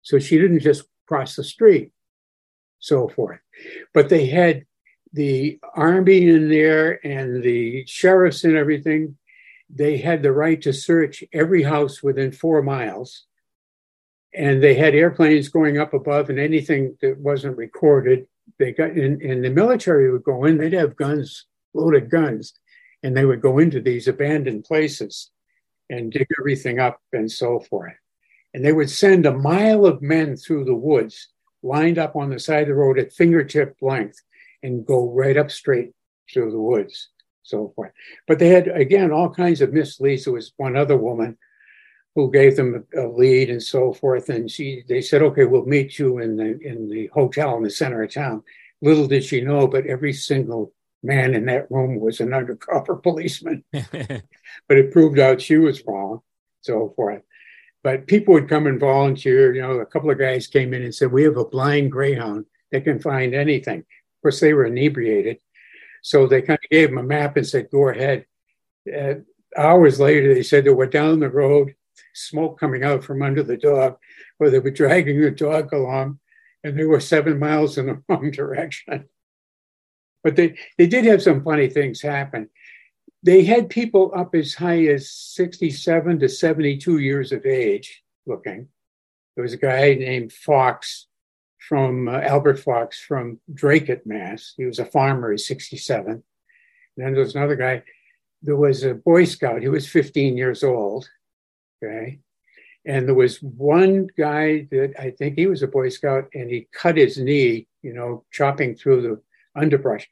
So 0.02 0.18
she 0.18 0.38
didn't 0.38 0.60
just 0.60 0.84
cross 1.06 1.36
the 1.36 1.44
street, 1.44 1.92
so 2.78 3.08
forth. 3.08 3.40
But 3.94 4.08
they 4.08 4.26
had 4.26 4.66
the 5.16 5.58
army 5.74 6.28
in 6.28 6.50
there 6.50 7.04
and 7.04 7.42
the 7.42 7.84
sheriffs 7.86 8.44
and 8.44 8.54
everything. 8.54 9.16
They 9.68 9.96
had 9.96 10.22
the 10.22 10.30
right 10.30 10.60
to 10.62 10.72
search 10.74 11.24
every 11.32 11.62
house 11.62 12.02
within 12.02 12.32
four 12.32 12.62
miles. 12.62 13.24
And 14.34 14.62
they 14.62 14.74
had 14.74 14.94
airplanes 14.94 15.48
going 15.48 15.78
up 15.78 15.94
above, 15.94 16.28
and 16.28 16.38
anything 16.38 16.98
that 17.00 17.18
wasn't 17.18 17.56
recorded, 17.56 18.26
they 18.58 18.72
got 18.72 18.90
in. 18.90 19.22
And 19.22 19.42
the 19.42 19.50
military 19.50 20.12
would 20.12 20.24
go 20.24 20.44
in, 20.44 20.58
they'd 20.58 20.74
have 20.74 20.96
guns, 20.96 21.46
loaded 21.72 22.10
guns, 22.10 22.52
and 23.02 23.16
they 23.16 23.24
would 23.24 23.40
go 23.40 23.58
into 23.58 23.80
these 23.80 24.08
abandoned 24.08 24.64
places 24.64 25.30
and 25.88 26.12
dig 26.12 26.26
everything 26.38 26.78
up 26.78 27.00
and 27.14 27.32
so 27.32 27.58
forth. 27.58 27.94
And 28.52 28.62
they 28.62 28.72
would 28.72 28.90
send 28.90 29.24
a 29.24 29.32
mile 29.32 29.86
of 29.86 30.02
men 30.02 30.36
through 30.36 30.66
the 30.66 30.74
woods, 30.74 31.28
lined 31.62 31.96
up 31.98 32.14
on 32.14 32.28
the 32.28 32.38
side 32.38 32.62
of 32.62 32.68
the 32.68 32.74
road 32.74 32.98
at 32.98 33.14
fingertip 33.14 33.76
length, 33.80 34.20
and 34.66 34.84
go 34.84 35.10
right 35.12 35.36
up 35.36 35.50
straight 35.50 35.92
through 36.32 36.50
the 36.50 36.60
woods, 36.60 37.08
so 37.42 37.72
forth. 37.76 37.92
But 38.26 38.38
they 38.38 38.48
had, 38.48 38.68
again, 38.68 39.12
all 39.12 39.30
kinds 39.30 39.60
of 39.60 39.72
misleads. 39.72 40.24
There 40.24 40.32
was 40.34 40.52
one 40.56 40.76
other 40.76 40.96
woman 40.96 41.38
who 42.16 42.32
gave 42.32 42.56
them 42.56 42.86
a, 42.94 43.06
a, 43.06 43.06
lead 43.06 43.48
and 43.48 43.62
so 43.62 43.92
forth. 43.92 44.28
And 44.28 44.50
she, 44.50 44.82
they 44.88 45.00
said, 45.00 45.22
okay, 45.22 45.44
we'll 45.44 45.66
meet 45.66 45.98
you 45.98 46.18
in 46.18 46.36
the 46.36 46.58
in 46.60 46.88
the 46.88 47.08
hotel 47.12 47.56
in 47.56 47.62
the 47.62 47.70
center 47.70 48.02
of 48.02 48.12
town. 48.12 48.42
Little 48.82 49.06
did 49.06 49.24
she 49.24 49.40
know, 49.40 49.68
but 49.68 49.86
every 49.86 50.12
single 50.12 50.72
man 51.02 51.34
in 51.34 51.46
that 51.46 51.70
room 51.70 52.00
was 52.00 52.20
an 52.20 52.34
undercover 52.34 52.96
policeman. 53.02 53.62
but 53.72 54.76
it 54.78 54.92
proved 54.92 55.18
out 55.18 55.40
she 55.40 55.58
was 55.58 55.86
wrong, 55.86 56.20
so 56.62 56.92
forth. 56.96 57.22
But 57.84 58.08
people 58.08 58.34
would 58.34 58.48
come 58.48 58.66
and 58.66 58.80
volunteer. 58.80 59.54
You 59.54 59.62
know, 59.62 59.72
a 59.72 59.86
couple 59.86 60.10
of 60.10 60.18
guys 60.18 60.48
came 60.48 60.74
in 60.74 60.82
and 60.82 60.94
said, 60.94 61.12
We 61.12 61.22
have 61.22 61.36
a 61.36 61.44
blind 61.44 61.92
greyhound 61.92 62.46
that 62.72 62.84
can 62.84 62.98
find 62.98 63.34
anything. 63.34 63.84
Course, 64.26 64.40
they 64.40 64.54
were 64.54 64.64
inebriated. 64.64 65.38
So 66.02 66.26
they 66.26 66.42
kind 66.42 66.58
of 66.58 66.68
gave 66.68 66.88
them 66.88 66.98
a 66.98 67.02
map 67.04 67.36
and 67.36 67.46
said, 67.46 67.70
Go 67.70 67.90
ahead. 67.90 68.26
Uh, 68.92 69.14
hours 69.56 70.00
later, 70.00 70.34
they 70.34 70.42
said 70.42 70.64
they 70.64 70.70
were 70.70 70.88
down 70.88 71.20
the 71.20 71.30
road, 71.30 71.76
smoke 72.12 72.58
coming 72.58 72.82
out 72.82 73.04
from 73.04 73.22
under 73.22 73.44
the 73.44 73.56
dog, 73.56 73.98
where 74.38 74.50
they 74.50 74.58
were 74.58 74.72
dragging 74.72 75.20
the 75.20 75.30
dog 75.30 75.72
along, 75.72 76.18
and 76.64 76.76
they 76.76 76.82
were 76.82 76.98
seven 76.98 77.38
miles 77.38 77.78
in 77.78 77.86
the 77.86 78.02
wrong 78.08 78.32
direction. 78.32 79.04
But 80.24 80.34
they, 80.34 80.58
they 80.76 80.88
did 80.88 81.04
have 81.04 81.22
some 81.22 81.44
funny 81.44 81.68
things 81.68 82.02
happen. 82.02 82.48
They 83.22 83.44
had 83.44 83.70
people 83.70 84.10
up 84.12 84.34
as 84.34 84.54
high 84.54 84.86
as 84.86 85.08
67 85.08 86.18
to 86.18 86.28
72 86.28 86.98
years 86.98 87.30
of 87.30 87.46
age 87.46 88.02
looking. 88.26 88.66
There 89.36 89.44
was 89.44 89.52
a 89.52 89.56
guy 89.56 89.94
named 89.94 90.32
Fox 90.32 91.06
from 91.68 92.08
uh, 92.08 92.20
Albert 92.20 92.58
Fox 92.58 93.00
from 93.00 93.40
Dracut 93.52 94.06
Mass. 94.06 94.54
He 94.56 94.64
was 94.64 94.78
a 94.78 94.84
farmer, 94.84 95.32
he's 95.32 95.46
67. 95.46 96.10
And 96.10 96.22
then 96.96 97.12
there 97.12 97.22
was 97.22 97.34
another 97.34 97.56
guy, 97.56 97.82
there 98.42 98.56
was 98.56 98.84
a 98.84 98.94
Boy 98.94 99.24
Scout, 99.24 99.62
he 99.62 99.68
was 99.68 99.88
15 99.88 100.36
years 100.36 100.62
old. 100.62 101.08
Okay. 101.82 102.20
And 102.84 103.08
there 103.08 103.14
was 103.14 103.42
one 103.42 104.08
guy 104.16 104.68
that 104.70 104.94
I 104.98 105.10
think 105.10 105.36
he 105.36 105.46
was 105.46 105.62
a 105.62 105.68
Boy 105.68 105.88
Scout 105.88 106.28
and 106.34 106.48
he 106.48 106.68
cut 106.72 106.96
his 106.96 107.18
knee, 107.18 107.66
you 107.82 107.92
know, 107.92 108.24
chopping 108.32 108.76
through 108.76 109.02
the 109.02 109.60
underbrush. 109.60 110.08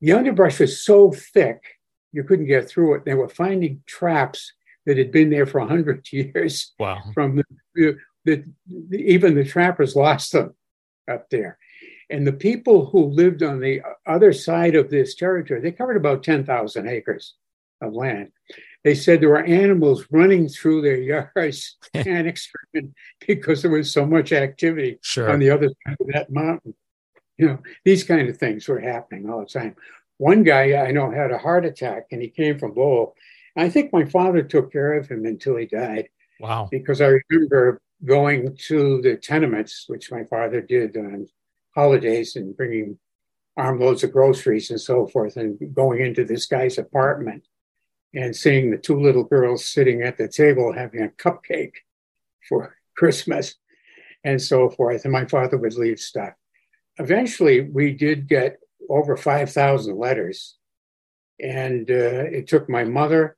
The 0.00 0.12
underbrush 0.12 0.60
was 0.60 0.84
so 0.84 1.10
thick 1.10 1.62
you 2.12 2.22
couldn't 2.22 2.46
get 2.46 2.68
through 2.68 2.94
it. 2.94 3.04
They 3.04 3.14
were 3.14 3.28
finding 3.28 3.82
traps 3.86 4.52
that 4.86 4.98
had 4.98 5.10
been 5.10 5.30
there 5.30 5.46
for 5.46 5.58
a 5.58 5.66
hundred 5.66 6.06
years. 6.12 6.72
Wow! 6.78 7.00
From 7.14 7.36
the, 7.36 7.44
the, 7.74 8.44
the, 8.66 8.98
even 8.98 9.34
the 9.34 9.44
trappers 9.44 9.96
lost 9.96 10.32
them 10.32 10.54
up 11.10 11.30
there, 11.30 11.58
and 12.10 12.26
the 12.26 12.32
people 12.32 12.86
who 12.86 13.04
lived 13.06 13.42
on 13.42 13.60
the 13.60 13.82
other 14.06 14.32
side 14.32 14.74
of 14.74 14.90
this 14.90 15.14
territory 15.14 15.60
they 15.60 15.72
covered 15.72 15.96
about 15.96 16.22
ten 16.22 16.44
thousand 16.44 16.88
acres 16.88 17.34
of 17.80 17.94
land. 17.94 18.30
They 18.84 18.94
said 18.94 19.20
there 19.20 19.28
were 19.28 19.44
animals 19.44 20.06
running 20.10 20.48
through 20.48 20.82
their 20.82 20.96
yards, 20.96 21.76
panic 21.94 22.36
stricken 22.36 22.94
because 23.26 23.62
there 23.62 23.70
was 23.70 23.92
so 23.92 24.04
much 24.04 24.32
activity 24.32 24.98
sure. 25.02 25.30
on 25.30 25.38
the 25.38 25.50
other 25.50 25.68
side 25.68 25.96
of 26.00 26.06
that 26.08 26.30
mountain. 26.30 26.74
You 27.38 27.46
know, 27.46 27.58
these 27.84 28.04
kind 28.04 28.28
of 28.28 28.36
things 28.36 28.66
were 28.68 28.80
happening 28.80 29.30
all 29.30 29.40
the 29.40 29.46
time. 29.46 29.76
One 30.18 30.42
guy 30.42 30.74
I 30.74 30.90
know 30.90 31.10
had 31.10 31.30
a 31.30 31.38
heart 31.38 31.64
attack 31.64 32.06
and 32.10 32.20
he 32.20 32.28
came 32.28 32.58
from 32.58 32.74
Lowell. 32.74 33.14
I 33.56 33.68
think 33.68 33.92
my 33.92 34.04
father 34.04 34.42
took 34.42 34.72
care 34.72 34.94
of 34.94 35.08
him 35.08 35.26
until 35.26 35.56
he 35.56 35.66
died. 35.66 36.08
Wow. 36.40 36.68
Because 36.70 37.00
I 37.00 37.20
remember 37.30 37.80
going 38.04 38.56
to 38.68 39.00
the 39.02 39.16
tenements, 39.16 39.84
which 39.88 40.10
my 40.10 40.24
father 40.24 40.60
did 40.60 40.96
on 40.96 41.28
holidays 41.74 42.36
and 42.36 42.56
bringing 42.56 42.98
armloads 43.56 44.02
of 44.02 44.12
groceries 44.12 44.70
and 44.70 44.80
so 44.80 45.06
forth, 45.06 45.36
and 45.36 45.58
going 45.74 46.00
into 46.00 46.24
this 46.24 46.46
guy's 46.46 46.78
apartment 46.78 47.46
and 48.14 48.34
seeing 48.34 48.70
the 48.70 48.78
two 48.78 49.00
little 49.00 49.24
girls 49.24 49.64
sitting 49.64 50.02
at 50.02 50.18
the 50.18 50.28
table 50.28 50.72
having 50.72 51.02
a 51.02 51.08
cupcake 51.08 51.74
for 52.48 52.76
Christmas 52.96 53.56
and 54.24 54.40
so 54.40 54.68
forth. 54.68 55.04
And 55.04 55.12
my 55.12 55.24
father 55.24 55.56
would 55.56 55.74
leave 55.74 55.98
stuff 55.98 56.34
eventually 56.98 57.60
we 57.60 57.92
did 57.92 58.28
get 58.28 58.58
over 58.88 59.16
5,000 59.16 59.96
letters. 59.96 60.56
And 61.40 61.90
uh, 61.90 62.28
it 62.30 62.46
took 62.46 62.68
my 62.68 62.84
mother 62.84 63.36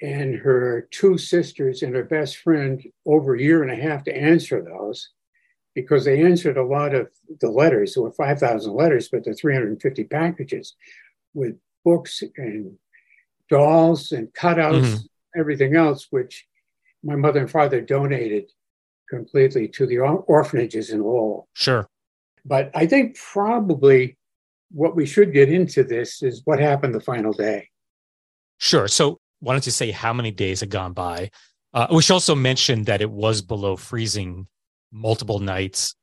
and 0.00 0.36
her 0.36 0.88
two 0.90 1.18
sisters 1.18 1.82
and 1.82 1.94
her 1.94 2.04
best 2.04 2.38
friend 2.38 2.82
over 3.06 3.34
a 3.34 3.40
year 3.40 3.62
and 3.62 3.72
a 3.72 3.76
half 3.76 4.04
to 4.04 4.16
answer 4.16 4.62
those 4.62 5.10
because 5.74 6.04
they 6.04 6.22
answered 6.22 6.56
a 6.56 6.64
lot 6.64 6.94
of 6.94 7.08
the 7.40 7.50
letters. 7.50 7.94
There 7.94 8.02
were 8.02 8.12
5,000 8.12 8.72
letters, 8.72 9.08
but 9.08 9.24
there 9.24 9.34
350 9.34 10.04
packages 10.04 10.74
with 11.34 11.56
books 11.84 12.22
and 12.36 12.76
dolls 13.48 14.12
and 14.12 14.28
cutouts, 14.34 14.82
mm-hmm. 14.82 15.40
everything 15.40 15.76
else, 15.76 16.08
which 16.10 16.46
my 17.02 17.16
mother 17.16 17.40
and 17.40 17.50
father 17.50 17.80
donated 17.80 18.50
completely 19.08 19.68
to 19.68 19.86
the 19.86 19.98
orphanages 19.98 20.90
in 20.90 21.02
Lowell. 21.02 21.48
Sure. 21.54 21.88
But 22.44 22.70
I 22.74 22.86
think 22.86 23.16
probably 23.16 24.16
what 24.70 24.96
we 24.96 25.06
should 25.06 25.32
get 25.32 25.48
into 25.48 25.82
this 25.82 26.22
is 26.22 26.42
what 26.44 26.58
happened 26.58 26.94
the 26.94 27.00
final 27.00 27.32
day. 27.32 27.68
Sure. 28.58 28.88
So 28.88 29.18
why 29.40 29.54
don't 29.54 29.66
you 29.66 29.72
say 29.72 29.90
how 29.90 30.12
many 30.12 30.30
days 30.30 30.60
had 30.60 30.70
gone 30.70 30.92
by? 30.92 31.30
Uh, 31.74 31.86
we 31.90 32.02
also 32.10 32.34
mentioned 32.34 32.86
that 32.86 33.00
it 33.00 33.10
was 33.10 33.42
below 33.42 33.76
freezing 33.76 34.46
multiple 34.90 35.38
nights 35.38 35.94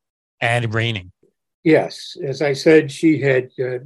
and 0.41 0.73
raining. 0.73 1.11
Yes. 1.63 2.15
As 2.23 2.41
I 2.41 2.53
said, 2.53 2.91
she 2.91 3.19
had 3.19 3.49
uh, 3.59 3.79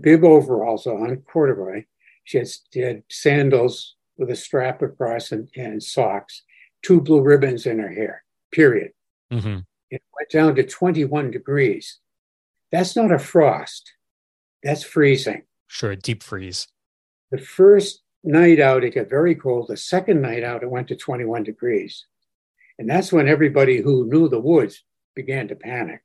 bib 0.00 0.24
overalls 0.24 0.86
on, 0.86 1.16
corduroy. 1.30 1.84
She 2.24 2.38
had, 2.38 2.48
she 2.72 2.80
had, 2.80 3.02
sandals 3.10 3.96
with 4.16 4.30
a 4.30 4.36
strap 4.36 4.80
across 4.82 5.32
and, 5.32 5.48
and, 5.56 5.82
socks, 5.82 6.42
two 6.82 7.00
blue 7.00 7.20
ribbons 7.20 7.66
in 7.66 7.78
her 7.78 7.90
hair, 7.90 8.24
period. 8.50 8.92
Mm-hmm. 9.32 9.60
It 9.90 10.02
went 10.16 10.30
down 10.30 10.54
to 10.54 10.62
21 10.62 11.30
degrees. 11.30 11.98
That's 12.70 12.96
not 12.96 13.12
a 13.12 13.18
frost, 13.18 13.92
that's 14.62 14.82
freezing. 14.82 15.42
Sure, 15.66 15.96
deep 15.96 16.22
freeze. 16.22 16.68
The 17.30 17.38
first 17.38 18.01
night 18.24 18.60
out, 18.60 18.84
it 18.84 18.94
got 18.94 19.08
very 19.08 19.34
cold. 19.34 19.66
The 19.68 19.76
second 19.76 20.20
night 20.20 20.44
out, 20.44 20.62
it 20.62 20.70
went 20.70 20.88
to 20.88 20.96
21 20.96 21.42
degrees. 21.42 22.06
And 22.78 22.88
that's 22.88 23.12
when 23.12 23.28
everybody 23.28 23.80
who 23.80 24.06
knew 24.06 24.28
the 24.28 24.40
woods 24.40 24.84
began 25.14 25.48
to 25.48 25.54
panic 25.54 26.02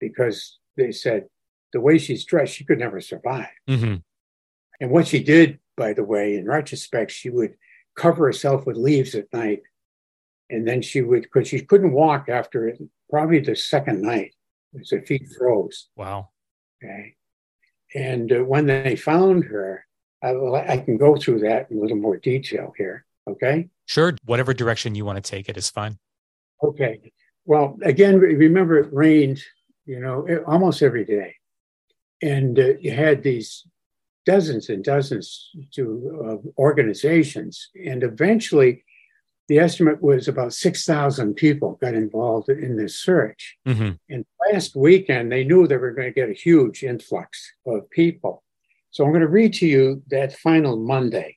because 0.00 0.58
they 0.76 0.92
said, 0.92 1.26
the 1.72 1.80
way 1.80 1.98
she's 1.98 2.24
dressed, 2.24 2.54
she 2.54 2.64
could 2.64 2.78
never 2.78 3.00
survive. 3.00 3.48
Mm-hmm. 3.68 3.96
And 4.80 4.90
what 4.90 5.08
she 5.08 5.22
did, 5.22 5.58
by 5.76 5.92
the 5.92 6.04
way, 6.04 6.36
in 6.36 6.46
retrospect, 6.46 7.10
she 7.10 7.30
would 7.30 7.54
cover 7.96 8.26
herself 8.26 8.66
with 8.66 8.76
leaves 8.76 9.14
at 9.14 9.32
night. 9.32 9.62
And 10.50 10.68
then 10.68 10.82
she 10.82 11.02
would, 11.02 11.22
because 11.22 11.48
she 11.48 11.60
couldn't 11.60 11.92
walk 11.92 12.28
after 12.28 12.68
it, 12.68 12.80
probably 13.10 13.40
the 13.40 13.56
second 13.56 14.02
night. 14.02 14.34
His 14.72 14.92
feet 15.06 15.28
froze. 15.38 15.88
Wow. 15.96 16.30
Okay. 16.82 17.14
And 17.94 18.32
uh, 18.32 18.40
when 18.40 18.66
they 18.66 18.96
found 18.96 19.44
her, 19.44 19.86
I, 20.24 20.72
I 20.74 20.76
can 20.78 20.96
go 20.96 21.16
through 21.16 21.40
that 21.40 21.70
in 21.70 21.78
a 21.78 21.80
little 21.80 21.96
more 21.96 22.16
detail 22.16 22.72
here. 22.76 23.04
Okay. 23.28 23.68
Sure. 23.86 24.14
Whatever 24.24 24.54
direction 24.54 24.94
you 24.94 25.04
want 25.04 25.22
to 25.22 25.30
take 25.30 25.48
it 25.48 25.56
is 25.56 25.70
fine. 25.70 25.98
Okay. 26.62 27.00
Well, 27.44 27.78
again, 27.82 28.18
remember 28.18 28.78
it 28.78 28.92
rained, 28.92 29.42
you 29.84 30.00
know, 30.00 30.26
almost 30.46 30.82
every 30.82 31.04
day. 31.04 31.36
And 32.22 32.58
uh, 32.58 32.74
you 32.80 32.92
had 32.92 33.22
these 33.22 33.66
dozens 34.24 34.70
and 34.70 34.82
dozens 34.82 35.50
to 35.74 36.40
uh, 36.44 36.48
organizations. 36.58 37.68
And 37.86 38.02
eventually, 38.02 38.84
the 39.48 39.58
estimate 39.58 40.02
was 40.02 40.26
about 40.26 40.54
6,000 40.54 41.34
people 41.34 41.78
got 41.82 41.94
involved 41.94 42.48
in 42.48 42.76
this 42.76 42.96
search. 42.96 43.58
Mm-hmm. 43.66 43.90
And 44.08 44.24
last 44.50 44.74
weekend, 44.74 45.30
they 45.30 45.44
knew 45.44 45.66
they 45.66 45.76
were 45.76 45.92
going 45.92 46.08
to 46.08 46.14
get 46.14 46.30
a 46.30 46.34
huge 46.34 46.82
influx 46.82 47.52
of 47.66 47.90
people. 47.90 48.42
So 48.94 49.02
I'm 49.02 49.10
going 49.10 49.22
to 49.22 49.26
read 49.26 49.54
to 49.54 49.66
you 49.66 50.04
that 50.10 50.38
final 50.38 50.76
Monday. 50.76 51.36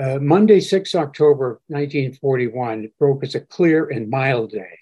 Uh, 0.00 0.18
Monday, 0.18 0.60
6 0.60 0.94
October 0.94 1.60
1941, 1.66 2.90
broke 2.98 3.22
as 3.22 3.34
a 3.34 3.40
clear 3.40 3.90
and 3.90 4.08
mild 4.08 4.52
day. 4.52 4.78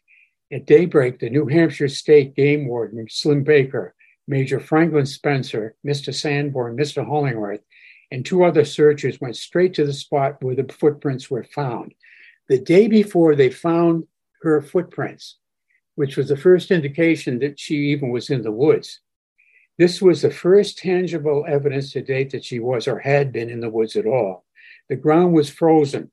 At 0.52 0.66
daybreak, 0.66 1.18
the 1.18 1.28
New 1.28 1.46
Hampshire 1.48 1.88
State 1.88 2.36
Game 2.36 2.68
Warden, 2.68 3.04
Slim 3.10 3.42
Baker, 3.42 3.96
Major 4.28 4.60
Franklin 4.60 5.06
Spencer, 5.06 5.74
Mr. 5.84 6.14
Sanborn, 6.14 6.76
Mr. 6.76 7.04
Hollingworth, 7.04 7.64
and 8.12 8.24
two 8.24 8.44
other 8.44 8.64
searchers 8.64 9.20
went 9.20 9.36
straight 9.36 9.74
to 9.74 9.84
the 9.84 9.92
spot 9.92 10.40
where 10.40 10.54
the 10.54 10.72
footprints 10.72 11.32
were 11.32 11.42
found. 11.42 11.94
The 12.48 12.60
day 12.60 12.86
before 12.86 13.34
they 13.34 13.50
found 13.50 14.04
her 14.42 14.62
footprints, 14.62 15.38
which 15.96 16.16
was 16.16 16.28
the 16.28 16.36
first 16.36 16.70
indication 16.70 17.40
that 17.40 17.58
she 17.58 17.74
even 17.90 18.10
was 18.10 18.30
in 18.30 18.42
the 18.42 18.52
woods. 18.52 19.00
This 19.78 20.02
was 20.02 20.22
the 20.22 20.30
first 20.30 20.78
tangible 20.78 21.44
evidence 21.48 21.92
to 21.92 22.02
date 22.02 22.30
that 22.30 22.44
she 22.44 22.58
was 22.58 22.86
or 22.86 22.98
had 22.98 23.32
been 23.32 23.48
in 23.48 23.60
the 23.60 23.70
woods 23.70 23.96
at 23.96 24.06
all. 24.06 24.44
The 24.88 24.96
ground 24.96 25.32
was 25.32 25.48
frozen. 25.48 26.10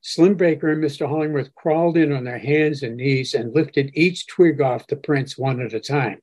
Slim 0.00 0.34
Baker 0.34 0.70
and 0.70 0.82
Mr. 0.82 1.08
Hollingworth 1.08 1.54
crawled 1.54 1.96
in 1.96 2.12
on 2.12 2.24
their 2.24 2.38
hands 2.38 2.82
and 2.82 2.96
knees 2.96 3.34
and 3.34 3.54
lifted 3.54 3.90
each 3.94 4.26
twig 4.26 4.60
off 4.60 4.86
the 4.86 4.96
prints 4.96 5.36
one 5.36 5.60
at 5.60 5.74
a 5.74 5.80
time. 5.80 6.20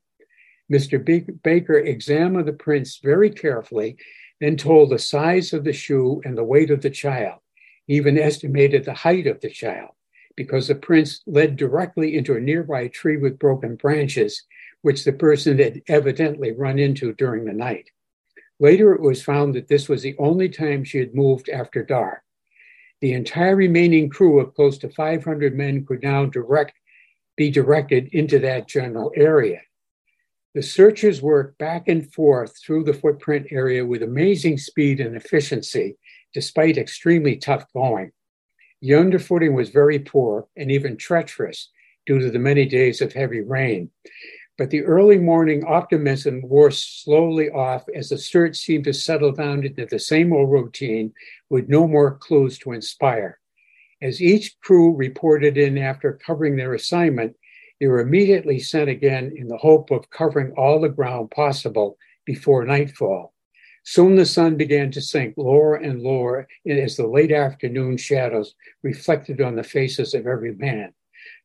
Mr. 0.72 1.04
Baker 1.44 1.78
examined 1.78 2.48
the 2.48 2.54
prints 2.54 3.00
very 3.04 3.30
carefully, 3.30 3.98
then 4.42 4.58
told 4.58 4.90
the 4.90 5.00
size 5.00 5.54
of 5.54 5.64
the 5.64 5.74
shoe 5.74 6.22
and 6.26 6.38
the 6.38 6.44
weight 6.44 6.72
of 6.72 6.82
the 6.82 6.90
child, 6.90 7.40
he 7.86 7.96
even 7.96 8.18
estimated 8.18 8.84
the 8.84 8.94
height 8.94 9.28
of 9.28 9.40
the 9.42 9.50
child, 9.50 9.92
because 10.36 10.68
the 10.68 10.76
prints 10.76 11.22
led 11.28 11.56
directly 11.56 12.18
into 12.18 12.36
a 12.36 12.40
nearby 12.40 12.88
tree 12.88 13.18
with 13.18 13.40
broken 13.40 13.76
branches, 13.76 14.44
which 14.86 15.04
the 15.04 15.12
person 15.12 15.58
had 15.58 15.82
evidently 15.88 16.52
run 16.52 16.78
into 16.78 17.12
during 17.14 17.44
the 17.44 17.52
night. 17.52 17.90
Later, 18.60 18.94
it 18.94 19.02
was 19.02 19.24
found 19.24 19.56
that 19.56 19.68
this 19.68 19.90
was 19.90 20.04
the 20.04 20.16
only 20.20 20.48
time 20.48 20.84
she 20.84 21.00
had 21.00 21.16
moved 21.16 21.50
after 21.50 21.84
dark. 21.84 22.22
The 23.02 23.14
entire 23.14 23.56
remaining 23.56 24.10
crew 24.10 24.40
of 24.40 24.54
close 24.54 24.78
to 24.78 24.90
500 24.90 25.58
men 25.58 25.88
could 25.88 26.04
now 26.04 26.26
direct, 26.28 26.74
be 27.36 27.50
directed 27.50 28.10
into 28.14 28.38
that 28.42 28.68
general 28.68 29.12
area. 29.16 29.62
The 30.54 30.62
searchers 30.62 31.20
worked 31.20 31.58
back 31.58 31.88
and 31.88 32.14
forth 32.14 32.56
through 32.64 32.84
the 32.84 32.94
footprint 32.94 33.48
area 33.50 33.84
with 33.84 34.04
amazing 34.04 34.60
speed 34.60 35.00
and 35.00 35.16
efficiency, 35.16 35.98
despite 36.32 36.78
extremely 36.78 37.38
tough 37.38 37.66
going. 37.74 38.12
The 38.84 38.92
underfooting 38.92 39.56
was 39.56 39.70
very 39.70 39.98
poor 39.98 40.46
and 40.56 40.72
even 40.72 40.96
treacherous 40.96 41.72
due 42.06 42.20
to 42.20 42.30
the 42.30 42.38
many 42.38 42.68
days 42.68 43.02
of 43.02 43.14
heavy 43.14 43.42
rain. 43.42 43.90
But 44.58 44.70
the 44.70 44.84
early 44.84 45.18
morning 45.18 45.66
optimism 45.66 46.42
wore 46.42 46.72
slowly 46.72 47.50
off 47.50 47.84
as 47.94 48.10
the 48.10 48.18
search 48.18 48.56
seemed 48.56 48.86
to 48.86 48.94
settle 48.94 49.34
down 49.34 49.66
into 49.66 49.86
the 49.86 50.00
same 50.00 50.32
old 50.32 50.50
routine 50.50 51.14
with 51.50 51.68
no 51.68 51.88
more 51.88 52.16
clues 52.16 52.58
to 52.60 52.72
inspire. 52.72 53.40
As 54.02 54.22
each 54.22 54.58
crew 54.62 54.96
reported 54.96 55.58
in 55.58 55.78
after 55.78 56.14
covering 56.14 56.56
their 56.56 56.74
assignment, 56.74 57.36
they 57.80 57.88
were 57.88 58.00
immediately 58.00 58.60
sent 58.60 58.90
again 58.90 59.34
in 59.36 59.50
the 59.50 59.58
hope 59.58 59.92
of 59.92 60.10
covering 60.10 60.54
all 60.54 60.80
the 60.80 60.88
ground 60.88 61.32
possible 61.32 61.98
before 62.24 62.64
nightfall. 62.64 63.34
Soon 63.84 64.16
the 64.16 64.26
sun 64.26 64.56
began 64.56 64.90
to 64.92 65.02
sink 65.02 65.36
lower 65.38 65.76
and 65.76 66.02
lower 66.02 66.48
as 66.68 66.96
the 66.96 67.08
late 67.08 67.32
afternoon 67.32 67.98
shadows 67.98 68.56
reflected 68.84 69.42
on 69.42 69.56
the 69.56 69.64
faces 69.64 70.14
of 70.14 70.26
every 70.26 70.56
man. 70.56 70.94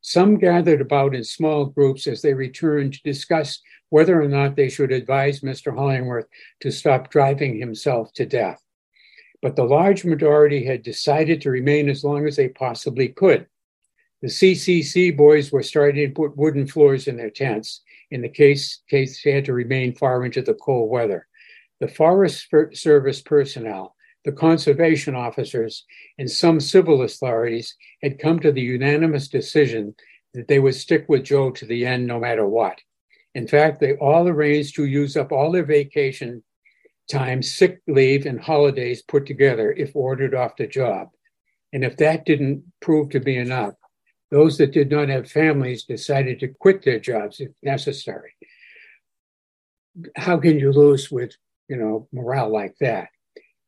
Some 0.02 0.38
gathered 0.38 0.80
about 0.80 1.14
in 1.14 1.24
small 1.24 1.66
groups 1.66 2.06
as 2.06 2.22
they 2.22 2.32
returned 2.32 2.94
to 2.94 3.02
discuss 3.02 3.60
whether 3.90 4.20
or 4.20 4.28
not 4.28 4.56
they 4.56 4.68
should 4.68 4.92
advise 4.92 5.40
Mr. 5.40 5.74
Hollingworth 5.74 6.26
to 6.60 6.70
stop 6.70 7.10
driving 7.10 7.58
himself 7.58 8.12
to 8.14 8.24
death. 8.24 8.62
But 9.42 9.56
the 9.56 9.64
large 9.64 10.04
majority 10.04 10.64
had 10.64 10.82
decided 10.82 11.40
to 11.42 11.50
remain 11.50 11.88
as 11.88 12.04
long 12.04 12.26
as 12.26 12.36
they 12.36 12.48
possibly 12.48 13.08
could. 13.08 13.46
The 14.22 14.28
CCC 14.28 15.16
boys 15.16 15.50
were 15.50 15.62
starting 15.62 16.08
to 16.08 16.14
put 16.14 16.36
wooden 16.36 16.66
floors 16.66 17.08
in 17.08 17.16
their 17.16 17.30
tents 17.30 17.82
in 18.10 18.22
the 18.22 18.28
case, 18.28 18.82
case 18.88 19.22
they 19.22 19.32
had 19.32 19.44
to 19.46 19.52
remain 19.52 19.94
far 19.94 20.24
into 20.24 20.42
the 20.42 20.54
cold 20.54 20.90
weather. 20.90 21.26
The 21.78 21.88
Forest 21.88 22.48
Service 22.74 23.22
personnel, 23.22 23.94
the 24.24 24.32
conservation 24.32 25.14
officers, 25.14 25.84
and 26.18 26.30
some 26.30 26.60
civil 26.60 27.02
authorities 27.02 27.74
had 28.02 28.18
come 28.18 28.38
to 28.40 28.52
the 28.52 28.60
unanimous 28.60 29.28
decision 29.28 29.94
that 30.34 30.46
they 30.48 30.58
would 30.58 30.74
stick 30.74 31.06
with 31.08 31.24
Joe 31.24 31.50
to 31.52 31.64
the 31.64 31.86
end 31.86 32.06
no 32.06 32.20
matter 32.20 32.46
what. 32.46 32.78
In 33.34 33.46
fact, 33.46 33.80
they 33.80 33.94
all 33.94 34.28
arranged 34.28 34.74
to 34.76 34.84
use 34.84 35.16
up 35.16 35.32
all 35.32 35.52
their 35.52 35.64
vacation 35.64 36.42
time, 37.10 37.42
sick 37.42 37.80
leave, 37.86 38.26
and 38.26 38.40
holidays 38.40 39.02
put 39.02 39.26
together 39.26 39.72
if 39.72 39.96
ordered 39.96 40.34
off 40.34 40.56
the 40.56 40.66
job. 40.66 41.08
And 41.72 41.84
if 41.84 41.96
that 41.98 42.24
didn't 42.24 42.64
prove 42.80 43.10
to 43.10 43.20
be 43.20 43.36
enough, 43.36 43.74
those 44.30 44.58
that 44.58 44.72
did 44.72 44.90
not 44.90 45.08
have 45.08 45.30
families 45.30 45.84
decided 45.84 46.40
to 46.40 46.48
quit 46.48 46.84
their 46.84 47.00
jobs 47.00 47.40
if 47.40 47.50
necessary. 47.62 48.34
How 50.16 50.38
can 50.38 50.58
you 50.58 50.72
lose 50.72 51.10
with, 51.10 51.32
you 51.68 51.76
know, 51.76 52.08
morale 52.12 52.52
like 52.52 52.76
that? 52.80 53.08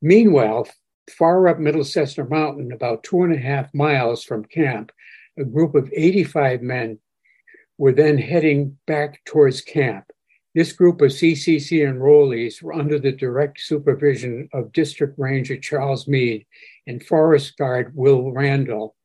Meanwhile, 0.03 0.67
far 1.11 1.47
up 1.47 1.61
Middle 1.61 1.85
Sister 1.85 2.25
Mountain, 2.25 2.73
about 2.73 3.05
two 3.05 3.23
and 3.23 3.33
a 3.33 3.39
half 3.39 3.73
miles 3.73 4.25
from 4.25 4.45
camp, 4.45 4.91
a 5.39 5.45
group 5.45 5.77
of 5.77 5.93
85 5.95 6.61
men 6.61 6.99
were 7.79 7.93
then 7.93 8.19
heading 8.19 8.77
back 8.87 9.25
towards 9.25 9.61
camp. 9.61 10.07
This 10.57 10.73
group 10.73 11.01
of 11.01 11.13
CCC 11.13 11.81
enrollees 11.81 12.61
were 12.61 12.75
under 12.75 12.99
the 12.99 13.13
direct 13.13 13.61
supervision 13.61 14.49
of 14.53 14.73
District 14.73 15.15
Ranger 15.19 15.57
Charles 15.57 16.09
Meade 16.09 16.47
and 16.87 17.03
Forest 17.03 17.57
Guard 17.57 17.93
Will 17.95 18.33
Randall, 18.33 18.97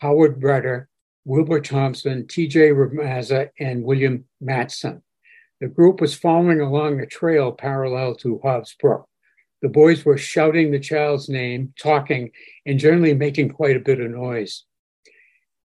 Howard 0.00 0.40
Breder, 0.40 0.86
Wilbur 1.26 1.60
Thompson, 1.60 2.26
T.J. 2.26 2.70
Ramaza, 2.70 3.50
and 3.60 3.84
William 3.84 4.24
Matson. 4.40 5.02
The 5.60 5.68
group 5.68 6.00
was 6.00 6.14
following 6.14 6.60
along 6.60 6.98
a 6.98 7.06
trail 7.06 7.52
parallel 7.52 8.14
to 8.16 8.40
Hobbs 8.42 8.74
Brook. 8.80 9.06
The 9.62 9.68
boys 9.68 10.04
were 10.04 10.16
shouting 10.16 10.70
the 10.70 10.80
child's 10.80 11.28
name, 11.28 11.74
talking, 11.78 12.30
and 12.64 12.78
generally 12.78 13.14
making 13.14 13.50
quite 13.50 13.76
a 13.76 13.80
bit 13.80 14.00
of 14.00 14.10
noise. 14.10 14.64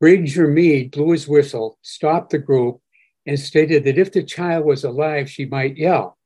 Ranger 0.00 0.48
Meade 0.48 0.92
blew 0.92 1.12
his 1.12 1.28
whistle, 1.28 1.78
stopped 1.82 2.30
the 2.30 2.38
group, 2.38 2.80
and 3.26 3.38
stated 3.38 3.84
that 3.84 3.98
if 3.98 4.12
the 4.12 4.22
child 4.22 4.64
was 4.64 4.84
alive, 4.84 5.30
she 5.30 5.44
might 5.44 5.76
yell, 5.76 6.18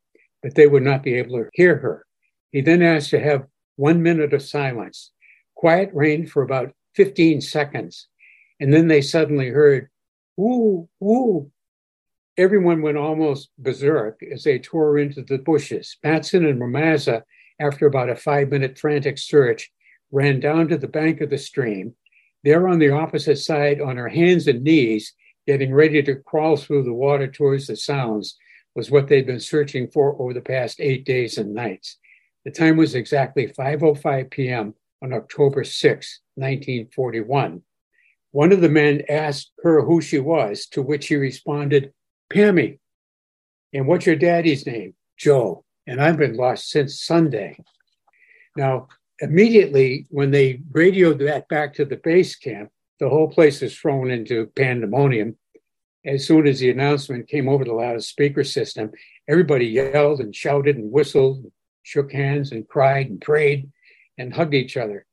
but 0.42 0.54
they 0.54 0.66
would 0.66 0.82
not 0.82 1.02
be 1.02 1.14
able 1.14 1.38
to 1.38 1.50
hear 1.52 1.76
her. 1.76 2.06
He 2.52 2.60
then 2.60 2.82
asked 2.82 3.10
to 3.10 3.20
have 3.20 3.46
one 3.76 4.02
minute 4.02 4.32
of 4.32 4.42
silence. 4.42 5.12
Quiet 5.54 5.90
reigned 5.92 6.30
for 6.30 6.42
about 6.42 6.72
15 6.94 7.40
seconds. 7.40 8.08
And 8.60 8.72
then 8.72 8.88
they 8.88 9.02
suddenly 9.02 9.48
heard, 9.48 9.88
woo, 10.36 10.88
woo. 11.00 11.50
Everyone 12.38 12.82
went 12.82 12.98
almost 12.98 13.50
berserk 13.58 14.22
as 14.22 14.44
they 14.44 14.58
tore 14.58 14.98
into 14.98 15.22
the 15.22 15.38
bushes. 15.38 15.96
Matson 16.02 16.44
and 16.46 16.60
Ramaza, 16.60 17.22
after 17.58 17.86
about 17.86 18.10
a 18.10 18.16
five 18.16 18.50
minute 18.50 18.78
frantic 18.78 19.18
search, 19.18 19.70
ran 20.10 20.40
down 20.40 20.68
to 20.68 20.76
the 20.76 20.88
bank 20.88 21.20
of 21.20 21.30
the 21.30 21.38
stream. 21.38 21.94
There 22.44 22.68
on 22.68 22.78
the 22.78 22.90
opposite 22.90 23.38
side, 23.38 23.80
on 23.80 23.96
her 23.96 24.08
hands 24.08 24.46
and 24.46 24.62
knees, 24.62 25.12
getting 25.46 25.74
ready 25.74 26.02
to 26.02 26.16
crawl 26.16 26.56
through 26.56 26.84
the 26.84 26.92
water 26.92 27.26
towards 27.26 27.66
the 27.66 27.76
sounds, 27.76 28.36
was 28.74 28.90
what 28.90 29.08
they'd 29.08 29.26
been 29.26 29.40
searching 29.40 29.88
for 29.88 30.20
over 30.20 30.34
the 30.34 30.40
past 30.40 30.80
eight 30.80 31.04
days 31.04 31.38
and 31.38 31.54
nights. 31.54 31.98
The 32.44 32.50
time 32.52 32.76
was 32.76 32.94
exactly 32.94 33.48
5:05 33.48 34.30
p.m. 34.30 34.74
on 35.02 35.12
October 35.12 35.64
6, 35.64 36.20
1941. 36.36 37.62
One 38.30 38.52
of 38.52 38.60
the 38.60 38.68
men 38.68 39.02
asked 39.08 39.50
her 39.62 39.82
who 39.82 40.00
she 40.00 40.18
was, 40.18 40.66
to 40.66 40.82
which 40.82 41.04
she 41.04 41.16
responded, 41.16 41.92
Pammy. 42.32 42.78
And 43.72 43.88
what's 43.88 44.06
your 44.06 44.16
daddy's 44.16 44.66
name? 44.66 44.94
Joe. 45.16 45.64
And 45.86 46.00
I've 46.00 46.16
been 46.16 46.36
lost 46.36 46.70
since 46.70 47.00
Sunday. 47.00 47.58
Now, 48.56 48.88
immediately 49.20 50.06
when 50.10 50.30
they 50.30 50.60
radioed 50.72 51.18
that 51.20 51.48
back 51.48 51.74
to 51.74 51.84
the 51.84 51.96
base 51.96 52.36
camp, 52.36 52.70
the 52.98 53.08
whole 53.08 53.28
place 53.28 53.62
is 53.62 53.76
thrown 53.76 54.10
into 54.10 54.46
pandemonium. 54.56 55.36
As 56.04 56.26
soon 56.26 56.46
as 56.46 56.60
the 56.60 56.70
announcement 56.70 57.28
came 57.28 57.48
over 57.48 57.64
the 57.64 57.72
loudspeaker 57.72 58.44
system, 58.44 58.92
everybody 59.28 59.66
yelled 59.66 60.20
and 60.20 60.34
shouted 60.34 60.76
and 60.76 60.90
whistled, 60.90 61.38
and 61.38 61.52
shook 61.82 62.12
hands 62.12 62.52
and 62.52 62.66
cried 62.68 63.08
and 63.10 63.20
prayed 63.20 63.70
and 64.18 64.34
hugged 64.34 64.54
each 64.54 64.76
other. 64.76 65.04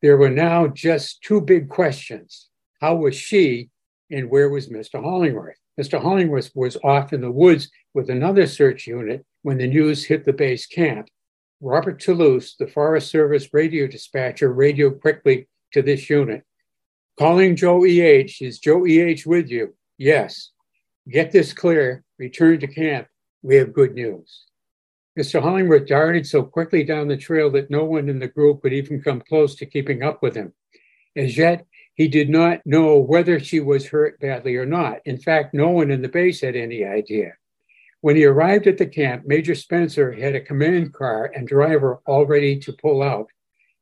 There 0.00 0.16
were 0.16 0.30
now 0.30 0.68
just 0.68 1.22
two 1.22 1.40
big 1.40 1.68
questions 1.68 2.48
how 2.80 2.94
was 2.94 3.16
she 3.16 3.70
and 4.10 4.30
where 4.30 4.48
was 4.48 4.68
Mr. 4.68 5.02
Hollingworth? 5.02 5.54
Mr. 5.80 6.00
Hollingworth 6.00 6.52
was 6.54 6.76
off 6.84 7.12
in 7.12 7.20
the 7.20 7.30
woods 7.30 7.70
with 7.94 8.10
another 8.10 8.46
search 8.46 8.86
unit 8.86 9.24
when 9.42 9.58
the 9.58 9.66
news 9.66 10.04
hit 10.04 10.24
the 10.24 10.32
base 10.32 10.66
camp. 10.66 11.08
Robert 11.60 12.00
Toulouse, 12.00 12.54
the 12.58 12.66
Forest 12.66 13.10
Service 13.10 13.48
radio 13.52 13.86
dispatcher, 13.86 14.52
radioed 14.52 15.00
quickly 15.00 15.48
to 15.72 15.82
this 15.82 16.08
unit. 16.08 16.44
Calling 17.18 17.56
Joe 17.56 17.84
EH. 17.84 18.36
Is 18.40 18.60
Joe 18.60 18.86
EH 18.86 19.22
with 19.26 19.50
you? 19.50 19.74
Yes. 19.96 20.50
Get 21.10 21.32
this 21.32 21.52
clear. 21.52 22.04
Return 22.18 22.60
to 22.60 22.66
camp. 22.68 23.08
We 23.42 23.56
have 23.56 23.72
good 23.72 23.94
news. 23.94 24.44
Mr. 25.18 25.42
Hollingworth 25.42 25.88
darted 25.88 26.26
so 26.26 26.44
quickly 26.44 26.84
down 26.84 27.08
the 27.08 27.16
trail 27.16 27.50
that 27.50 27.70
no 27.70 27.84
one 27.84 28.08
in 28.08 28.20
the 28.20 28.28
group 28.28 28.62
would 28.62 28.72
even 28.72 29.02
come 29.02 29.20
close 29.20 29.56
to 29.56 29.66
keeping 29.66 30.04
up 30.04 30.22
with 30.22 30.36
him. 30.36 30.52
As 31.16 31.36
yet, 31.36 31.66
he 31.94 32.06
did 32.06 32.30
not 32.30 32.64
know 32.64 32.98
whether 32.98 33.40
she 33.40 33.58
was 33.58 33.88
hurt 33.88 34.20
badly 34.20 34.54
or 34.54 34.64
not. 34.64 34.98
In 35.04 35.18
fact, 35.18 35.54
no 35.54 35.70
one 35.70 35.90
in 35.90 36.02
the 36.02 36.08
base 36.08 36.40
had 36.40 36.54
any 36.54 36.84
idea. 36.84 37.32
When 38.00 38.14
he 38.14 38.24
arrived 38.24 38.68
at 38.68 38.78
the 38.78 38.86
camp, 38.86 39.26
Major 39.26 39.56
Spencer 39.56 40.12
had 40.12 40.36
a 40.36 40.40
command 40.40 40.92
car 40.92 41.32
and 41.34 41.48
driver 41.48 42.00
all 42.06 42.26
ready 42.26 42.58
to 42.60 42.72
pull 42.72 43.02
out. 43.02 43.28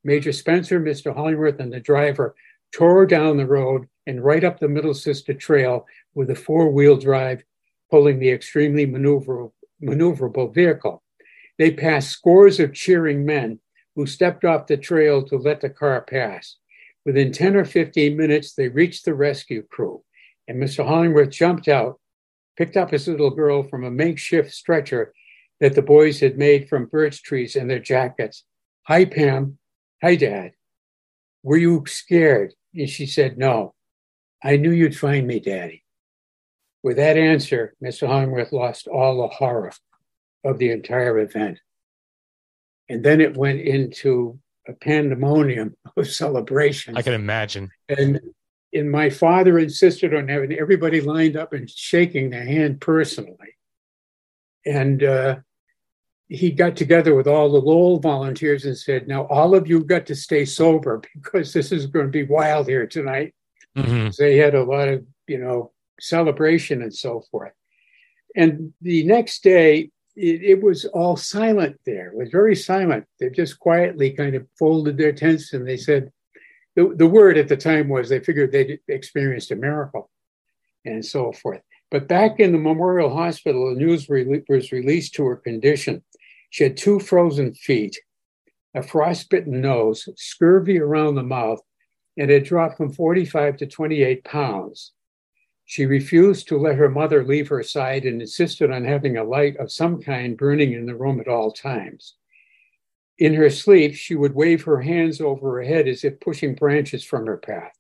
Major 0.05 0.33
Spencer, 0.33 0.81
Mr. 0.81 1.15
Hollingworth, 1.15 1.61
and 1.61 1.73
the 1.73 1.81
driver 1.81 2.35
tore 2.73 3.05
down 3.05 3.37
the 3.37 3.47
road 3.47 3.89
and 4.07 4.25
right 4.25 4.43
up 4.43 4.59
the 4.59 4.69
Middle 4.69 4.95
Sister 4.95 5.35
Trail 5.35 5.87
with 6.15 6.31
a 6.31 6.35
four 6.35 6.71
wheel 6.71 6.97
drive 6.97 7.43
pulling 7.91 8.19
the 8.19 8.31
extremely 8.31 8.87
maneuverable, 8.87 10.55
vehicle. 10.55 11.03
They 11.59 11.71
passed 11.73 12.11
scores 12.11 12.59
of 12.59 12.73
cheering 12.73 13.27
men 13.27 13.61
who 13.95 14.07
stepped 14.07 14.45
off 14.45 14.67
the 14.67 14.77
trail 14.77 15.25
to 15.25 15.37
let 15.37 15.61
the 15.61 15.71
car 15.71 16.01
pass. 16.03 16.57
Within 17.05 17.33
10 17.33 17.57
or 17.57 17.65
15 17.65 18.17
minutes, 18.17 18.55
they 18.55 18.69
reached 18.69 19.05
the 19.05 19.15
rescue 19.15 19.63
crew, 19.63 20.03
and 20.49 20.61
Mr. 20.61 20.87
Hollingworth 20.87 21.31
jumped 21.31 21.69
out, 21.69 22.01
picked 22.57 22.77
up 22.77 22.91
his 22.91 23.09
little 23.09 23.31
girl 23.31 23.63
from 23.63 23.85
a 23.85 23.91
makeshift 23.91 24.53
stretcher 24.53 25.13
that 25.61 25.75
the 25.75 25.83
boys 25.83 26.21
had 26.21 26.39
made 26.39 26.69
from 26.69 26.87
birch 26.87 27.23
trees 27.23 27.57
and 27.57 27.71
their 27.71 27.79
jackets. 27.79 28.45
Hi, 28.87 29.05
Pam. 29.05 29.59
Hi, 30.03 30.17
Dad. 30.17 30.53
Were 31.43 31.57
you 31.57 31.85
scared? 31.87 32.55
And 32.75 32.89
she 32.89 33.07
said, 33.07 33.39
No. 33.39 33.75
I 34.43 34.57
knew 34.57 34.71
you'd 34.71 34.97
find 34.97 35.27
me, 35.27 35.41
Daddy. 35.41 35.83
With 36.83 36.99
that 36.99 37.17
answer, 37.17 37.75
Mr. 37.83 38.07
Hollingworth 38.07 38.53
lost 38.53 38.87
all 38.87 39.23
the 39.23 39.29
horror 39.29 39.73
of 40.45 40.59
the 40.59 40.71
entire 40.71 41.19
event. 41.19 41.59
And 42.89 43.05
then 43.05 43.21
it 43.21 43.37
went 43.37 43.61
into 43.61 44.39
a 44.69 44.73
pandemonium 44.73 45.75
of 45.97 46.09
celebration. 46.09 46.97
I 46.97 47.03
can 47.03 47.15
imagine. 47.15 47.71
And 47.89 48.21
and 48.77 48.91
my 48.91 49.11
father 49.11 49.59
insisted 49.59 50.15
on 50.15 50.29
having 50.29 50.53
everybody 50.53 51.01
lined 51.01 51.37
up 51.37 51.53
and 51.53 51.69
shaking 51.69 52.31
their 52.31 52.45
hand 52.45 52.81
personally. 52.81 53.57
And 54.65 55.03
uh, 55.03 55.37
he 56.29 56.51
got 56.51 56.77
together 56.77 57.15
with 57.15 57.27
all 57.27 57.51
the 57.51 57.61
Lowell 57.61 58.01
volunteers 58.01 58.65
and 58.65 58.77
said, 58.77 59.09
"Now 59.09 59.27
all 59.27 59.55
of 59.55 59.69
you 59.69 59.85
got 59.85 60.07
to 60.07 60.15
stay 60.15 60.45
sober 60.45 61.01
because 61.15 61.53
this 61.53 61.73
is 61.73 61.87
going 61.87 62.07
to 62.07 62.13
be 62.13 62.25
wild 62.25 62.69
here 62.69 62.87
tonight." 62.87 63.35
Mm-hmm. 63.77 64.11
So 64.11 64.25
they 64.25 64.37
had 64.37 64.55
a 64.55 64.65
lot 64.65 64.89
of 64.89 65.05
you 65.27 65.39
know 65.39 65.73
celebration 66.01 66.83
and 66.83 66.95
so 66.95 67.23
forth. 67.31 67.53
And 68.35 68.73
the 68.83 69.05
next 69.05 69.43
day, 69.43 69.91
it, 70.15 70.43
it, 70.43 70.63
was 70.63 70.85
all 70.87 71.17
silent 71.17 71.81
there. 71.87 72.09
It 72.09 72.17
was 72.17 72.31
very 72.31 72.55
silent. 72.55 73.07
They 73.19 73.31
just 73.31 73.59
quietly 73.59 74.11
kind 74.11 74.35
of 74.35 74.47
folded 74.59 74.99
their 74.99 75.13
tents 75.13 75.55
and 75.55 75.67
they 75.67 75.79
said, 75.79 76.13
the, 76.77 76.95
the 76.95 77.07
word 77.07 77.39
at 77.39 77.49
the 77.49 77.57
time 77.57 77.89
was 77.89 78.09
they 78.09 78.21
figured 78.21 78.53
they'd 78.53 78.79
experienced 78.87 79.51
a 79.51 79.57
miracle 79.57 80.11
and 80.85 81.05
so 81.05 81.33
forth. 81.33 81.63
But 81.91 82.07
back 82.07 82.39
in 82.39 82.53
the 82.53 82.59
Memorial 82.59 83.15
Hospital, 83.15 83.71
the 83.71 83.81
news 83.81 84.09
re- 84.09 84.43
was 84.49 84.73
released 84.73 85.15
to 85.15 85.25
her 85.27 85.37
condition. 85.37 86.03
She 86.51 86.65
had 86.65 86.77
two 86.77 87.01
frozen 87.01 87.55
feet, 87.55 87.99
a 88.75 88.83
frostbitten 88.83 89.61
nose, 89.61 90.09
scurvy 90.17 90.79
around 90.79 91.15
the 91.15 91.23
mouth, 91.23 91.61
and 92.17 92.31
had 92.31 92.45
dropped 92.45 92.77
from 92.77 92.93
45 92.93 93.57
to 93.59 93.67
28 93.67 94.25
pounds. 94.25 94.93
She 95.65 95.87
refused 95.87 96.47
to 96.49 96.59
let 96.59 96.77
her 96.77 96.89
mother 96.89 97.25
leave 97.25 97.49
her 97.49 97.63
side 97.63 98.05
and 98.05 98.21
insisted 98.21 98.71
on 98.71 98.85
having 98.85 99.17
a 99.17 99.25
light 99.25 99.57
of 99.57 99.73
some 99.73 100.01
kind 100.01 100.37
burning 100.37 100.73
in 100.73 100.87
the 100.87 100.95
room 100.95 101.21
at 101.21 101.29
all 101.29 101.51
times. 101.51 102.15
In 103.19 103.35
her 103.35 103.49
sleep, 103.49 103.95
she 103.95 104.15
would 104.15 104.35
wave 104.35 104.65
her 104.65 104.83
hands 104.83 105.21
over 105.21 105.57
her 105.57 105.63
head 105.63 105.89
as 105.89 106.05
if 106.05 106.21
pushing 106.21 106.55
branches 106.55 107.03
from 107.03 107.27
her 107.27 107.39
path. 107.39 107.73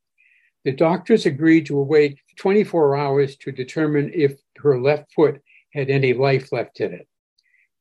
The 0.64 0.72
doctors 0.72 1.26
agreed 1.26 1.66
to 1.66 1.76
wait 1.76 2.18
24 2.38 2.96
hours 2.96 3.36
to 3.36 3.52
determine 3.52 4.10
if 4.14 4.40
her 4.56 4.80
left 4.80 5.12
foot 5.12 5.42
had 5.74 5.90
any 5.90 6.14
life 6.14 6.52
left 6.52 6.80
in 6.80 6.92
it. 6.92 7.06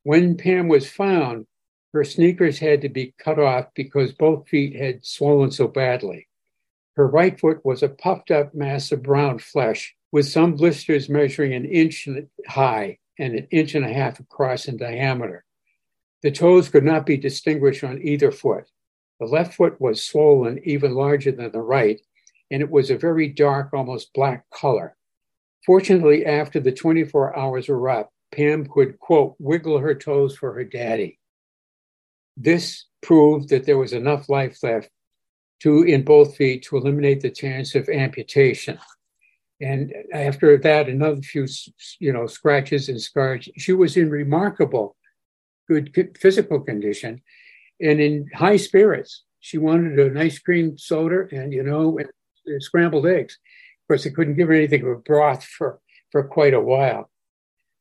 When 0.04 0.38
Pam 0.38 0.68
was 0.68 0.90
found, 0.90 1.48
her 1.94 2.04
sneakers 2.04 2.60
had 2.60 2.82
to 2.82 2.90
be 2.90 3.16
cut 3.18 3.40
off 3.40 3.68
because 3.74 4.12
both 4.12 4.50
feet 4.50 4.76
had 4.76 5.06
swollen 5.06 5.50
so 5.50 5.70
badly. 5.70 6.28
Her 6.98 7.08
right 7.08 7.40
foot 7.40 7.64
was 7.64 7.82
a 7.82 7.90
puffed 7.90 8.32
up 8.32 8.54
mass 8.54 8.92
of 8.92 9.02
brown 9.02 9.40
flesh 9.40 9.96
with 10.12 10.28
some 10.28 10.56
blisters 10.56 11.10
measuring 11.10 11.54
an 11.54 11.64
inch 11.64 12.08
high 12.48 12.98
and 13.18 13.34
an 13.34 13.48
inch 13.50 13.76
and 13.76 13.86
a 13.86 13.94
half 13.94 14.20
across 14.20 14.68
in 14.68 14.76
diameter. 14.76 15.45
The 16.26 16.32
toes 16.32 16.70
could 16.70 16.84
not 16.84 17.06
be 17.06 17.18
distinguished 17.18 17.84
on 17.84 18.02
either 18.02 18.32
foot. 18.32 18.72
The 19.20 19.28
left 19.28 19.54
foot 19.54 19.80
was 19.80 20.04
swollen, 20.04 20.60
even 20.64 20.96
larger 20.96 21.32
than 21.32 21.52
the 21.52 21.62
right, 21.62 22.02
and 22.50 22.64
it 22.64 22.72
was 22.72 22.90
a 22.90 22.98
very 22.98 23.28
dark, 23.28 23.72
almost 23.74 24.12
black 24.12 24.50
color. 24.50 24.98
Fortunately, 25.68 26.26
after 26.26 26.60
the 26.60 26.72
24 26.72 27.38
hours 27.38 27.70
were 27.70 27.90
up, 27.92 28.12
Pam 28.32 28.66
could, 28.66 28.98
quote, 28.98 29.36
wiggle 29.38 29.78
her 29.78 29.94
toes 29.94 30.36
for 30.36 30.52
her 30.54 30.64
daddy. 30.64 31.20
This 32.36 32.86
proved 33.04 33.50
that 33.50 33.68
there 33.68 33.78
was 33.78 33.94
enough 33.94 34.28
life 34.28 34.58
left 34.64 34.90
to 35.60 35.84
in 35.84 36.02
both 36.02 36.36
feet 36.36 36.64
to 36.64 36.78
eliminate 36.78 37.22
the 37.22 37.30
chance 37.30 37.76
of 37.76 37.88
amputation. 37.88 38.80
And 39.62 39.94
after 40.12 40.58
that, 40.58 40.90
another 40.90 41.22
few, 41.22 41.46
you 42.00 42.12
know, 42.12 42.26
scratches 42.26 42.90
and 42.90 43.00
scars. 43.00 43.48
She 43.58 43.74
was 43.74 43.96
in 43.96 44.10
remarkable 44.10 44.96
good 45.68 46.18
physical 46.20 46.60
condition 46.60 47.22
and 47.80 48.00
in 48.00 48.30
high 48.34 48.58
spirits. 48.58 49.24
She 49.40 49.58
wanted 49.58 50.00
an 50.00 50.18
ice 50.18 50.40
cream 50.40 50.78
soda 50.78 51.28
and, 51.32 51.54
you 51.54 51.64
know, 51.64 52.00
and 52.00 52.08
uh, 52.08 52.60
scrambled 52.60 53.06
eggs. 53.06 53.38
Of 53.84 53.88
course, 53.88 54.04
they 54.04 54.10
couldn't 54.10 54.36
give 54.36 54.48
her 54.48 54.54
anything 54.54 54.82
but 54.82 55.06
broth 55.06 55.44
for, 55.44 55.80
for 56.12 56.24
quite 56.24 56.54
a 56.54 56.60
while. 56.60 57.10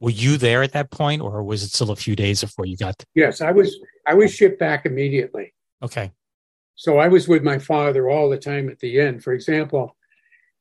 Were 0.00 0.10
you 0.10 0.36
there 0.36 0.62
at 0.62 0.72
that 0.72 0.90
point, 0.90 1.22
or 1.22 1.42
was 1.42 1.62
it 1.62 1.70
still 1.70 1.90
a 1.90 1.96
few 1.96 2.14
days 2.14 2.42
before 2.42 2.66
you 2.66 2.76
got? 2.76 3.02
Yes, 3.14 3.40
I 3.40 3.52
was. 3.52 3.74
I 4.06 4.12
was 4.12 4.34
shipped 4.34 4.58
back 4.58 4.84
immediately. 4.84 5.54
Okay. 5.82 6.12
So 6.74 6.98
I 6.98 7.08
was 7.08 7.26
with 7.26 7.42
my 7.42 7.58
father 7.58 8.10
all 8.10 8.28
the 8.28 8.36
time 8.36 8.68
at 8.68 8.80
the 8.80 9.00
end. 9.00 9.22
For 9.24 9.32
example, 9.32 9.96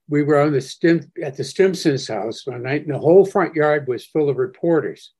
we 0.07 0.23
were 0.23 0.39
on 0.39 0.53
the 0.53 0.61
Stim- 0.61 1.11
at 1.21 1.35
the 1.35 1.43
Stimson's 1.43 2.07
house 2.07 2.45
one 2.45 2.63
night, 2.63 2.85
and 2.85 2.93
the 2.93 2.99
whole 2.99 3.25
front 3.25 3.55
yard 3.55 3.87
was 3.87 4.05
full 4.05 4.29
of 4.29 4.37
reporters. 4.37 5.11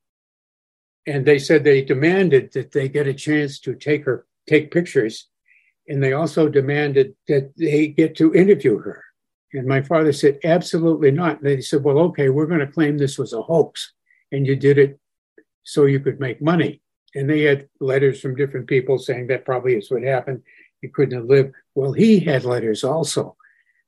And 1.05 1.25
they 1.25 1.39
said 1.39 1.63
they 1.63 1.81
demanded 1.81 2.53
that 2.53 2.71
they 2.71 2.87
get 2.87 3.07
a 3.07 3.13
chance 3.13 3.59
to 3.61 3.75
take 3.75 4.05
her 4.05 4.25
take 4.47 4.71
pictures, 4.71 5.27
and 5.87 6.01
they 6.01 6.13
also 6.13 6.49
demanded 6.49 7.15
that 7.27 7.53
they 7.57 7.87
get 7.87 8.15
to 8.17 8.33
interview 8.33 8.77
her. 8.79 9.03
And 9.53 9.67
my 9.67 9.81
father 9.81 10.11
said, 10.11 10.39
absolutely 10.43 11.11
not. 11.11 11.37
And 11.37 11.45
they 11.45 11.61
said, 11.61 11.83
well, 11.83 11.99
okay, 11.99 12.29
we're 12.29 12.47
going 12.47 12.59
to 12.59 12.67
claim 12.67 12.97
this 12.97 13.17
was 13.17 13.33
a 13.33 13.41
hoax, 13.41 13.93
and 14.31 14.47
you 14.47 14.55
did 14.55 14.77
it 14.77 14.99
so 15.63 15.85
you 15.85 15.99
could 15.99 16.19
make 16.19 16.41
money. 16.41 16.81
And 17.15 17.29
they 17.29 17.41
had 17.43 17.69
letters 17.79 18.19
from 18.19 18.35
different 18.35 18.67
people 18.67 18.97
saying 18.97 19.27
that 19.27 19.45
probably 19.45 19.75
is 19.75 19.91
what 19.91 20.03
happened. 20.03 20.41
He 20.81 20.87
couldn't 20.87 21.17
have 21.17 21.29
lived. 21.29 21.53
Well, 21.75 21.93
he 21.93 22.19
had 22.19 22.43
letters 22.43 22.83
also 22.83 23.37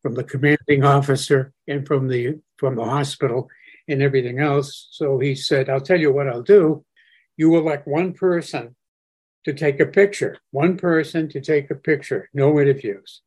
from 0.02 0.14
the 0.14 0.24
commanding 0.24 0.84
officer 0.84 1.52
and 1.68 1.86
from 1.88 2.08
the 2.08 2.40
from 2.58 2.76
the 2.76 2.86
hospital 2.86 3.50
and 3.88 4.02
everything 4.02 4.40
else. 4.40 4.88
So 4.92 5.20
he 5.20 5.36
said, 5.36 5.70
I'll 5.70 5.82
tell 5.82 6.00
you 6.00 6.14
what 6.14 6.28
I'll 6.28 6.44
do. 6.44 6.85
You 7.38 7.56
elect 7.58 7.88
one 7.88 8.14
person 8.14 8.76
to 9.46 9.54
take 9.54 9.80
a 9.80 9.86
picture, 9.86 10.38
one 10.52 10.78
person 10.78 11.30
to 11.30 11.42
take 11.42 11.70
a 11.70 11.76
picture, 11.76 12.30
no 12.34 12.60
interviews. 12.60 13.22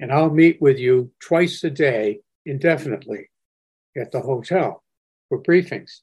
And 0.00 0.12
I'll 0.12 0.30
meet 0.30 0.60
with 0.60 0.78
you 0.78 1.12
twice 1.20 1.62
a 1.62 1.70
day 1.70 2.20
indefinitely 2.44 3.30
at 3.96 4.10
the 4.10 4.20
hotel 4.20 4.82
for 5.28 5.42
briefings, 5.42 6.00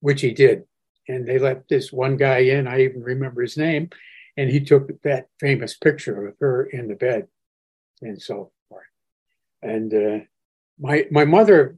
which 0.00 0.22
he 0.22 0.32
did. 0.32 0.64
And 1.08 1.26
they 1.26 1.38
let 1.38 1.68
this 1.68 1.92
one 1.92 2.16
guy 2.16 2.38
in, 2.38 2.66
I 2.66 2.82
even 2.82 3.02
remember 3.02 3.42
his 3.42 3.58
name, 3.58 3.90
and 4.36 4.50
he 4.50 4.60
took 4.60 5.02
that 5.02 5.28
famous 5.38 5.76
picture 5.76 6.28
of 6.28 6.36
her 6.40 6.64
in 6.64 6.88
the 6.88 6.94
bed 6.94 7.28
and 8.00 8.20
so 8.20 8.52
forth. 8.68 8.84
and 9.62 9.94
uh, 9.94 10.18
my 10.78 11.06
my 11.10 11.24
mother, 11.24 11.76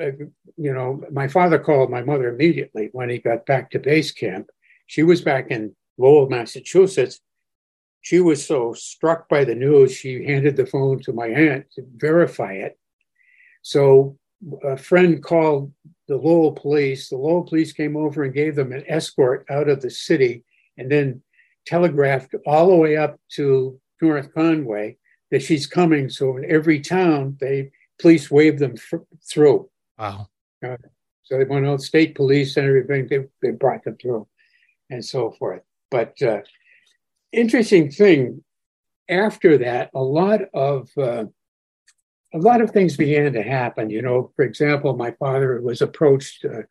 uh, 0.00 0.12
you 0.56 0.72
know, 0.72 1.02
my 1.10 1.28
father 1.28 1.58
called 1.58 1.90
my 1.90 2.02
mother 2.02 2.28
immediately 2.28 2.88
when 2.92 3.10
he 3.10 3.18
got 3.18 3.46
back 3.46 3.70
to 3.70 3.78
base 3.78 4.12
camp. 4.12 4.50
She 4.88 5.04
was 5.04 5.20
back 5.20 5.50
in 5.50 5.76
Lowell, 5.98 6.28
Massachusetts. 6.28 7.20
She 8.00 8.20
was 8.20 8.44
so 8.44 8.72
struck 8.72 9.28
by 9.28 9.44
the 9.44 9.54
news, 9.54 9.94
she 9.94 10.24
handed 10.24 10.56
the 10.56 10.66
phone 10.66 11.00
to 11.00 11.12
my 11.12 11.28
aunt 11.28 11.66
to 11.72 11.86
verify 11.96 12.52
it. 12.54 12.78
So 13.62 14.18
a 14.64 14.76
friend 14.76 15.22
called 15.22 15.72
the 16.06 16.16
Lowell 16.16 16.52
police. 16.52 17.10
The 17.10 17.16
Lowell 17.16 17.44
police 17.44 17.72
came 17.72 17.96
over 17.96 18.24
and 18.24 18.32
gave 18.32 18.54
them 18.54 18.72
an 18.72 18.84
escort 18.88 19.44
out 19.50 19.68
of 19.68 19.82
the 19.82 19.90
city 19.90 20.44
and 20.78 20.90
then 20.90 21.22
telegraphed 21.66 22.34
all 22.46 22.68
the 22.68 22.76
way 22.76 22.96
up 22.96 23.20
to 23.32 23.78
North 24.00 24.32
Conway 24.32 24.96
that 25.30 25.42
she's 25.42 25.66
coming. 25.66 26.08
So 26.08 26.38
in 26.38 26.50
every 26.50 26.80
town, 26.80 27.36
they 27.40 27.72
police 28.00 28.30
waved 28.30 28.60
them 28.60 28.74
f- 28.76 29.00
through. 29.28 29.68
Wow. 29.98 30.28
Uh, 30.64 30.76
so 31.24 31.36
they 31.36 31.44
went 31.44 31.66
out, 31.66 31.82
state 31.82 32.14
police 32.14 32.56
and 32.56 32.66
everything, 32.66 33.08
they, 33.08 33.26
they 33.42 33.54
brought 33.54 33.84
them 33.84 33.98
through. 34.00 34.26
And 34.90 35.04
so 35.04 35.30
forth. 35.30 35.62
But 35.90 36.20
uh, 36.22 36.40
interesting 37.32 37.90
thing, 37.90 38.44
after 39.08 39.58
that, 39.58 39.90
a 39.94 40.02
lot 40.02 40.40
of 40.52 40.90
uh, 40.96 41.24
a 42.34 42.38
lot 42.38 42.60
of 42.60 42.70
things 42.70 42.96
began 42.96 43.32
to 43.32 43.42
happen. 43.42 43.88
You 43.90 44.02
know, 44.02 44.32
for 44.36 44.44
example, 44.44 44.96
my 44.96 45.12
father 45.12 45.60
was 45.62 45.80
approached 45.80 46.44
uh, 46.44 46.62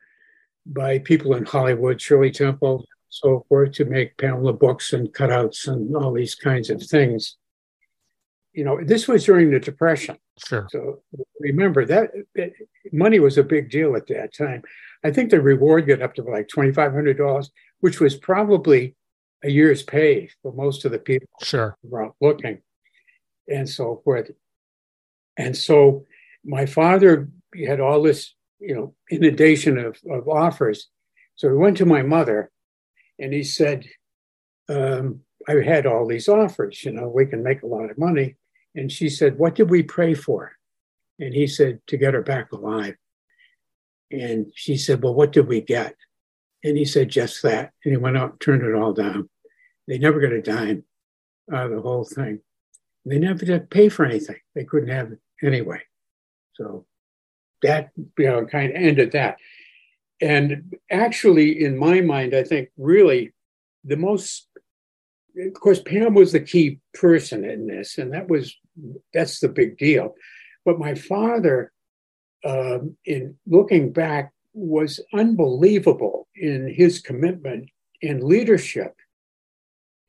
by 0.66 1.00
people 1.00 1.34
in 1.34 1.44
Hollywood, 1.44 2.00
Shirley 2.00 2.30
Temple, 2.30 2.84
so 3.08 3.44
forth, 3.48 3.72
to 3.72 3.84
make 3.84 4.16
Pamela 4.18 4.52
books 4.52 4.92
and 4.92 5.12
cutouts 5.12 5.66
and 5.66 5.96
all 5.96 6.12
these 6.12 6.34
kinds 6.34 6.70
of 6.70 6.82
things. 6.82 7.36
You 8.52 8.64
know, 8.64 8.82
this 8.84 9.08
was 9.08 9.24
during 9.24 9.50
the 9.50 9.60
Depression. 9.60 10.16
Sure. 10.46 10.68
So 10.70 11.02
remember 11.40 11.84
that, 11.86 12.12
that 12.34 12.52
money 12.92 13.18
was 13.18 13.38
a 13.38 13.42
big 13.42 13.70
deal 13.70 13.96
at 13.96 14.06
that 14.08 14.34
time. 14.34 14.62
I 15.04 15.10
think 15.10 15.30
the 15.30 15.40
reward 15.40 15.86
got 15.86 16.02
up 16.02 16.14
to 16.14 16.22
like 16.22 16.48
twenty 16.48 16.72
five 16.72 16.92
hundred 16.92 17.18
dollars, 17.18 17.50
which 17.80 18.00
was 18.00 18.16
probably 18.16 18.94
a 19.44 19.50
year's 19.50 19.82
pay 19.82 20.30
for 20.42 20.52
most 20.52 20.84
of 20.84 20.92
the 20.92 20.98
people 20.98 21.28
sure. 21.42 21.76
around 21.90 22.12
looking, 22.20 22.60
and 23.48 23.68
so 23.68 24.00
forth. 24.04 24.30
And 25.36 25.56
so 25.56 26.06
my 26.44 26.66
father 26.66 27.28
had 27.66 27.80
all 27.80 28.02
this, 28.02 28.34
you 28.58 28.74
know, 28.74 28.94
inundation 29.10 29.78
of, 29.78 29.98
of 30.10 30.28
offers. 30.28 30.88
So 31.36 31.48
he 31.48 31.54
went 31.54 31.76
to 31.76 31.86
my 31.86 32.02
mother 32.02 32.50
and 33.18 33.32
he 33.32 33.44
said, 33.44 33.86
um, 34.68 35.20
I 35.48 35.54
had 35.62 35.86
all 35.86 36.06
these 36.06 36.28
offers, 36.28 36.84
you 36.84 36.92
know, 36.92 37.08
we 37.08 37.26
can 37.26 37.42
make 37.42 37.62
a 37.62 37.66
lot 37.66 37.90
of 37.90 37.98
money. 37.98 38.36
And 38.74 38.92
she 38.92 39.08
said, 39.08 39.38
What 39.38 39.54
did 39.54 39.70
we 39.70 39.82
pray 39.82 40.14
for? 40.14 40.52
And 41.18 41.34
he 41.34 41.46
said, 41.46 41.80
To 41.86 41.96
get 41.96 42.14
her 42.14 42.22
back 42.22 42.52
alive. 42.52 42.96
And 44.10 44.52
she 44.54 44.76
said, 44.76 45.02
Well, 45.02 45.14
what 45.14 45.32
did 45.32 45.48
we 45.48 45.60
get? 45.60 45.94
And 46.64 46.76
he 46.76 46.84
said, 46.84 47.08
Just 47.08 47.42
that. 47.42 47.72
And 47.84 47.92
he 47.92 47.96
went 47.96 48.16
out 48.16 48.40
turned 48.40 48.62
it 48.62 48.74
all 48.74 48.92
down. 48.92 49.28
They 49.86 49.98
never 49.98 50.20
got 50.20 50.32
a 50.32 50.42
dime 50.42 50.84
the 51.48 51.80
whole 51.82 52.04
thing. 52.04 52.40
They 53.04 53.18
never 53.18 53.44
did 53.44 53.70
pay 53.70 53.88
for 53.88 54.04
anything. 54.04 54.36
They 54.54 54.64
couldn't 54.64 54.90
have 54.90 55.12
it 55.12 55.18
anyway. 55.42 55.80
So 56.54 56.86
that, 57.62 57.90
you 57.96 58.26
know, 58.26 58.44
kind 58.44 58.70
of 58.70 58.76
ended 58.76 59.12
that. 59.12 59.38
And 60.20 60.74
actually, 60.90 61.64
in 61.64 61.78
my 61.78 62.00
mind, 62.00 62.34
I 62.34 62.42
think 62.42 62.70
really 62.76 63.32
the 63.84 63.96
most, 63.96 64.48
of 65.38 65.54
course, 65.54 65.80
Pam 65.80 66.14
was 66.14 66.32
the 66.32 66.40
key 66.40 66.80
person 66.92 67.44
in 67.44 67.66
this, 67.68 67.98
and 67.98 68.12
that 68.12 68.28
was, 68.28 68.54
that's 69.14 69.40
the 69.40 69.48
big 69.48 69.78
deal. 69.78 70.14
But 70.64 70.78
my 70.78 70.94
father, 70.94 71.72
um, 72.44 72.96
in 73.04 73.36
looking 73.46 73.92
back, 73.92 74.32
was 74.58 75.00
unbelievable 75.12 76.26
in 76.34 76.72
his 76.72 77.00
commitment 77.00 77.68
and 78.02 78.22
leadership 78.22 78.94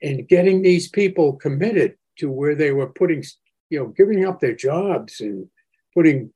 and 0.01 0.27
getting 0.27 0.61
these 0.61 0.89
people 0.89 1.33
committed 1.33 1.95
to 2.17 2.29
where 2.29 2.55
they 2.55 2.71
were 2.71 2.87
putting, 2.87 3.23
you 3.69 3.79
know, 3.79 3.87
giving 3.87 4.25
up 4.25 4.39
their 4.39 4.55
jobs 4.55 5.21
and 5.21 5.47
putting, 5.93 6.31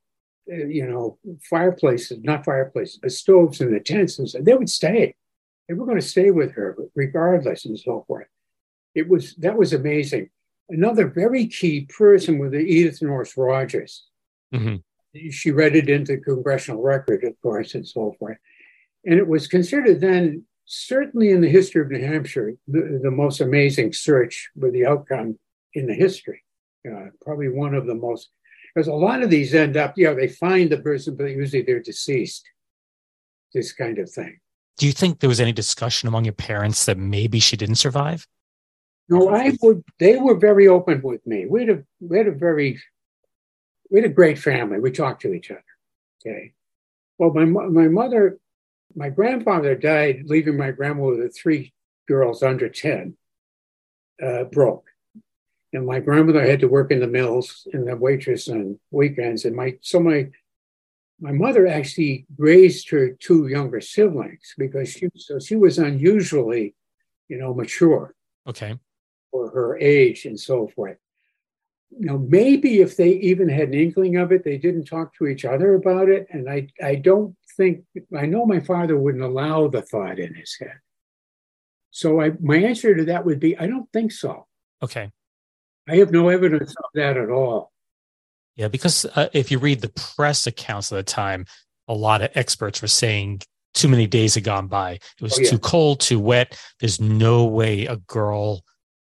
uh, 0.51 0.65
you 0.65 0.85
know, 0.87 1.17
fireplaces, 1.49 2.19
not 2.23 2.45
fireplaces, 2.45 2.99
but 3.01 3.11
stoves 3.11 3.61
in 3.61 3.71
the 3.71 3.79
tents, 3.79 4.19
and 4.19 4.29
so 4.29 4.39
they 4.41 4.53
would 4.53 4.69
stay. 4.69 5.15
They 5.67 5.73
were 5.73 5.85
going 5.85 5.99
to 5.99 6.05
stay 6.05 6.31
with 6.31 6.51
her 6.51 6.77
regardless, 6.95 7.65
and 7.65 7.79
so 7.79 8.03
forth. 8.07 8.27
It 8.95 9.07
was 9.07 9.35
that 9.35 9.57
was 9.57 9.73
amazing. 9.73 10.29
Another 10.69 11.07
very 11.07 11.47
key 11.47 11.85
person 11.85 12.39
was 12.39 12.53
Edith 12.53 13.01
Nourse 13.01 13.35
Rogers. 13.37 14.05
Mm-hmm. 14.53 14.77
She 15.29 15.51
read 15.51 15.75
it 15.75 15.89
into 15.89 16.17
congressional 16.17 16.81
record, 16.81 17.23
of 17.23 17.39
course, 17.41 17.75
and 17.75 17.87
so 17.87 18.15
forth. 18.19 18.37
And 19.05 19.19
it 19.19 19.27
was 19.27 19.47
considered 19.47 20.01
then, 20.01 20.45
certainly 20.65 21.29
in 21.29 21.41
the 21.41 21.49
history 21.49 21.81
of 21.81 21.91
New 21.91 22.05
Hampshire, 22.05 22.53
the, 22.67 22.99
the 23.03 23.11
most 23.11 23.41
amazing 23.41 23.93
search 23.93 24.49
with 24.55 24.73
the 24.73 24.85
outcome 24.85 25.37
in 25.73 25.87
the 25.87 25.93
history. 25.93 26.43
Uh, 26.89 27.07
probably 27.21 27.49
one 27.49 27.73
of 27.73 27.85
the 27.85 27.95
most, 27.95 28.29
because 28.73 28.87
a 28.87 28.93
lot 28.93 29.21
of 29.21 29.29
these 29.29 29.53
end 29.53 29.77
up, 29.77 29.93
yeah, 29.97 30.13
they 30.13 30.27
find 30.27 30.69
the 30.69 30.79
person, 30.79 31.15
but 31.15 31.25
usually 31.25 31.61
they're 31.61 31.79
deceased. 31.79 32.49
This 33.53 33.71
kind 33.71 33.99
of 33.99 34.09
thing. 34.09 34.39
Do 34.77 34.87
you 34.87 34.91
think 34.91 35.19
there 35.19 35.29
was 35.29 35.39
any 35.39 35.51
discussion 35.51 36.07
among 36.07 36.25
your 36.25 36.33
parents 36.33 36.85
that 36.85 36.97
maybe 36.97 37.39
she 37.39 37.55
didn't 37.55 37.75
survive? 37.75 38.25
No, 39.09 39.29
I 39.29 39.55
would. 39.61 39.83
They 39.99 40.17
were 40.17 40.37
very 40.37 40.67
open 40.67 41.01
with 41.03 41.25
me. 41.27 41.45
We 41.45 41.65
had 41.65 41.69
a 41.69 41.83
we 41.99 42.17
had 42.17 42.27
a 42.27 42.31
very 42.31 42.81
we 43.93 44.01
had 44.01 44.11
a 44.11 44.13
great 44.13 44.37
family. 44.37 44.81
We 44.81 44.91
talked 44.91 45.21
to 45.21 45.33
each 45.33 45.51
other. 45.51 45.63
Okay. 46.21 46.51
Well, 47.17 47.33
my 47.33 47.45
my 47.45 47.87
mother, 47.87 48.39
my 48.93 49.09
grandfather 49.09 49.75
died, 49.75 50.23
leaving 50.25 50.57
my 50.57 50.71
grandmother 50.71 51.23
with 51.23 51.37
three 51.37 51.71
girls 52.09 52.43
under 52.43 52.67
ten, 52.67 53.15
uh, 54.21 54.43
broke 54.45 54.89
and 55.73 55.85
my 55.85 55.99
grandmother 55.99 56.45
had 56.45 56.59
to 56.59 56.67
work 56.67 56.91
in 56.91 56.99
the 56.99 57.07
mills 57.07 57.67
and 57.73 57.87
the 57.87 57.95
waitress 57.95 58.47
on 58.47 58.79
weekends. 58.91 59.43
And 59.43 59.55
my 59.55 59.77
so 59.81 59.99
my 59.99 60.29
my 61.19 61.31
mother 61.31 61.67
actually 61.67 62.25
raised 62.37 62.89
her 62.89 63.11
two 63.11 63.47
younger 63.47 63.81
siblings 63.81 64.53
because 64.57 64.89
she 64.89 65.09
so 65.15 65.39
she 65.39 65.55
was 65.55 65.79
unusually, 65.79 66.75
you 67.27 67.37
know, 67.37 67.53
mature. 67.53 68.13
Okay. 68.47 68.77
For 69.31 69.49
her 69.49 69.77
age 69.79 70.25
and 70.25 70.39
so 70.39 70.67
forth. 70.67 70.97
You 71.99 72.05
know, 72.05 72.17
maybe 72.17 72.81
if 72.81 72.97
they 72.97 73.09
even 73.09 73.49
had 73.49 73.69
an 73.69 73.73
inkling 73.75 74.17
of 74.17 74.31
it, 74.31 74.43
they 74.43 74.57
didn't 74.57 74.85
talk 74.85 75.13
to 75.15 75.27
each 75.27 75.45
other 75.45 75.75
about 75.75 76.09
it. 76.09 76.27
And 76.31 76.49
I 76.49 76.67
I 76.81 76.95
don't 76.95 77.35
think 77.55 77.83
I 78.15 78.25
know 78.25 78.45
my 78.45 78.59
father 78.59 78.97
wouldn't 78.97 79.23
allow 79.23 79.67
the 79.67 79.81
thought 79.81 80.19
in 80.19 80.33
his 80.33 80.55
head. 80.59 80.79
So 81.91 82.21
I 82.21 82.31
my 82.39 82.57
answer 82.57 82.95
to 82.95 83.05
that 83.05 83.25
would 83.25 83.39
be 83.39 83.57
I 83.57 83.67
don't 83.67 83.91
think 83.91 84.11
so. 84.11 84.47
Okay. 84.81 85.11
I 85.87 85.97
have 85.97 86.11
no 86.11 86.29
evidence 86.29 86.71
of 86.71 86.85
that 86.93 87.17
at 87.17 87.29
all. 87.29 87.71
Yeah, 88.55 88.67
because 88.67 89.05
uh, 89.05 89.29
if 89.33 89.51
you 89.51 89.59
read 89.59 89.81
the 89.81 89.89
press 89.89 90.47
accounts 90.47 90.91
of 90.91 90.97
the 90.97 91.03
time, 91.03 91.45
a 91.87 91.93
lot 91.93 92.21
of 92.21 92.29
experts 92.35 92.81
were 92.81 92.87
saying 92.87 93.41
too 93.73 93.87
many 93.87 94.07
days 94.07 94.35
had 94.35 94.43
gone 94.43 94.67
by. 94.67 94.91
It 94.91 95.21
was 95.21 95.37
oh, 95.37 95.41
yeah. 95.41 95.49
too 95.49 95.59
cold, 95.59 95.99
too 95.99 96.19
wet. 96.19 96.59
There's 96.79 97.01
no 97.01 97.45
way 97.45 97.85
a 97.85 97.97
girl 97.97 98.63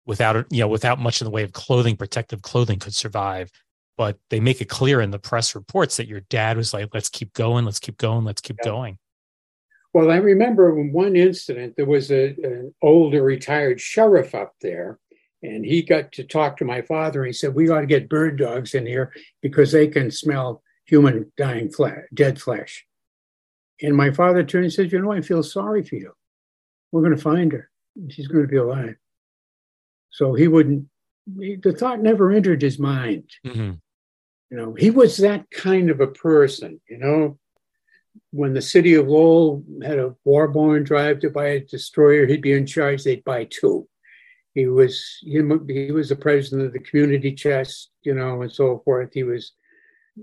without 0.06 0.46
you 0.52 0.60
know 0.60 0.68
without 0.68 1.00
much 1.00 1.22
in 1.22 1.26
the 1.26 1.32
way 1.32 1.44
of 1.44 1.54
clothing, 1.54 1.96
protective 1.96 2.42
clothing, 2.42 2.80
could 2.80 2.96
survive. 2.96 3.52
But 3.98 4.18
they 4.30 4.42
make 4.42 4.60
it 4.60 4.68
clear 4.68 5.00
in 5.00 5.12
the 5.12 5.20
press 5.20 5.56
reports 5.56 5.98
that 5.98 6.08
your 6.08 6.22
dad 6.22 6.58
was 6.58 6.74
like, 6.74 6.90
"Let's 6.94 7.10
keep 7.10 7.34
going, 7.34 7.66
let's 7.66 7.80
keep 7.80 7.98
going, 7.98 8.26
let's 8.26 8.42
keep 8.42 8.58
yeah. 8.60 8.70
going." 8.70 8.98
Well, 9.94 10.12
I 10.12 10.18
remember 10.18 10.78
in 10.78 10.92
one 10.92 11.16
incident 11.16 11.76
there 11.78 11.86
was 11.86 12.12
a, 12.12 12.36
an 12.44 12.76
older 12.82 13.24
retired 13.24 13.80
sheriff 13.80 14.36
up 14.36 14.54
there 14.60 15.00
and 15.42 15.66
he 15.66 15.82
got 15.82 16.12
to 16.14 16.24
talk 16.24 16.58
to 16.58 16.66
my 16.66 16.82
father. 16.82 17.22
And 17.22 17.28
he 17.28 17.34
said, 17.34 17.56
We 17.56 17.70
ought 17.70 17.82
to 17.82 17.86
get 17.86 18.10
bird 18.10 18.38
dogs 18.38 18.74
in 18.74 18.86
here 18.86 19.14
because 19.42 19.72
they 19.72 19.88
can 19.88 20.12
smell 20.12 20.62
human 20.86 21.32
dying 21.38 21.72
flesh, 21.72 22.00
dead 22.14 22.42
flesh. 22.42 22.86
And 23.82 23.96
my 23.96 24.12
father 24.12 24.44
turned 24.44 24.66
and 24.66 24.74
said, 24.74 24.92
You 24.92 25.02
know, 25.02 25.12
I 25.12 25.22
feel 25.22 25.44
sorry 25.44 25.84
for 25.84 25.96
you. 25.96 26.12
We're 26.92 27.02
going 27.02 27.16
to 27.16 27.22
find 27.22 27.52
her. 27.52 27.70
She's 28.10 28.28
going 28.28 28.44
to 28.44 28.52
be 28.52 28.58
alive. 28.58 28.96
So 30.16 30.34
he 30.34 30.48
wouldn't, 30.48 30.86
he, 31.40 31.56
the 31.56 31.74
thought 31.74 32.02
never 32.02 32.32
entered 32.32 32.62
his 32.62 32.80
mind. 32.80 33.30
Mm-hmm. 33.46 33.74
You 34.52 34.58
know, 34.58 34.74
he 34.74 34.92
was 34.92 35.18
that 35.18 35.50
kind 35.52 35.90
of 35.90 36.00
a 36.00 36.08
person, 36.08 36.80
you 36.90 36.98
know. 36.98 37.38
When 38.32 38.54
the 38.54 38.62
city 38.62 38.94
of 38.94 39.08
Lowell 39.08 39.64
had 39.84 40.00
a 40.00 40.16
war 40.24 40.48
bond 40.48 40.86
drive 40.86 41.20
to 41.20 41.30
buy 41.30 41.48
a 41.48 41.60
destroyer, 41.60 42.26
he'd 42.26 42.42
be 42.42 42.54
in 42.54 42.66
charge, 42.66 43.04
they'd 43.04 43.24
buy 43.24 43.48
two 43.50 43.88
he 44.56 44.68
was 44.68 45.20
he, 45.22 45.42
he 45.68 45.92
was 45.92 46.10
the 46.10 46.16
president 46.16 46.66
of 46.66 46.74
the 46.74 46.80
community 46.80 47.34
chest, 47.34 47.92
you 48.04 48.16
know, 48.16 48.42
and 48.42 48.52
so 48.52 48.82
forth. 48.86 49.10
He 49.14 49.24
was 49.24 49.52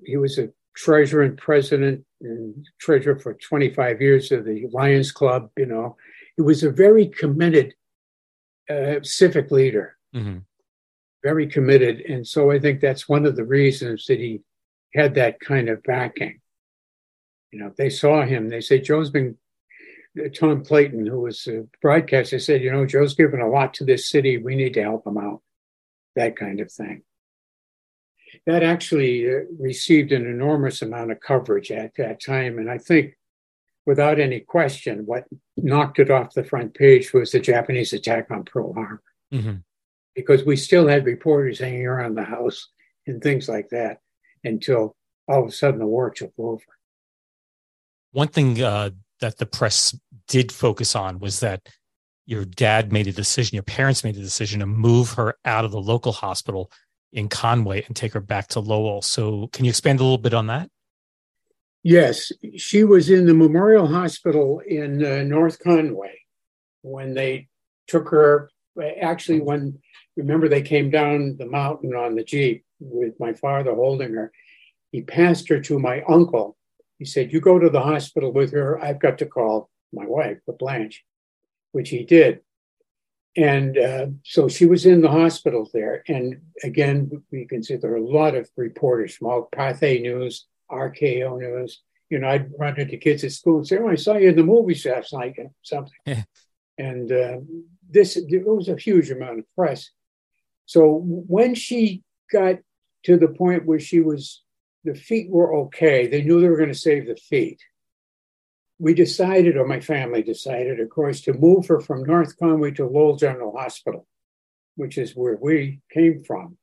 he 0.04 0.16
was 0.16 0.38
a 0.38 0.48
treasurer 0.74 1.22
and 1.22 1.36
president 1.36 2.02
and 2.22 2.66
treasurer 2.80 3.18
for 3.18 3.34
25 3.34 4.00
years 4.00 4.32
of 4.32 4.46
the 4.46 4.66
Lions 4.72 5.12
Club, 5.12 5.50
you 5.56 5.66
know. 5.66 5.96
He 6.36 6.42
was 6.42 6.62
a 6.62 6.70
very 6.70 7.06
committed 7.08 7.74
uh, 8.70 9.02
civic 9.02 9.50
leader, 9.50 9.96
mm-hmm. 10.14 10.38
very 11.22 11.46
committed. 11.46 12.00
And 12.00 12.26
so 12.26 12.50
I 12.50 12.58
think 12.58 12.80
that's 12.80 13.08
one 13.08 13.26
of 13.26 13.36
the 13.36 13.44
reasons 13.44 14.06
that 14.06 14.18
he 14.18 14.42
had 14.94 15.14
that 15.14 15.40
kind 15.40 15.68
of 15.68 15.82
backing. 15.82 16.40
You 17.50 17.60
know, 17.60 17.72
they 17.76 17.90
saw 17.90 18.24
him, 18.24 18.48
they 18.48 18.60
say, 18.60 18.80
Joe's 18.80 19.10
been 19.10 19.36
Tom 20.34 20.64
Clayton, 20.64 21.06
who 21.06 21.20
was 21.20 21.46
a 21.46 21.66
broadcaster, 21.80 22.38
said, 22.38 22.62
you 22.62 22.70
know, 22.70 22.86
Joe's 22.86 23.14
given 23.14 23.40
a 23.40 23.48
lot 23.48 23.74
to 23.74 23.84
this 23.84 24.08
city. 24.08 24.36
We 24.36 24.54
need 24.54 24.74
to 24.74 24.82
help 24.82 25.06
him 25.06 25.18
out. 25.18 25.40
That 26.16 26.36
kind 26.36 26.60
of 26.60 26.70
thing. 26.70 27.02
That 28.46 28.62
actually 28.62 29.26
uh, 29.26 29.40
received 29.58 30.12
an 30.12 30.26
enormous 30.26 30.82
amount 30.82 31.12
of 31.12 31.20
coverage 31.20 31.70
at 31.70 31.94
that 31.96 32.22
time. 32.22 32.58
And 32.58 32.70
I 32.70 32.78
think, 32.78 33.16
without 33.86 34.20
any 34.20 34.40
question, 34.40 35.06
what 35.06 35.24
knocked 35.56 35.98
it 35.98 36.10
off 36.10 36.34
the 36.34 36.44
front 36.44 36.74
page 36.74 37.12
was 37.12 37.32
the 37.32 37.40
Japanese 37.40 37.92
attack 37.92 38.30
on 38.30 38.44
Pearl 38.44 38.72
Harbor. 38.72 39.02
Mm-hmm. 39.32 39.56
Because 40.14 40.44
we 40.44 40.56
still 40.56 40.88
had 40.88 41.06
reporters 41.06 41.58
hanging 41.58 41.86
around 41.86 42.14
the 42.14 42.24
house 42.24 42.68
and 43.06 43.22
things 43.22 43.48
like 43.48 43.70
that 43.70 43.98
until 44.44 44.94
all 45.26 45.42
of 45.42 45.48
a 45.48 45.52
sudden 45.52 45.80
the 45.80 45.86
war 45.86 46.10
took 46.10 46.32
over. 46.38 46.62
One 48.12 48.28
thing 48.28 48.60
uh, 48.62 48.90
that 49.20 49.38
the 49.38 49.46
press 49.46 49.98
did 50.28 50.52
focus 50.52 50.94
on 50.94 51.18
was 51.18 51.40
that 51.40 51.68
your 52.26 52.44
dad 52.44 52.92
made 52.92 53.06
a 53.06 53.12
decision, 53.12 53.56
your 53.56 53.62
parents 53.62 54.04
made 54.04 54.16
a 54.16 54.20
decision 54.20 54.60
to 54.60 54.66
move 54.66 55.12
her 55.12 55.34
out 55.44 55.64
of 55.64 55.70
the 55.70 55.80
local 55.80 56.12
hospital 56.12 56.70
in 57.12 57.28
Conway 57.28 57.84
and 57.86 57.96
take 57.96 58.12
her 58.12 58.20
back 58.20 58.48
to 58.48 58.60
Lowell. 58.60 59.02
So, 59.02 59.48
can 59.52 59.64
you 59.64 59.70
expand 59.70 60.00
a 60.00 60.02
little 60.02 60.18
bit 60.18 60.34
on 60.34 60.46
that? 60.48 60.70
Yes, 61.82 62.30
she 62.56 62.84
was 62.84 63.10
in 63.10 63.26
the 63.26 63.34
Memorial 63.34 63.88
Hospital 63.88 64.60
in 64.60 65.04
uh, 65.04 65.22
North 65.24 65.58
Conway 65.58 66.20
when 66.82 67.14
they 67.14 67.48
took 67.88 68.08
her. 68.10 68.50
Actually, 69.00 69.40
when 69.40 69.78
remember 70.16 70.48
they 70.48 70.62
came 70.62 70.90
down 70.90 71.36
the 71.38 71.46
mountain 71.46 71.94
on 71.94 72.14
the 72.14 72.24
jeep 72.24 72.64
with 72.80 73.18
my 73.18 73.32
father 73.32 73.74
holding 73.74 74.14
her. 74.14 74.32
He 74.92 75.02
passed 75.02 75.48
her 75.48 75.60
to 75.60 75.78
my 75.78 76.02
uncle. 76.02 76.56
He 76.98 77.04
said, 77.04 77.32
"You 77.32 77.40
go 77.40 77.58
to 77.58 77.68
the 77.68 77.80
hospital 77.80 78.32
with 78.32 78.52
her. 78.52 78.82
I've 78.82 79.00
got 79.00 79.18
to 79.18 79.26
call 79.26 79.70
my 79.92 80.06
wife, 80.06 80.38
the 80.46 80.52
Blanche," 80.52 81.04
which 81.72 81.90
he 81.90 82.04
did. 82.04 82.40
And 83.36 83.78
uh, 83.78 84.06
so 84.24 84.48
she 84.48 84.66
was 84.66 84.84
in 84.84 85.00
the 85.00 85.10
hospital 85.10 85.68
there. 85.72 86.04
And 86.06 86.42
again, 86.62 87.22
we 87.30 87.46
can 87.46 87.62
see 87.62 87.76
there 87.76 87.92
are 87.92 87.96
a 87.96 88.06
lot 88.06 88.34
of 88.34 88.50
reporters 88.56 89.14
from 89.14 89.28
all 89.28 89.48
Pathé 89.50 90.02
News, 90.02 90.46
RKO 90.72 91.38
News. 91.38 91.82
You 92.10 92.18
know, 92.18 92.28
I'd 92.28 92.50
run 92.58 92.78
into 92.78 92.96
kids 92.96 93.24
at 93.24 93.32
school 93.32 93.58
and 93.58 93.66
say, 93.66 93.78
Oh, 93.78 93.88
I 93.88 93.94
saw 93.94 94.16
you 94.16 94.30
in 94.30 94.36
the 94.36 94.42
movies 94.42 94.84
last 94.84 95.12
night, 95.12 95.34
and 95.38 95.50
something. 95.62 96.24
and 96.78 97.12
uh, 97.12 97.38
this, 97.88 98.18
there 98.28 98.40
was 98.40 98.68
a 98.68 98.76
huge 98.76 99.10
amount 99.10 99.38
of 99.38 99.44
press. 99.54 99.90
So 100.66 101.02
when 101.04 101.54
she 101.54 102.02
got 102.30 102.56
to 103.04 103.16
the 103.16 103.28
point 103.28 103.66
where 103.66 103.80
she 103.80 104.00
was, 104.00 104.42
the 104.84 104.94
feet 104.94 105.30
were 105.30 105.54
okay, 105.64 106.06
they 106.06 106.22
knew 106.22 106.40
they 106.40 106.48
were 106.48 106.56
going 106.56 106.68
to 106.68 106.74
save 106.74 107.06
the 107.06 107.16
feet 107.16 107.60
we 108.82 108.94
decided, 108.94 109.56
or 109.56 109.64
my 109.64 109.78
family 109.78 110.24
decided, 110.24 110.80
of 110.80 110.90
course, 110.90 111.20
to 111.20 111.32
move 111.32 111.68
her 111.68 111.78
from 111.78 112.02
North 112.02 112.36
Conway 112.36 112.72
to 112.72 112.84
Lowell 112.84 113.14
General 113.14 113.56
Hospital, 113.56 114.08
which 114.74 114.98
is 114.98 115.14
where 115.14 115.38
we 115.40 115.80
came 115.92 116.24
from. 116.24 116.58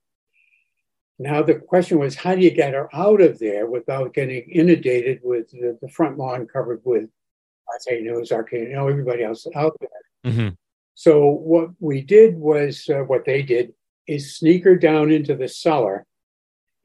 Now, 1.21 1.43
the 1.43 1.55
question 1.55 1.99
was, 1.99 2.15
how 2.15 2.33
do 2.33 2.41
you 2.41 2.49
get 2.49 2.73
her 2.73 2.89
out 2.95 3.19
of 3.19 3.39
there 3.39 3.67
without 3.67 4.13
getting 4.13 4.49
inundated 4.49 5.19
with 5.21 5.51
the, 5.51 5.77
the 5.81 5.89
front 5.89 6.17
lawn 6.17 6.47
covered 6.47 6.81
with 6.85 7.09
I 7.69 7.93
RK 7.93 8.01
News, 8.03 8.31
RK, 8.31 8.53
you 8.53 8.73
know, 8.73 8.87
everybody 8.87 9.23
else 9.23 9.45
out 9.53 9.75
there? 9.81 10.31
Mm-hmm. 10.31 10.49
So, 10.95 11.27
what 11.27 11.71
we 11.79 12.01
did 12.01 12.37
was, 12.37 12.89
uh, 12.89 12.99
what 12.99 13.25
they 13.25 13.41
did 13.41 13.73
is 14.07 14.37
sneak 14.37 14.63
her 14.63 14.77
down 14.77 15.11
into 15.11 15.35
the 15.35 15.49
cellar 15.49 16.05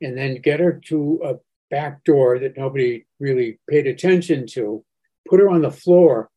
and 0.01 0.18
then 0.18 0.41
get 0.41 0.61
her 0.61 0.80
to 0.87 1.20
a 1.24 1.35
back 1.70 2.03
door 2.05 2.39
that 2.41 2.57
nobody 2.57 3.07
really 3.20 3.59
paid 3.70 3.87
attention 3.87 4.47
to 4.49 4.85
put 5.28 5.41
her 5.41 5.49
on 5.49 5.62
the 5.62 5.70
floor, 5.70 6.28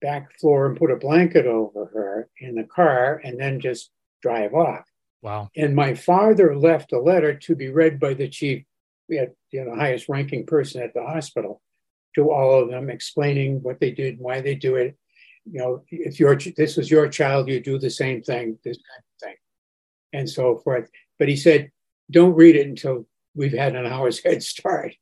back 0.00 0.38
floor, 0.40 0.66
and 0.66 0.78
put 0.78 0.90
a 0.90 0.96
blanket 0.96 1.46
over 1.46 1.86
her 1.92 2.28
in 2.40 2.54
the 2.54 2.64
car, 2.64 3.20
and 3.22 3.38
then 3.38 3.60
just 3.60 3.90
drive 4.22 4.54
off. 4.54 4.87
Wow. 5.22 5.50
And 5.56 5.74
my 5.74 5.94
father 5.94 6.56
left 6.56 6.92
a 6.92 7.00
letter 7.00 7.34
to 7.34 7.56
be 7.56 7.68
read 7.68 7.98
by 7.98 8.14
the 8.14 8.28
chief, 8.28 8.64
you 9.08 9.28
know, 9.52 9.70
the 9.70 9.76
highest 9.76 10.08
ranking 10.08 10.46
person 10.46 10.82
at 10.82 10.94
the 10.94 11.04
hospital, 11.04 11.60
to 12.14 12.30
all 12.30 12.62
of 12.62 12.70
them, 12.70 12.90
explaining 12.90 13.62
what 13.62 13.80
they 13.80 13.90
did, 13.90 14.18
why 14.18 14.40
they 14.40 14.54
do 14.54 14.76
it. 14.76 14.96
You 15.50 15.60
know, 15.60 15.82
if 15.90 16.20
your 16.20 16.36
this 16.36 16.76
was 16.76 16.90
your 16.90 17.08
child, 17.08 17.48
you 17.48 17.60
do 17.60 17.78
the 17.78 17.90
same 17.90 18.22
thing, 18.22 18.58
this 18.64 18.76
kind 18.76 19.02
of 19.02 19.28
thing, 19.28 19.36
and 20.12 20.28
so 20.28 20.58
forth. 20.58 20.90
But 21.18 21.28
he 21.28 21.36
said, 21.36 21.70
don't 22.10 22.34
read 22.34 22.56
it 22.56 22.66
until 22.66 23.06
we've 23.34 23.52
had 23.52 23.74
an 23.74 23.86
hour's 23.86 24.22
head 24.24 24.42
start. 24.42 24.94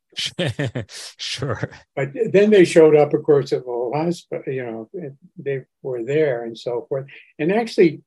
sure. 1.18 1.70
But 1.94 2.10
then 2.32 2.50
they 2.50 2.64
showed 2.64 2.96
up, 2.96 3.12
of 3.12 3.22
course, 3.22 3.52
at 3.52 3.64
the 3.64 3.90
hospital, 3.94 4.52
you 4.52 4.64
know, 4.64 4.90
they 5.36 5.64
were 5.82 6.04
there 6.04 6.44
and 6.44 6.56
so 6.56 6.86
forth. 6.88 7.06
And 7.38 7.52
actually, 7.52 8.02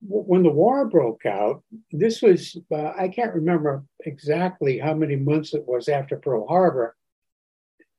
when 0.00 0.42
the 0.42 0.50
war 0.50 0.86
broke 0.86 1.26
out, 1.26 1.62
this 1.92 2.22
was, 2.22 2.56
uh, 2.72 2.92
I 2.98 3.08
can't 3.08 3.34
remember 3.34 3.84
exactly 4.04 4.78
how 4.78 4.94
many 4.94 5.16
months 5.16 5.52
it 5.54 5.66
was 5.66 5.88
after 5.88 6.16
Pearl 6.16 6.46
Harbor. 6.46 6.96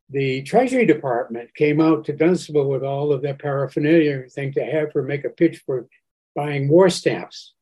The 0.10 0.42
Treasury 0.44 0.86
Department 0.86 1.54
came 1.56 1.80
out 1.80 2.06
to 2.06 2.14
Dunstable 2.14 2.68
with 2.68 2.84
all 2.84 3.14
of 3.14 3.22
their 3.22 3.36
paraphernalia 3.36 4.12
and 4.12 4.20
everything 4.20 4.52
to 4.54 4.66
have 4.66 4.92
her 4.94 5.04
make 5.04 5.24
a 5.26 5.30
pitch 5.30 5.64
for 5.66 5.88
buying 6.36 6.68
war 6.68 6.90
stamps. 6.90 7.54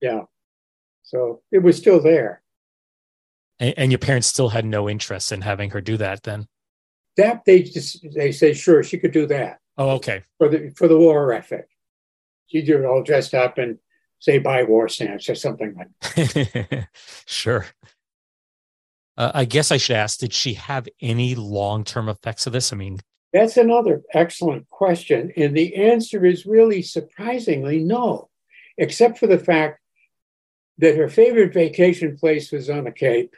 Yeah. 0.00 0.22
So 1.02 1.42
it 1.50 1.62
was 1.62 1.76
still 1.76 2.00
there. 2.02 2.42
And, 3.58 3.74
and 3.76 3.92
your 3.92 3.98
parents 3.98 4.28
still 4.28 4.50
had 4.50 4.64
no 4.64 4.88
interest 4.88 5.32
in 5.32 5.40
having 5.40 5.70
her 5.70 5.80
do 5.80 5.96
that 5.96 6.22
then? 6.22 6.46
That 7.16 7.44
they 7.44 7.62
just 7.62 8.06
they 8.14 8.30
said 8.30 8.56
sure 8.56 8.84
she 8.84 8.98
could 8.98 9.12
do 9.12 9.26
that. 9.26 9.58
Oh, 9.76 9.90
okay. 9.96 10.22
For 10.36 10.48
the 10.48 10.70
for 10.76 10.86
the 10.86 10.98
war 10.98 11.32
effort, 11.32 11.68
she'd 12.48 12.66
do 12.66 12.78
it 12.78 12.84
all 12.84 13.02
dressed 13.02 13.34
up 13.34 13.58
and 13.58 13.78
say 14.18 14.38
buy 14.38 14.64
war 14.64 14.88
stamps 14.88 15.28
or 15.28 15.34
something 15.34 15.74
like 15.76 15.88
that. 16.00 16.88
sure. 17.26 17.66
Uh, 19.16 19.32
I 19.34 19.44
guess 19.44 19.72
I 19.72 19.76
should 19.76 19.96
ask: 19.96 20.20
Did 20.20 20.32
she 20.32 20.54
have 20.54 20.88
any 21.00 21.34
long-term 21.34 22.08
effects 22.08 22.46
of 22.46 22.52
this? 22.52 22.72
I 22.72 22.76
mean, 22.76 23.00
that's 23.32 23.56
another 23.56 24.02
excellent 24.14 24.68
question, 24.70 25.32
and 25.36 25.56
the 25.56 25.74
answer 25.74 26.24
is 26.24 26.46
really 26.46 26.82
surprisingly 26.82 27.80
no, 27.80 28.30
except 28.76 29.18
for 29.18 29.26
the 29.26 29.38
fact 29.38 29.80
that 30.78 30.96
her 30.96 31.08
favorite 31.08 31.52
vacation 31.52 32.16
place 32.16 32.52
was 32.52 32.70
on 32.70 32.84
the 32.84 32.92
Cape, 32.92 33.34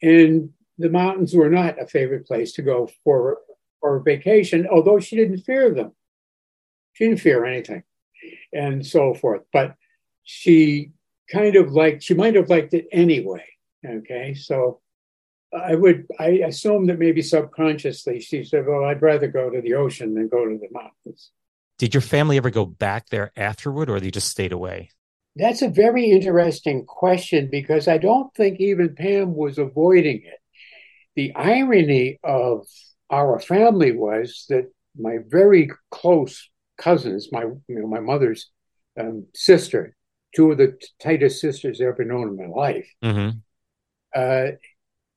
and 0.00 0.50
the 0.78 0.88
mountains 0.88 1.34
were 1.34 1.50
not 1.50 1.80
a 1.82 1.86
favorite 1.86 2.26
place 2.26 2.52
to 2.52 2.62
go 2.62 2.88
for 3.02 3.38
for 3.80 3.98
vacation, 4.00 4.66
although 4.68 5.00
she 5.00 5.16
didn't 5.16 5.42
fear 5.42 5.74
them. 5.74 5.92
She 6.92 7.06
didn't 7.06 7.20
fear 7.20 7.44
anything, 7.44 7.82
and 8.52 8.84
so 8.84 9.14
forth. 9.14 9.42
But 9.52 9.74
she 10.22 10.92
kind 11.30 11.56
of 11.56 11.72
liked. 11.72 12.02
She 12.02 12.14
might 12.14 12.34
have 12.34 12.50
liked 12.50 12.74
it 12.74 12.86
anyway. 12.92 13.44
Okay, 13.84 14.34
so 14.34 14.80
I 15.52 15.74
would. 15.74 16.06
I 16.18 16.40
assume 16.46 16.86
that 16.86 16.98
maybe 16.98 17.22
subconsciously 17.22 18.20
she 18.20 18.44
said, 18.44 18.66
"Well, 18.66 18.84
I'd 18.84 19.02
rather 19.02 19.28
go 19.28 19.50
to 19.50 19.60
the 19.60 19.74
ocean 19.74 20.14
than 20.14 20.28
go 20.28 20.44
to 20.44 20.58
the 20.58 20.68
mountains." 20.70 21.30
Did 21.78 21.94
your 21.94 22.00
family 22.00 22.38
ever 22.38 22.50
go 22.50 22.64
back 22.64 23.08
there 23.10 23.32
afterward, 23.36 23.90
or 23.90 24.00
they 24.00 24.10
just 24.10 24.28
stayed 24.28 24.52
away? 24.52 24.90
That's 25.36 25.60
a 25.60 25.68
very 25.68 26.10
interesting 26.10 26.86
question 26.86 27.48
because 27.50 27.88
I 27.88 27.98
don't 27.98 28.34
think 28.34 28.58
even 28.58 28.94
Pam 28.94 29.34
was 29.34 29.58
avoiding 29.58 30.22
it. 30.24 30.40
The 31.14 31.34
irony 31.34 32.18
of 32.24 32.66
our 33.10 33.38
family 33.38 33.92
was 33.92 34.46
that 34.48 34.72
my 34.98 35.18
very 35.26 35.70
close 35.90 36.48
cousins, 36.78 37.28
my 37.32 37.42
you 37.42 37.80
know, 37.80 37.86
my 37.86 38.00
mother's 38.00 38.50
um, 38.98 39.26
sister, 39.34 39.96
two 40.34 40.52
of 40.52 40.58
the 40.58 40.78
tightest 41.02 41.40
sisters 41.40 41.80
I've 41.80 41.88
ever 41.88 42.04
known 42.04 42.28
in 42.28 42.36
my 42.36 42.46
life. 42.46 42.88
Mm-hmm. 43.02 43.38
Uh, 44.14 44.56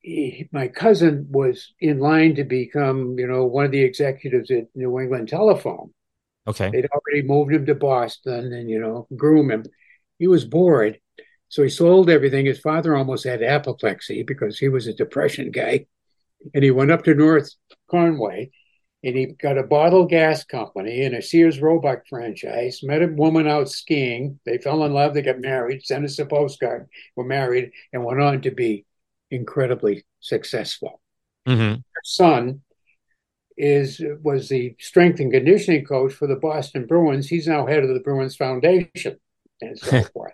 he, 0.01 0.49
my 0.51 0.67
cousin 0.67 1.27
was 1.29 1.73
in 1.79 1.99
line 1.99 2.35
to 2.35 2.43
become, 2.43 3.17
you 3.17 3.27
know, 3.27 3.45
one 3.45 3.65
of 3.65 3.71
the 3.71 3.83
executives 3.83 4.49
at 4.51 4.67
New 4.75 4.99
England 4.99 5.29
Telephone. 5.29 5.93
Okay. 6.47 6.69
They'd 6.71 6.87
already 6.87 7.27
moved 7.27 7.53
him 7.53 7.65
to 7.65 7.75
Boston 7.75 8.53
and, 8.53 8.69
you 8.69 8.79
know, 8.79 9.07
groom 9.15 9.51
him 9.51 9.65
he 10.19 10.27
was 10.27 10.45
bored. 10.45 10.99
So 11.47 11.63
he 11.63 11.69
sold 11.69 12.09
everything. 12.09 12.45
His 12.45 12.59
father 12.59 12.95
almost 12.95 13.23
had 13.23 13.41
apoplexy 13.41 14.21
because 14.21 14.59
he 14.59 14.69
was 14.69 14.85
a 14.85 14.93
depression 14.93 15.49
guy. 15.49 15.87
And 16.53 16.63
he 16.63 16.71
went 16.71 16.91
up 16.91 17.03
to 17.05 17.15
North 17.15 17.49
Conway 17.89 18.51
and 19.03 19.15
he 19.15 19.27
got 19.27 19.57
a 19.57 19.63
bottle 19.63 20.05
gas 20.05 20.43
company 20.43 21.05
and 21.05 21.15
a 21.15 21.21
Sears 21.21 21.59
Roebuck 21.59 22.07
franchise, 22.07 22.81
met 22.83 23.01
a 23.01 23.07
woman 23.07 23.47
out 23.47 23.69
skiing. 23.69 24.39
They 24.45 24.57
fell 24.57 24.83
in 24.83 24.93
love, 24.93 25.13
they 25.13 25.21
got 25.21 25.39
married, 25.39 25.85
sent 25.85 26.05
us 26.05 26.19
a 26.19 26.25
postcard, 26.25 26.89
were 27.15 27.23
married, 27.23 27.71
and 27.93 28.03
went 28.03 28.21
on 28.21 28.41
to 28.41 28.51
be 28.51 28.85
incredibly 29.31 30.03
successful. 30.19 31.01
Mm-hmm. 31.47 31.75
Her 31.75 32.03
son 32.03 32.61
is 33.57 34.01
was 34.21 34.47
the 34.49 34.75
strength 34.79 35.19
and 35.19 35.31
conditioning 35.31 35.85
coach 35.85 36.13
for 36.13 36.27
the 36.27 36.35
Boston 36.35 36.85
Bruins. 36.85 37.27
He's 37.27 37.47
now 37.47 37.65
head 37.65 37.83
of 37.83 37.93
the 37.93 37.99
Bruins 37.99 38.35
Foundation 38.35 39.17
and 39.61 39.77
so 39.77 40.03
forth. 40.13 40.33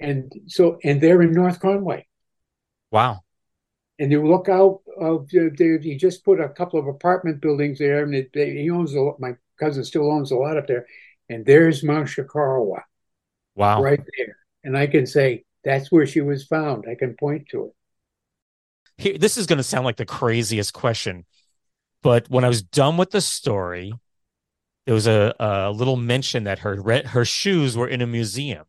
And 0.00 0.32
so, 0.46 0.78
and 0.82 1.00
they're 1.00 1.22
in 1.22 1.32
North 1.32 1.60
Conway. 1.60 2.06
Wow. 2.90 3.20
And 3.98 4.10
you 4.10 4.26
look 4.26 4.48
out 4.48 4.80
of, 4.98 5.28
they, 5.30 5.78
he 5.80 5.96
just 5.96 6.24
put 6.24 6.40
a 6.40 6.48
couple 6.48 6.80
of 6.80 6.88
apartment 6.88 7.40
buildings 7.40 7.78
there, 7.78 8.02
and 8.02 8.14
it, 8.14 8.30
they, 8.34 8.50
he 8.50 8.70
owns 8.70 8.94
a 8.94 9.12
my 9.18 9.36
cousin 9.58 9.84
still 9.84 10.10
owns 10.10 10.32
a 10.32 10.36
lot 10.36 10.56
up 10.56 10.66
there. 10.66 10.86
And 11.28 11.46
there's 11.46 11.84
Mount 11.84 12.08
Chocorua. 12.08 12.82
Wow. 13.54 13.82
Right 13.82 14.00
there. 14.18 14.36
And 14.64 14.76
I 14.76 14.88
can 14.88 15.06
say, 15.06 15.44
that's 15.62 15.92
where 15.92 16.06
she 16.06 16.20
was 16.20 16.44
found. 16.44 16.86
I 16.90 16.96
can 16.96 17.14
point 17.14 17.48
to 17.50 17.66
it. 17.66 17.72
Here, 18.96 19.18
this 19.18 19.36
is 19.36 19.46
going 19.46 19.58
to 19.58 19.62
sound 19.62 19.84
like 19.84 19.96
the 19.96 20.04
craziest 20.04 20.72
question, 20.72 21.24
but 22.02 22.28
when 22.28 22.44
I 22.44 22.48
was 22.48 22.62
done 22.62 22.96
with 22.96 23.10
the 23.10 23.20
story, 23.20 23.92
there 24.86 24.94
was 24.94 25.06
a, 25.06 25.34
a 25.38 25.70
little 25.70 25.96
mention 25.96 26.44
that 26.44 26.60
her 26.60 27.02
her 27.06 27.24
shoes 27.24 27.76
were 27.76 27.88
in 27.88 28.02
a 28.02 28.06
museum 28.06 28.66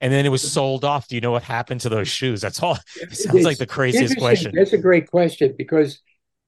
and 0.00 0.12
then 0.12 0.26
it 0.26 0.30
was 0.30 0.50
sold 0.50 0.84
off. 0.84 1.08
Do 1.08 1.14
you 1.14 1.20
know 1.20 1.32
what 1.32 1.42
happened 1.42 1.82
to 1.82 1.88
those 1.88 2.08
shoes? 2.08 2.40
That's 2.40 2.62
all. 2.62 2.78
It 2.96 3.14
sounds 3.16 3.36
it's 3.36 3.44
like 3.44 3.58
the 3.58 3.66
craziest 3.66 4.18
question. 4.18 4.52
That's 4.54 4.72
a 4.72 4.78
great 4.78 5.10
question 5.10 5.54
because 5.56 6.00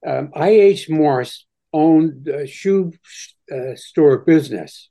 um, 0.05 0.31
I.H. 0.35 0.89
Morse 0.89 1.45
owned 1.71 2.27
a 2.27 2.45
shoe 2.45 2.93
uh, 3.51 3.75
store 3.75 4.19
business 4.19 4.89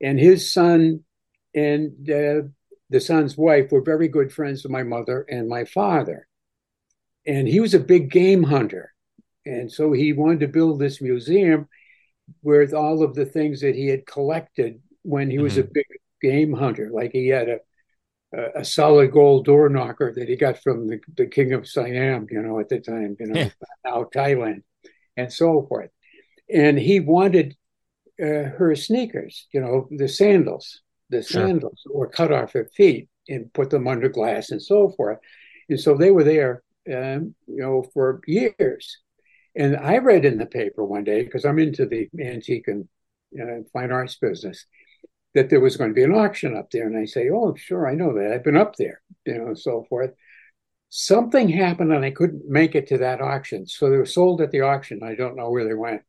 and 0.00 0.18
his 0.18 0.52
son 0.52 1.04
and 1.54 1.92
uh, 2.10 2.48
the 2.90 3.00
son's 3.00 3.36
wife 3.36 3.72
were 3.72 3.80
very 3.80 4.08
good 4.08 4.32
friends 4.32 4.64
of 4.64 4.70
my 4.70 4.82
mother 4.82 5.26
and 5.28 5.48
my 5.48 5.64
father. 5.64 6.28
And 7.26 7.48
he 7.48 7.60
was 7.60 7.74
a 7.74 7.80
big 7.80 8.10
game 8.10 8.44
hunter. 8.44 8.92
And 9.44 9.72
so 9.72 9.92
he 9.92 10.12
wanted 10.12 10.40
to 10.40 10.48
build 10.48 10.78
this 10.78 11.00
museum 11.00 11.68
with 12.42 12.74
all 12.74 13.02
of 13.02 13.14
the 13.14 13.24
things 13.24 13.60
that 13.60 13.74
he 13.74 13.88
had 13.88 14.06
collected 14.06 14.80
when 15.02 15.30
he 15.30 15.38
was 15.38 15.54
mm-hmm. 15.54 15.68
a 15.68 15.72
big 15.72 15.86
game 16.20 16.52
hunter. 16.52 16.90
Like 16.92 17.12
he 17.12 17.28
had 17.28 17.48
a, 17.48 17.58
a, 18.32 18.64
solid 18.64 19.12
gold 19.12 19.44
door 19.44 19.68
knocker 19.68 20.12
that 20.14 20.28
he 20.28 20.36
got 20.36 20.62
from 20.62 20.88
the, 20.88 21.00
the 21.16 21.26
king 21.26 21.52
of 21.52 21.68
Siam, 21.68 22.26
you 22.30 22.42
know, 22.42 22.58
at 22.60 22.68
the 22.68 22.80
time, 22.80 23.16
you 23.18 23.26
know, 23.26 23.40
yeah. 23.40 23.50
now 23.84 24.04
Thailand, 24.14 24.62
and 25.16 25.32
so 25.32 25.66
forth. 25.68 25.90
And 26.52 26.78
he 26.78 27.00
wanted 27.00 27.56
uh, 28.20 28.50
her 28.56 28.74
sneakers, 28.76 29.46
you 29.52 29.60
know, 29.60 29.88
the 29.90 30.08
sandals 30.08 30.82
the 31.10 31.22
sandals 31.22 31.82
sure. 31.82 31.92
or 31.92 32.08
cut 32.08 32.32
off 32.32 32.52
her 32.52 32.68
feet 32.74 33.08
and 33.28 33.52
put 33.52 33.70
them 33.70 33.86
under 33.86 34.08
glass 34.08 34.50
and 34.50 34.62
so 34.62 34.90
forth. 34.90 35.18
And 35.68 35.80
so 35.80 35.96
they 35.96 36.10
were 36.10 36.24
there, 36.24 36.62
um, 36.92 37.34
you 37.46 37.62
know, 37.62 37.84
for 37.94 38.20
years. 38.26 38.98
And 39.54 39.76
I 39.76 39.98
read 39.98 40.24
in 40.24 40.38
the 40.38 40.46
paper 40.46 40.84
one 40.84 41.04
day 41.04 41.22
because 41.22 41.44
I'm 41.44 41.58
into 41.58 41.86
the 41.86 42.08
antique 42.20 42.68
and 42.68 42.88
uh, 43.40 43.62
fine 43.72 43.90
arts 43.90 44.16
business 44.16 44.66
that 45.36 45.50
there 45.50 45.60
was 45.60 45.76
going 45.76 45.90
to 45.90 45.94
be 45.94 46.02
an 46.02 46.14
auction 46.14 46.56
up 46.56 46.70
there. 46.70 46.86
And 46.86 46.96
I 46.96 47.04
say, 47.04 47.28
oh, 47.30 47.54
sure, 47.54 47.86
I 47.86 47.94
know 47.94 48.14
that. 48.14 48.32
I've 48.32 48.42
been 48.42 48.56
up 48.56 48.76
there, 48.76 49.02
you 49.26 49.34
know, 49.34 49.48
and 49.48 49.58
so 49.58 49.84
forth. 49.86 50.12
Something 50.88 51.50
happened 51.50 51.92
and 51.92 52.04
I 52.04 52.10
couldn't 52.10 52.48
make 52.48 52.74
it 52.74 52.86
to 52.88 52.98
that 52.98 53.20
auction. 53.20 53.66
So 53.66 53.90
they 53.90 53.98
were 53.98 54.06
sold 54.06 54.40
at 54.40 54.50
the 54.50 54.62
auction. 54.62 55.02
I 55.02 55.14
don't 55.14 55.36
know 55.36 55.50
where 55.50 55.66
they 55.66 55.74
went. 55.74 56.00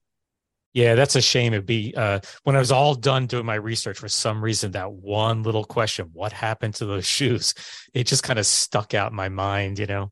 Yeah, 0.74 0.96
that's 0.96 1.18
a 1.18 1.22
shame. 1.22 1.54
It'd 1.54 1.66
be 1.66 1.94
uh, 1.98 2.22
when 2.44 2.56
I 2.56 2.60
was 2.60 2.72
all 2.72 2.96
done 2.96 3.26
doing 3.26 3.46
my 3.46 3.56
research. 3.56 3.98
For 3.98 4.08
some 4.08 4.42
reason, 4.42 4.72
that 4.72 4.92
one 4.92 5.42
little 5.42 5.64
question, 5.64 6.12
"What 6.14 6.32
happened 6.32 6.76
to 6.76 6.86
those 6.86 7.06
shoes?" 7.18 7.56
It 7.96 8.04
just 8.06 8.22
kind 8.22 8.38
of 8.38 8.46
stuck 8.46 8.94
out 8.94 9.12
in 9.12 9.16
my 9.16 9.30
mind. 9.30 9.80
You 9.80 9.88
know. 9.88 10.12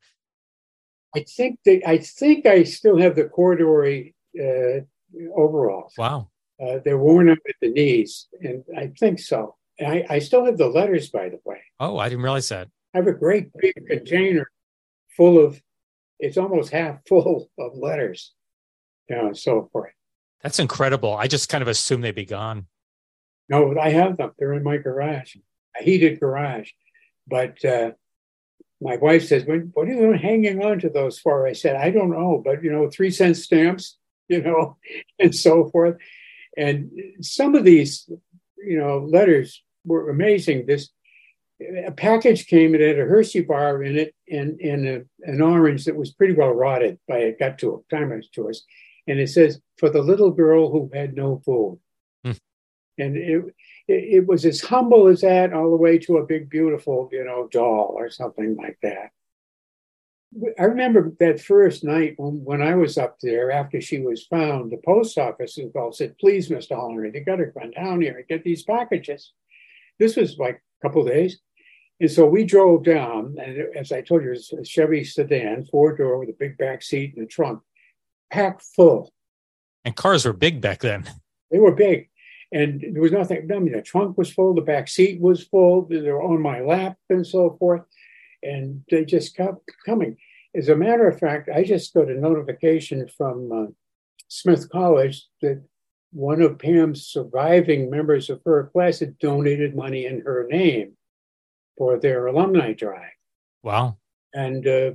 I 1.15 1.23
think 1.37 1.59
they, 1.65 1.83
I 1.85 1.99
think 1.99 2.47
I 2.47 2.63
still 2.63 2.97
have 2.97 3.15
the 3.15 3.25
corduroy 3.25 4.13
uh, 4.39 4.79
overalls. 5.35 5.93
Wow. 5.99 6.29
Uh, 6.61 6.79
they're 6.83 6.97
worn 6.97 7.29
up 7.29 7.39
at 7.47 7.55
the 7.61 7.69
knees, 7.69 8.27
and 8.41 8.63
I 8.77 8.87
think 8.87 9.19
so. 9.19 9.55
I, 9.79 10.05
I 10.09 10.19
still 10.19 10.45
have 10.45 10.57
the 10.57 10.69
letters, 10.69 11.09
by 11.09 11.29
the 11.29 11.39
way. 11.43 11.61
Oh, 11.79 11.97
I 11.97 12.07
didn't 12.07 12.23
realize 12.23 12.49
that. 12.49 12.69
I 12.93 12.99
have 12.99 13.07
a 13.07 13.13
great 13.13 13.51
big 13.57 13.73
container 13.87 14.49
full 15.17 15.43
of. 15.43 15.61
It's 16.19 16.37
almost 16.37 16.71
half 16.71 16.99
full 17.07 17.49
of 17.59 17.77
letters, 17.77 18.33
you 19.09 19.17
know, 19.17 19.27
and 19.27 19.37
so 19.37 19.69
forth. 19.71 19.91
That's 20.41 20.59
incredible. 20.59 21.15
I 21.15 21.27
just 21.27 21.49
kind 21.49 21.61
of 21.61 21.67
assumed 21.67 22.03
they'd 22.03 22.15
be 22.15 22.25
gone. 22.25 22.67
No, 23.49 23.77
I 23.77 23.89
have 23.89 24.17
them. 24.17 24.31
They're 24.37 24.53
in 24.53 24.63
my 24.63 24.77
garage, 24.77 25.35
a 25.79 25.83
heated 25.83 26.19
garage. 26.19 26.71
But 27.27 27.63
uh, 27.65 27.91
my 28.81 28.97
wife 28.97 29.27
says, 29.27 29.43
"What 29.45 29.87
are 29.87 29.91
you 29.91 30.13
hanging 30.13 30.63
on 30.63 30.79
to 30.79 30.89
those 30.89 31.19
for?" 31.19 31.47
I 31.47 31.53
said, 31.53 31.75
"I 31.75 31.89
don't 31.89 32.11
know, 32.11 32.41
but 32.43 32.63
you 32.63 32.71
know, 32.71 32.89
three 32.89 33.11
cent 33.11 33.37
stamps, 33.37 33.97
you 34.29 34.41
know, 34.41 34.77
and 35.19 35.35
so 35.35 35.69
forth." 35.69 35.97
And 36.57 36.91
some 37.21 37.55
of 37.55 37.63
these, 37.63 38.09
you 38.57 38.79
know, 38.79 38.99
letters 38.99 39.63
were 39.85 40.09
amazing. 40.09 40.65
This 40.65 40.89
a 41.85 41.91
package 41.91 42.47
came. 42.47 42.75
It 42.75 42.81
had 42.81 42.99
a 42.99 43.05
Hershey 43.05 43.41
bar 43.41 43.81
in 43.83 43.97
it 43.97 44.13
and 44.29 44.59
and 44.59 44.87
a, 44.87 45.01
an 45.23 45.41
orange 45.41 45.85
that 45.85 45.95
was 45.95 46.11
pretty 46.11 46.33
well 46.33 46.51
rotted 46.51 46.99
by 47.07 47.17
it 47.17 47.39
got 47.39 47.59
to 47.59 47.83
a 47.89 47.95
time 47.95 48.21
to 48.33 48.49
us 48.49 48.63
and 49.07 49.19
it 49.19 49.29
says 49.29 49.59
for 49.77 49.89
the 49.89 50.01
little 50.01 50.31
girl 50.31 50.71
who 50.71 50.89
had 50.93 51.15
no 51.15 51.41
food. 51.45 51.79
Mm. 52.25 52.37
And 52.97 53.17
it, 53.17 53.45
it, 53.87 53.93
it 53.93 54.27
was 54.27 54.45
as 54.45 54.61
humble 54.61 55.07
as 55.07 55.21
that, 55.21 55.53
all 55.53 55.69
the 55.69 55.77
way 55.77 55.97
to 55.99 56.17
a 56.17 56.25
big, 56.25 56.49
beautiful, 56.49 57.09
you 57.11 57.23
know, 57.23 57.47
doll 57.51 57.93
or 57.95 58.09
something 58.09 58.55
like 58.55 58.77
that. 58.81 59.11
I 60.59 60.63
remember 60.63 61.13
that 61.19 61.39
first 61.39 61.83
night 61.83 62.15
when, 62.17 62.43
when 62.43 62.61
I 62.61 62.75
was 62.75 62.97
up 62.97 63.19
there 63.21 63.51
after 63.51 63.79
she 63.79 63.99
was 63.99 64.25
found, 64.25 64.71
the 64.71 64.81
post 64.83 65.17
office 65.17 65.57
called 65.73 65.95
said, 65.95 66.17
please, 66.17 66.49
Mr. 66.49 66.71
Hollinger, 66.71 67.13
you 67.13 67.23
got 67.23 67.37
to 67.37 67.51
come 67.57 67.71
down 67.71 68.01
here 68.01 68.17
and 68.17 68.27
get 68.27 68.43
these 68.43 68.63
packages. 68.63 69.31
This 69.99 70.15
was 70.17 70.37
like 70.37 70.55
a 70.55 70.87
couple 70.87 71.05
days. 71.05 71.39
And 72.01 72.11
so 72.11 72.25
we 72.25 72.43
drove 72.43 72.83
down, 72.83 73.37
and 73.41 73.73
as 73.77 73.93
I 73.93 74.01
told 74.01 74.23
you, 74.23 74.29
it 74.29 74.31
was 74.31 74.53
a 74.53 74.65
Chevy 74.65 75.05
sedan, 75.05 75.63
four 75.63 75.95
door 75.95 76.17
with 76.17 76.27
a 76.27 76.35
big 76.37 76.57
back 76.57 76.83
seat 76.83 77.13
and 77.15 77.25
a 77.25 77.27
trunk 77.27 77.61
packed 78.29 78.63
full. 78.75 79.13
And 79.85 79.95
cars 79.95 80.25
were 80.25 80.33
big 80.33 80.59
back 80.59 80.81
then. 80.81 81.09
They 81.51 81.59
were 81.59 81.73
big. 81.73 82.09
And 82.51 82.83
there 82.93 83.01
was 83.01 83.13
nothing, 83.13 83.49
I 83.49 83.59
mean, 83.59 83.71
the 83.71 83.81
trunk 83.81 84.17
was 84.17 84.31
full, 84.31 84.53
the 84.53 84.61
back 84.61 84.89
seat 84.89 85.21
was 85.21 85.43
full, 85.43 85.85
they 85.85 86.01
were 86.01 86.21
on 86.21 86.41
my 86.41 86.59
lap 86.59 86.97
and 87.09 87.25
so 87.25 87.55
forth. 87.59 87.83
And 88.43 88.83
they 88.91 89.05
just 89.05 89.35
kept 89.35 89.71
coming. 89.85 90.17
As 90.55 90.69
a 90.69 90.75
matter 90.75 91.07
of 91.07 91.19
fact, 91.19 91.49
I 91.53 91.63
just 91.63 91.93
got 91.93 92.09
a 92.09 92.19
notification 92.19 93.07
from 93.07 93.51
uh, 93.51 93.71
Smith 94.27 94.69
College 94.69 95.25
that 95.41 95.61
one 96.11 96.41
of 96.41 96.59
Pam's 96.59 97.05
surviving 97.07 97.89
members 97.89 98.29
of 98.29 98.41
her 98.45 98.69
class 98.71 98.99
had 98.99 99.19
donated 99.19 99.75
money 99.75 100.05
in 100.05 100.21
her 100.21 100.47
name 100.49 100.93
for 101.77 101.99
their 101.99 102.27
alumni 102.27 102.73
drive. 102.73 103.11
Wow. 103.63 103.97
And 104.33 104.65
uh, 104.65 104.91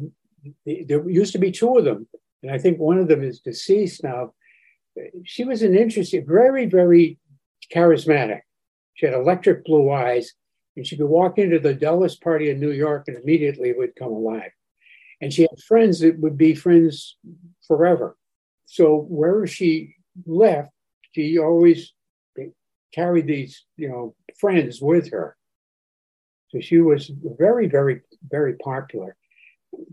there 0.65 1.09
used 1.11 1.33
to 1.33 1.39
be 1.39 1.51
two 1.51 1.77
of 1.77 1.85
them 1.85 2.07
and 2.43 2.51
I 2.51 2.59
think 2.59 2.79
one 2.79 2.99
of 2.99 3.09
them 3.09 3.23
is 3.23 3.41
deceased 3.41 4.03
now. 4.03 4.33
She 5.25 5.45
was 5.45 5.63
an 5.63 5.77
interesting, 5.77 6.27
very, 6.27 6.67
very 6.67 7.19
charismatic. 7.75 8.41
She 8.95 9.07
had 9.07 9.15
electric 9.15 9.65
blue 9.65 9.91
eyes, 9.91 10.33
and 10.77 10.87
she 10.87 10.97
could 10.97 11.07
walk 11.07 11.39
into 11.39 11.59
the 11.59 11.75
dullest 11.75 12.23
party 12.23 12.51
in 12.51 12.61
New 12.61 12.73
York 12.73 13.05
and 13.07 13.17
immediately 13.17 13.73
would 13.73 13.97
come 13.97 14.13
alive. 14.13 14.51
And 15.21 15.33
she 15.33 15.43
had 15.43 15.63
friends 15.67 16.01
that 16.01 16.19
would 16.19 16.39
be 16.39 16.55
friends 16.55 17.17
forever. 17.67 18.17
So 18.67 19.07
wherever 19.09 19.47
she 19.47 19.97
left, 20.27 20.71
she 21.13 21.39
always 21.39 21.93
carried 22.93 23.27
these, 23.27 23.65
you 23.77 23.89
know, 23.89 24.15
friends 24.39 24.81
with 24.81 25.11
her. 25.11 25.37
So 26.49 26.61
she 26.61 26.79
was 26.79 27.11
very, 27.39 27.69
very, 27.69 28.01
very 28.29 28.55
popular 28.55 29.17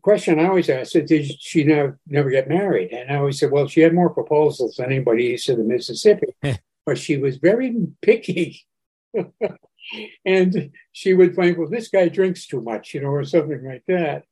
question 0.01 0.39
I 0.39 0.47
always 0.47 0.69
ask 0.69 0.95
is, 0.95 1.09
did 1.09 1.41
she 1.41 1.63
never, 1.63 1.99
never 2.07 2.29
get 2.29 2.49
married? 2.49 2.91
And 2.91 3.11
I 3.11 3.15
always 3.15 3.39
said, 3.39 3.51
well, 3.51 3.67
she 3.67 3.81
had 3.81 3.93
more 3.93 4.09
proposals 4.09 4.75
than 4.75 4.87
anybody 4.87 5.25
east 5.25 5.49
of 5.49 5.57
the 5.57 5.63
Mississippi, 5.63 6.27
but 6.85 6.97
she 6.97 7.17
was 7.17 7.37
very 7.37 7.75
picky. 8.01 8.65
and 10.25 10.71
she 10.91 11.13
would 11.13 11.35
find, 11.35 11.57
well, 11.57 11.69
this 11.69 11.89
guy 11.89 12.09
drinks 12.09 12.47
too 12.47 12.61
much, 12.61 12.93
you 12.93 13.01
know, 13.01 13.09
or 13.09 13.23
something 13.23 13.63
like 13.65 13.83
that. 13.87 14.23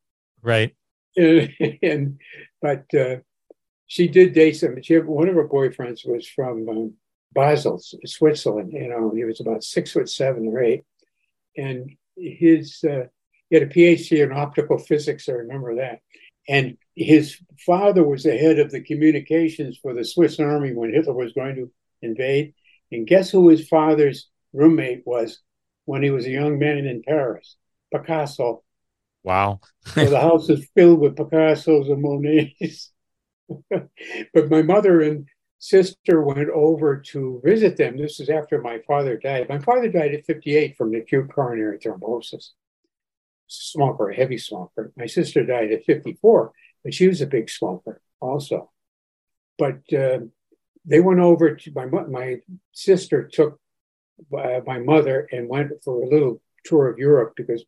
Right. 0.41 0.75
And, 1.18 1.53
and 1.82 2.20
but 2.61 2.86
uh, 2.93 3.18
she 3.88 4.07
did 4.07 4.34
date 4.34 4.53
some. 4.53 4.82
She 4.82 4.93
had, 4.95 5.05
one 5.05 5.30
of 5.30 5.36
her 5.36 5.47
boyfriends 5.47 6.07
was 6.07 6.28
from 6.28 6.68
um, 6.70 6.93
Basel, 7.34 7.82
Switzerland. 8.05 8.74
You 8.74 8.89
know, 8.89 9.11
he 9.16 9.24
was 9.24 9.39
about 9.39 9.63
six 9.63 9.91
foot 9.91 10.09
seven 10.09 10.47
or 10.47 10.61
eight, 10.61 10.84
and 11.57 11.91
his 12.18 12.84
uh, 12.84 13.05
he 13.49 13.55
had 13.55 13.63
a 13.63 13.74
PhD 13.74 14.24
in 14.24 14.32
optical 14.32 14.78
physics. 14.78 15.30
I 15.30 15.34
remember 15.34 15.76
that. 15.76 15.99
And 16.47 16.78
his 16.95 17.38
father 17.66 18.03
was 18.03 18.24
the 18.24 18.38
head 18.38 18.59
of 18.59 18.72
the 18.72 18.82
communications 18.82 19.78
for 19.82 19.93
the 19.93 20.05
Swiss 20.05 20.39
army 20.39 20.74
when 20.74 20.93
Hitler 20.93 21.13
was 21.13 21.34
going 21.34 21.55
to 21.55 21.72
invade. 22.01 22.53
And 22.91 23.07
guess 23.07 23.32
who 23.32 23.49
his 23.49 23.68
father's 23.68 24.30
roommate 24.53 25.03
was 25.05 25.39
when 25.86 26.03
he 26.03 26.11
was 26.11 26.26
a 26.26 26.32
young 26.32 26.59
man 26.59 26.86
in 26.86 27.01
Paris? 27.03 27.55
Picasso. 27.93 28.63
Wow. 29.26 29.59
so 29.88 30.05
the 30.05 30.19
house 30.19 30.49
is 30.49 30.67
filled 30.76 30.99
with 30.99 31.15
Picassos 31.15 31.91
and 31.91 32.01
Monets. 32.01 32.91
but 33.69 34.49
my 34.49 34.61
mother 34.61 35.01
and 35.01 35.28
sister 35.57 36.21
went 36.21 36.49
over 36.51 36.97
to 36.97 37.41
visit 37.43 37.76
them. 37.76 37.97
This 37.97 38.19
is 38.19 38.30
after 38.30 38.61
my 38.61 38.80
father 38.88 39.17
died. 39.17 39.49
My 39.49 39.59
father 39.59 39.89
died 39.89 40.13
at 40.13 40.26
58 40.26 40.78
from 40.78 40.93
acute 40.93 41.34
coronary 41.34 41.80
thrombosis 41.80 42.51
smoker, 43.47 44.09
a 44.09 44.15
heavy 44.15 44.38
smoker. 44.38 44.91
My 44.97 45.05
sister 45.05 45.45
died 45.45 45.71
at 45.71 45.86
54, 45.86 46.51
but 46.84 46.93
she 46.93 47.07
was 47.07 47.21
a 47.21 47.28
big 47.28 47.49
smoker 47.49 48.01
also. 48.19 48.71
But 49.57 49.82
uh, 49.93 50.19
they 50.86 50.99
went 50.99 51.19
over 51.19 51.55
to 51.55 51.71
my 51.73 51.86
my 51.86 52.38
sister 52.73 53.28
took 53.32 53.59
uh, 54.38 54.61
my 54.65 54.80
mother 54.80 55.28
and 55.32 55.49
went 55.49 55.71
for 55.84 56.01
a 56.01 56.07
little 56.07 56.41
tour 56.63 56.88
of 56.89 56.99
Europe 56.99 57.34
because 57.36 57.63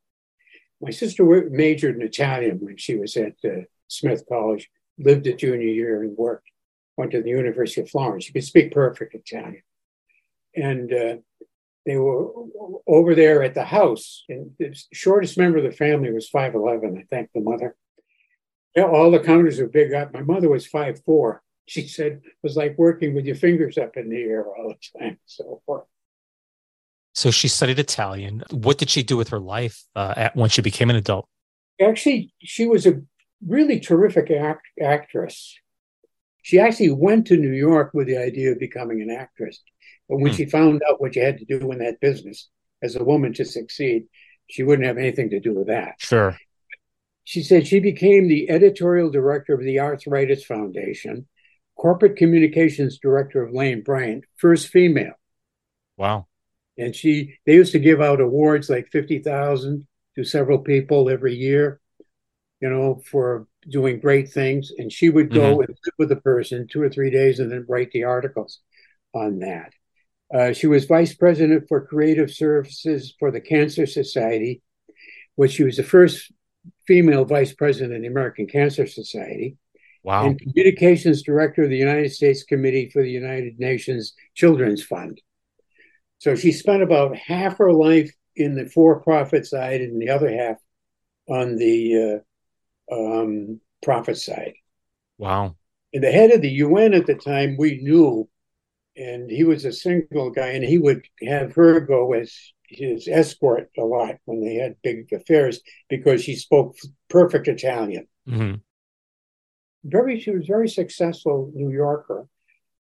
my 0.82 0.91
sister 0.91 1.23
majored 1.49 1.95
in 1.95 2.01
Italian 2.01 2.59
when 2.59 2.78
she 2.78 2.95
was 2.95 3.17
at 3.17 3.36
uh, 3.43 3.61
Smith 3.88 4.23
College, 4.30 4.69
lived 4.97 5.28
a 5.28 5.34
junior 5.34 5.67
year 5.67 6.03
and 6.03 6.17
worked. 6.17 6.49
Went 6.97 7.11
to 7.11 7.21
the 7.21 7.30
University 7.30 7.82
of 7.82 7.89
Florence. 7.89 8.25
She 8.25 8.34
could 8.34 8.43
speak 8.43 8.71
perfect 8.71 9.13
Italian, 9.13 9.61
and 10.55 10.91
uh, 10.91 11.15
they 11.86 11.95
were 11.95 12.32
over 12.88 13.13
there 13.13 13.43
at 13.43 13.53
the 13.53 13.65
house. 13.65 14.23
And 14.28 14.51
the 14.57 14.75
shortest 14.93 15.38
member 15.38 15.59
of 15.59 15.63
the 15.63 15.71
family 15.71 16.11
was 16.11 16.30
5'11, 16.30 16.97
I 16.97 17.03
think, 17.03 17.30
the 17.34 17.41
mother. 17.41 17.75
All 18.78 19.11
the 19.11 19.19
counters 19.19 19.59
were 19.59 19.67
big 19.67 19.93
up. 19.93 20.13
My 20.13 20.21
mother 20.21 20.49
was 20.49 20.67
5'4. 20.67 21.39
She 21.67 21.88
said 21.88 22.21
it 22.25 22.34
was 22.43 22.55
like 22.55 22.78
working 22.78 23.13
with 23.13 23.25
your 23.25 23.36
fingers 23.36 23.78
up 23.78 23.95
in 23.95 24.09
the 24.09 24.21
air 24.21 24.45
all 24.45 24.69
the 24.69 24.99
time, 24.99 25.19
so 25.25 25.61
forth. 25.65 25.86
So 27.18 27.32
she 27.32 27.47
studied 27.47 27.80
Italian. 27.80 28.43
What 28.51 28.78
did 28.78 28.91
she 28.91 29.01
do 29.01 29.18
with 29.18 29.30
her 29.30 29.39
life 29.39 29.84
uh, 29.95 30.13
at, 30.15 30.36
when 30.36 30.51
she 30.51 30.61
became 30.61 30.91
an 30.91 30.95
adult? 30.95 31.28
Actually, 31.82 32.32
she 32.43 32.68
was 32.68 32.86
a 32.86 33.01
really 33.43 33.80
terrific 33.80 34.30
act, 34.30 34.68
actress. 34.80 35.57
She 36.43 36.59
actually 36.59 36.91
went 36.91 37.26
to 37.28 37.36
New 37.36 37.53
York 37.53 37.89
with 37.95 38.05
the 38.05 38.18
idea 38.18 38.51
of 38.51 38.59
becoming 38.59 39.01
an 39.01 39.09
actress. 39.09 39.59
But 40.07 40.18
when 40.18 40.32
hmm. 40.32 40.38
she 40.38 40.45
found 40.45 40.84
out 40.88 41.01
what 41.01 41.15
you 41.15 41.24
had 41.24 41.39
to 41.39 41.45
do 41.45 41.72
in 41.72 41.80
that 41.80 41.99
business 41.99 42.49
as 42.84 42.95
a 42.95 43.03
woman 43.03 43.34
to 43.34 43.45
succeed, 43.45 44.03
she 44.45 44.61
wouldn't 44.61 44.88
have 44.88 44.99
anything 44.99 45.32
to 45.32 45.39
do 45.39 45.55
with 45.55 45.70
that. 45.70 45.95
Sure. 45.97 46.38
She 47.24 47.41
said 47.41 47.65
she 47.65 47.80
became 47.80 48.28
the 48.28 48.47
editorial 48.51 49.09
director 49.09 49.55
of 49.55 49.63
the 49.63 49.80
Arthritis 49.80 50.45
Foundation, 50.45 51.28
corporate 51.76 52.15
communications 52.15 52.99
director 52.99 53.41
of 53.41 53.55
Lane 53.55 53.82
Bryant, 53.82 54.26
first 54.36 54.68
female. 54.68 55.15
Wow. 55.97 56.28
And 56.78 56.95
she 56.95 57.38
they 57.45 57.53
used 57.53 57.71
to 57.71 57.80
give 57.80 58.01
out 58.01 58.21
awards 58.21 58.69
like 58.69 58.88
50,000 58.91 59.88
to 60.15 60.23
several 60.23 60.59
people 60.59 61.09
every 61.09 61.36
year, 61.36 61.80
you 62.59 62.69
know, 62.69 63.01
for 63.05 63.47
doing 63.69 63.99
great 63.99 64.30
things. 64.32 64.71
And 64.78 64.91
she 64.91 65.09
would 65.09 65.34
go 65.34 65.57
mm-hmm. 65.57 65.61
and 65.61 65.78
sit 65.84 65.93
with 65.97 66.11
a 66.11 66.17
person 66.17 66.67
two 66.67 66.82
or 66.82 66.89
three 66.89 67.09
days 67.09 67.39
and 67.39 67.51
then 67.51 67.65
write 67.67 67.91
the 67.91 68.03
articles 68.03 68.59
on 69.13 69.39
that. 69.39 69.73
Uh, 70.34 70.53
she 70.53 70.67
was 70.67 70.86
vice 70.86 71.15
president 71.15 71.65
for 71.67 71.86
creative 71.86 72.32
services 72.32 73.15
for 73.19 73.32
the 73.32 73.39
Cancer 73.39 73.86
Society, 73.86 74.61
which 75.36 75.53
she 75.53 75.63
was 75.63 75.78
the 75.78 75.84
first 75.84 76.32
female 76.86 77.23
vice 77.23 77.53
president 77.53 77.95
of 77.95 78.01
the 78.01 78.07
American 78.07 78.47
Cancer 78.47 78.88
Society. 78.88 79.57
Wow. 80.03 80.25
And 80.25 80.39
communications 80.39 81.23
director 81.23 81.63
of 81.63 81.69
the 81.69 81.78
United 81.78 82.11
States 82.11 82.43
Committee 82.43 82.89
for 82.89 83.01
the 83.01 83.11
United 83.11 83.59
Nations 83.59 84.13
Children's 84.36 84.84
Fund. 84.84 85.21
So 86.20 86.36
she 86.36 86.51
spent 86.51 86.84
about 86.84 87.15
half 87.15 87.57
her 87.57 87.72
life 87.72 88.11
in 88.36 88.55
the 88.55 88.65
for 88.65 88.99
profit 89.01 89.45
side 89.45 89.82
and 89.82 90.01
the 90.01 90.09
other 90.09 90.30
half 90.30 90.57
on 91.30 91.57
the 91.57 92.22
uh, 92.91 92.95
um, 92.95 93.59
profit 93.84 94.18
side. 94.18 94.53
Wow. 95.18 95.55
And 95.93 96.03
the 96.03 96.11
head 96.11 96.32
of 96.32 96.41
the 96.41 96.49
UN 96.49 96.93
at 96.93 97.05
the 97.05 97.15
time, 97.15 97.55
we 97.57 97.80
knew, 97.82 98.30
and 98.95 99.30
he 99.30 99.43
was 99.43 99.65
a 99.65 99.72
single 99.72 100.32
guy, 100.32 100.49
and 100.49 100.63
he 100.63 100.78
would 100.78 101.05
have 101.22 101.53
her 101.55 101.80
go 101.80 102.13
as 102.13 102.36
his 102.70 103.07
escort 103.07 103.70
a 103.78 103.82
lot 103.82 104.15
when 104.26 104.41
they 104.41 104.55
had 104.55 104.76
big 104.84 105.11
affairs 105.13 105.61
because 105.89 106.24
she 106.24 106.36
spoke 106.36 106.76
perfect 107.09 107.47
Italian. 107.47 108.07
Mm-hmm. 108.28 108.55
Very, 109.86 110.20
she 110.20 110.32
was 110.32 110.45
very 110.45 110.68
successful 110.68 111.51
New 111.55 111.72
Yorker, 111.72 112.28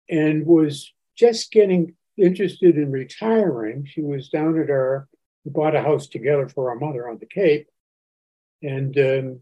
and 0.09 0.45
was 0.45 0.91
just 1.15 1.51
getting 1.51 1.95
interested 2.19 2.77
in 2.77 2.91
retiring. 2.91 3.85
She 3.85 4.01
was 4.01 4.29
down 4.29 4.59
at 4.59 4.69
our, 4.69 5.07
we 5.43 5.51
bought 5.51 5.75
a 5.75 5.81
house 5.81 6.07
together 6.07 6.47
for 6.49 6.69
our 6.69 6.75
mother 6.75 7.09
on 7.09 7.17
the 7.19 7.25
Cape, 7.25 7.67
and 8.61 8.97
um, 8.97 9.39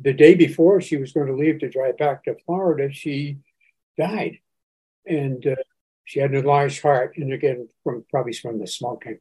the 0.00 0.12
day 0.12 0.34
before 0.34 0.80
she 0.80 0.96
was 0.96 1.12
going 1.12 1.28
to 1.28 1.36
leave 1.36 1.60
to 1.60 1.70
drive 1.70 1.96
back 1.98 2.24
to 2.24 2.36
Florida, 2.46 2.92
she 2.92 3.38
died, 3.98 4.38
and 5.06 5.46
uh, 5.46 5.56
she 6.04 6.20
had 6.20 6.30
an 6.30 6.36
enlarged 6.36 6.82
heart, 6.82 7.16
and 7.16 7.32
again 7.32 7.68
from 7.84 8.04
probably 8.10 8.32
from 8.32 8.58
the 8.58 8.66
smoking 8.66 9.18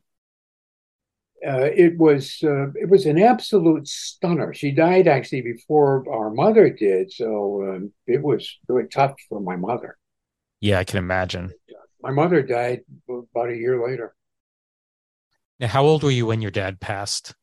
uh, 1.45 1.69
it 1.75 1.97
was 1.97 2.39
uh, 2.43 2.67
it 2.73 2.89
was 2.89 3.05
an 3.05 3.17
absolute 3.17 3.87
stunner. 3.87 4.53
She 4.53 4.71
died 4.71 5.07
actually 5.07 5.41
before 5.41 6.05
our 6.11 6.29
mother 6.29 6.69
did, 6.69 7.11
so 7.11 7.63
um, 7.63 7.91
it 8.05 8.21
was 8.21 8.57
really 8.67 8.87
tough 8.87 9.15
for 9.27 9.39
my 9.39 9.55
mother. 9.55 9.97
Yeah, 10.59 10.79
I 10.79 10.83
can 10.83 10.99
imagine. 10.99 11.51
My 12.01 12.11
mother 12.11 12.41
died 12.41 12.81
about 13.09 13.49
a 13.49 13.55
year 13.55 13.85
later. 13.85 14.15
Now, 15.59 15.67
how 15.67 15.83
old 15.83 16.03
were 16.03 16.11
you 16.11 16.25
when 16.25 16.41
your 16.41 16.51
dad 16.51 16.79
passed? 16.79 17.35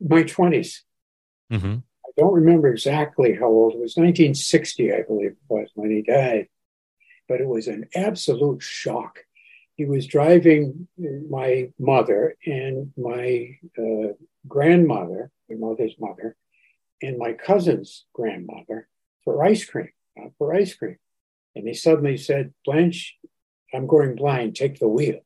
My 0.00 0.24
20s 0.24 0.80
mm-hmm. 1.52 1.74
I 1.76 2.10
don't 2.16 2.34
remember 2.34 2.68
exactly 2.68 3.34
how 3.34 3.46
old. 3.46 3.74
It 3.74 3.80
was 3.80 3.96
1960, 3.96 4.92
I 4.92 5.02
believe 5.02 5.30
it 5.30 5.36
was 5.48 5.68
when 5.74 5.90
he 5.90 6.02
died, 6.02 6.48
but 7.28 7.40
it 7.40 7.46
was 7.46 7.68
an 7.68 7.88
absolute 7.94 8.62
shock 8.62 9.20
he 9.76 9.84
was 9.84 10.06
driving 10.06 10.88
my 11.28 11.70
mother 11.78 12.36
and 12.46 12.92
my 12.96 13.58
uh, 13.76 14.12
grandmother, 14.46 15.30
my 15.50 15.56
mother's 15.56 15.96
mother, 15.98 16.36
and 17.02 17.18
my 17.18 17.32
cousin's 17.32 18.06
grandmother 18.12 18.88
for 19.24 19.44
ice 19.44 19.64
cream, 19.64 19.90
uh, 20.20 20.28
for 20.38 20.54
ice 20.54 20.74
cream. 20.74 20.96
And 21.56 21.66
he 21.66 21.74
suddenly 21.74 22.16
said, 22.16 22.54
Blanche, 22.64 23.16
I'm 23.74 23.86
going 23.86 24.16
blind, 24.16 24.56
take 24.56 24.78
the 24.78 24.88
wheel. 24.88 25.20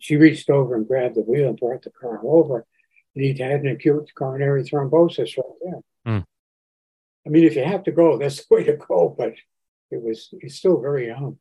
She 0.00 0.16
reached 0.16 0.50
over 0.50 0.74
and 0.74 0.86
grabbed 0.86 1.14
the 1.14 1.22
wheel 1.22 1.48
and 1.48 1.58
brought 1.58 1.82
the 1.82 1.90
car 1.90 2.20
over. 2.24 2.66
And 3.14 3.24
he'd 3.24 3.38
had 3.38 3.60
an 3.60 3.68
acute 3.68 4.10
coronary 4.16 4.64
thrombosis 4.64 5.36
right 5.36 5.46
there. 5.62 5.80
Mm. 6.06 6.24
I 7.26 7.30
mean, 7.30 7.44
if 7.44 7.54
you 7.56 7.64
have 7.64 7.84
to 7.84 7.92
go, 7.92 8.18
that's 8.18 8.44
the 8.44 8.44
way 8.54 8.64
to 8.64 8.76
go, 8.76 9.14
but 9.16 9.34
it 9.90 10.02
was, 10.02 10.32
he's 10.40 10.56
still 10.56 10.80
very 10.80 11.06
young. 11.06 11.38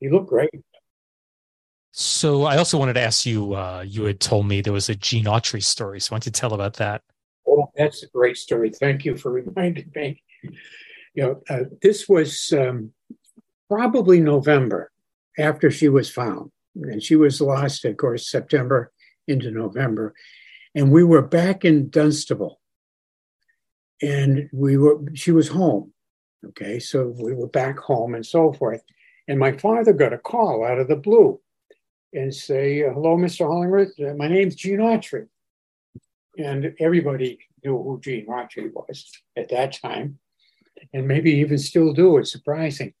He 0.00 0.08
looked 0.08 0.28
great. 0.28 0.50
So 1.92 2.42
I 2.42 2.56
also 2.56 2.76
wanted 2.76 2.94
to 2.94 3.00
ask 3.00 3.24
you. 3.24 3.54
Uh, 3.54 3.84
you 3.86 4.02
had 4.02 4.18
told 4.18 4.48
me 4.48 4.60
there 4.60 4.72
was 4.72 4.88
a 4.88 4.96
Gene 4.96 5.26
Autry 5.26 5.62
story, 5.62 6.00
so 6.00 6.10
I 6.10 6.14
want 6.14 6.24
to 6.24 6.32
tell 6.32 6.52
about 6.52 6.74
that. 6.74 7.02
Oh, 7.46 7.70
that's 7.76 8.02
a 8.02 8.08
great 8.08 8.36
story. 8.36 8.70
Thank 8.70 9.04
you 9.04 9.16
for 9.16 9.30
reminding 9.44 9.92
me. 9.94 10.20
You 11.14 11.22
know, 11.22 11.42
uh, 11.48 11.64
this 11.80 12.08
was 12.08 12.52
um, 12.52 12.90
probably 13.70 14.18
November 14.18 14.90
after 15.38 15.70
she 15.70 15.88
was 15.88 16.10
found, 16.10 16.50
and 16.74 17.02
she 17.02 17.16
was 17.16 17.40
lost, 17.40 17.84
of 17.84 17.96
course, 17.96 18.30
September 18.30 18.92
into 19.26 19.50
November, 19.50 20.14
and 20.74 20.90
we 20.90 21.04
were 21.04 21.22
back 21.22 21.64
in 21.64 21.88
Dunstable, 21.88 22.60
and 24.02 24.48
we 24.52 24.76
were. 24.76 25.00
She 25.14 25.32
was 25.32 25.48
home. 25.48 25.92
Okay, 26.48 26.78
so 26.78 27.14
we 27.18 27.32
were 27.32 27.48
back 27.48 27.78
home 27.78 28.14
and 28.14 28.26
so 28.26 28.52
forth, 28.52 28.82
and 29.28 29.38
my 29.38 29.52
father 29.52 29.92
got 29.92 30.12
a 30.12 30.18
call 30.18 30.64
out 30.64 30.78
of 30.78 30.88
the 30.88 30.96
blue 30.96 31.40
and 32.12 32.32
say, 32.32 32.78
hello, 32.78 33.16
Mr. 33.16 33.46
Hollingworth, 33.46 34.16
my 34.16 34.28
name's 34.28 34.54
Gene 34.54 34.78
Autry. 34.78 35.26
And 36.38 36.74
everybody 36.78 37.38
knew 37.64 37.82
who 37.82 38.00
Gene 38.00 38.26
Autry 38.26 38.70
was 38.72 39.10
at 39.36 39.48
that 39.48 39.72
time, 39.80 40.18
and 40.92 41.08
maybe 41.08 41.32
even 41.32 41.58
still 41.58 41.92
do. 41.92 42.18
It's 42.18 42.30
surprising. 42.30 42.92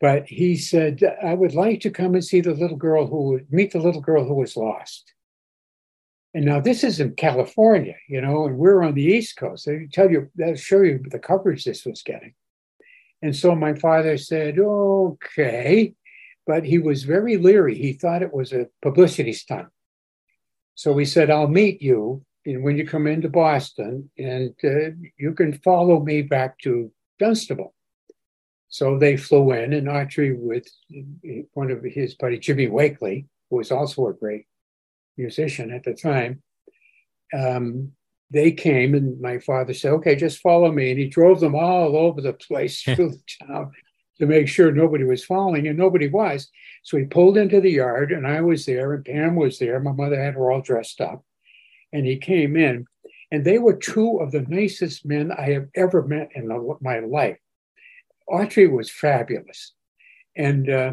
But 0.00 0.26
he 0.26 0.56
said, 0.56 1.02
I 1.24 1.34
would 1.34 1.54
like 1.54 1.80
to 1.80 1.90
come 1.90 2.14
and 2.14 2.24
see 2.24 2.40
the 2.40 2.52
little 2.52 2.76
girl 2.76 3.06
who 3.06 3.40
meet 3.50 3.72
the 3.72 3.80
little 3.80 4.02
girl 4.02 4.24
who 4.24 4.34
was 4.34 4.56
lost. 4.56 5.12
And 6.34 6.44
now 6.44 6.60
this 6.60 6.84
is 6.84 7.00
in 7.00 7.14
California, 7.14 7.96
you 8.08 8.20
know, 8.20 8.46
and 8.46 8.58
we're 8.58 8.82
on 8.82 8.92
the 8.92 9.04
East 9.04 9.38
Coast. 9.38 9.64
They 9.64 9.88
tell 9.90 10.10
you, 10.10 10.30
they'll 10.34 10.54
show 10.54 10.82
you 10.82 11.00
the 11.02 11.18
coverage 11.18 11.64
this 11.64 11.86
was 11.86 12.02
getting. 12.02 12.34
And 13.22 13.34
so 13.34 13.54
my 13.54 13.72
father 13.72 14.18
said, 14.18 14.58
okay 14.58 15.94
but 16.46 16.64
he 16.64 16.78
was 16.78 17.02
very 17.02 17.36
leery. 17.36 17.76
He 17.76 17.92
thought 17.92 18.22
it 18.22 18.32
was 18.32 18.52
a 18.52 18.68
publicity 18.80 19.32
stunt. 19.32 19.68
So 20.74 20.96
he 20.96 21.04
said, 21.04 21.30
I'll 21.30 21.48
meet 21.48 21.82
you 21.82 22.24
when 22.44 22.76
you 22.76 22.86
come 22.86 23.08
into 23.08 23.28
Boston, 23.28 24.08
and 24.16 24.54
uh, 24.62 24.90
you 25.18 25.34
can 25.34 25.58
follow 25.58 26.00
me 26.00 26.22
back 26.22 26.58
to 26.60 26.92
Dunstable. 27.18 27.74
So 28.76 28.98
they 28.98 29.16
flew 29.16 29.52
in, 29.52 29.72
and 29.72 29.86
Autry 29.86 30.38
with 30.38 30.68
one 31.54 31.70
of 31.70 31.82
his 31.82 32.14
buddy, 32.14 32.38
Jimmy 32.38 32.66
Wakely, 32.66 33.24
who 33.48 33.56
was 33.56 33.72
also 33.72 34.06
a 34.08 34.12
great 34.12 34.44
musician 35.16 35.72
at 35.72 35.82
the 35.82 35.94
time. 35.94 36.42
Um, 37.32 37.92
they 38.30 38.52
came, 38.52 38.94
and 38.94 39.18
my 39.18 39.38
father 39.38 39.72
said, 39.72 39.92
Okay, 39.92 40.14
just 40.14 40.40
follow 40.42 40.70
me. 40.70 40.90
And 40.90 40.98
he 40.98 41.08
drove 41.08 41.40
them 41.40 41.54
all 41.54 41.96
over 41.96 42.20
the 42.20 42.34
place 42.34 42.82
through 42.82 43.12
the 43.12 43.46
town 43.46 43.72
to 44.18 44.26
make 44.26 44.46
sure 44.46 44.70
nobody 44.70 45.04
was 45.04 45.24
following, 45.24 45.66
and 45.68 45.78
nobody 45.78 46.08
was. 46.08 46.50
So 46.82 46.98
he 46.98 47.04
pulled 47.04 47.38
into 47.38 47.62
the 47.62 47.70
yard, 47.70 48.12
and 48.12 48.26
I 48.26 48.42
was 48.42 48.66
there, 48.66 48.92
and 48.92 49.06
Pam 49.06 49.36
was 49.36 49.58
there. 49.58 49.80
My 49.80 49.92
mother 49.92 50.22
had 50.22 50.34
her 50.34 50.52
all 50.52 50.60
dressed 50.60 51.00
up, 51.00 51.24
and 51.94 52.04
he 52.04 52.18
came 52.18 52.58
in, 52.58 52.84
and 53.30 53.42
they 53.42 53.56
were 53.56 53.78
two 53.78 54.18
of 54.18 54.32
the 54.32 54.42
nicest 54.42 55.06
men 55.06 55.32
I 55.32 55.52
have 55.52 55.68
ever 55.74 56.02
met 56.02 56.32
in 56.34 56.46
my 56.82 56.98
life. 56.98 57.38
Autry 58.28 58.70
was 58.70 58.90
fabulous, 58.90 59.72
and 60.36 60.68
uh, 60.68 60.92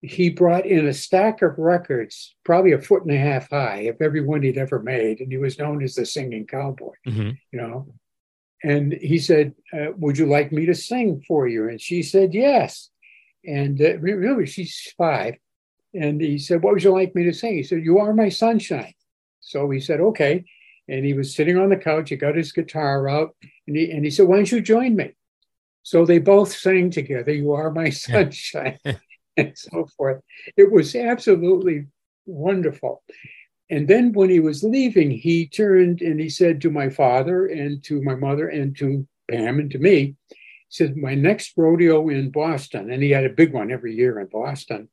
he 0.00 0.30
brought 0.30 0.66
in 0.66 0.86
a 0.86 0.94
stack 0.94 1.42
of 1.42 1.58
records, 1.58 2.34
probably 2.44 2.72
a 2.72 2.80
foot 2.80 3.02
and 3.02 3.12
a 3.12 3.18
half 3.18 3.50
high, 3.50 3.80
of 3.82 4.00
everyone 4.00 4.42
he'd 4.42 4.58
ever 4.58 4.80
made, 4.80 5.20
and 5.20 5.30
he 5.30 5.38
was 5.38 5.58
known 5.58 5.82
as 5.82 5.94
the 5.94 6.06
singing 6.06 6.46
cowboy. 6.46 6.92
Mm-hmm. 7.06 7.30
You 7.52 7.60
know, 7.60 7.94
and 8.62 8.92
he 8.92 9.18
said, 9.18 9.54
uh, 9.72 9.92
Would 9.96 10.18
you 10.18 10.26
like 10.26 10.52
me 10.52 10.66
to 10.66 10.74
sing 10.74 11.22
for 11.26 11.46
you? 11.46 11.68
And 11.68 11.80
she 11.80 12.02
said, 12.02 12.34
Yes. 12.34 12.90
And 13.44 13.80
uh, 13.80 13.98
remember, 13.98 14.46
she's 14.46 14.92
five. 14.96 15.36
And 15.94 16.20
he 16.20 16.38
said, 16.38 16.62
What 16.62 16.74
would 16.74 16.82
you 16.82 16.92
like 16.92 17.14
me 17.14 17.24
to 17.24 17.32
sing? 17.32 17.56
He 17.56 17.62
said, 17.62 17.84
You 17.84 17.98
are 17.98 18.12
my 18.12 18.28
sunshine. 18.28 18.94
So 19.40 19.70
he 19.70 19.80
said, 19.80 20.00
Okay. 20.00 20.44
And 20.88 21.04
he 21.04 21.12
was 21.12 21.34
sitting 21.34 21.58
on 21.58 21.68
the 21.68 21.76
couch. 21.76 22.08
He 22.08 22.16
got 22.16 22.36
his 22.36 22.52
guitar 22.52 23.08
out 23.08 23.36
and 23.66 23.76
he, 23.76 23.90
and 23.90 24.04
he 24.04 24.10
said, 24.10 24.26
Why 24.26 24.36
don't 24.36 24.50
you 24.50 24.60
join 24.60 24.96
me? 24.96 25.12
So 25.88 26.04
they 26.04 26.18
both 26.18 26.52
sang 26.52 26.90
together, 26.90 27.32
You 27.32 27.52
Are 27.52 27.70
My 27.70 27.88
Sunshine, 27.88 28.78
and 29.38 29.56
so 29.56 29.86
forth. 29.96 30.20
It 30.54 30.70
was 30.70 30.94
absolutely 30.94 31.86
wonderful. 32.26 33.02
And 33.70 33.88
then 33.88 34.12
when 34.12 34.28
he 34.28 34.38
was 34.38 34.62
leaving, 34.62 35.10
he 35.10 35.46
turned 35.48 36.02
and 36.02 36.20
he 36.20 36.28
said 36.28 36.60
to 36.60 36.70
my 36.70 36.90
father 36.90 37.46
and 37.46 37.82
to 37.84 38.02
my 38.02 38.16
mother 38.16 38.50
and 38.50 38.76
to 38.76 39.08
Pam 39.30 39.60
and 39.60 39.70
to 39.70 39.78
me, 39.78 40.14
he 40.28 40.36
said, 40.68 40.94
My 40.98 41.14
next 41.14 41.54
rodeo 41.56 42.10
in 42.10 42.32
Boston, 42.32 42.92
and 42.92 43.02
he 43.02 43.08
had 43.08 43.24
a 43.24 43.30
big 43.30 43.54
one 43.54 43.72
every 43.72 43.94
year 43.94 44.20
in 44.20 44.26
Boston. 44.26 44.90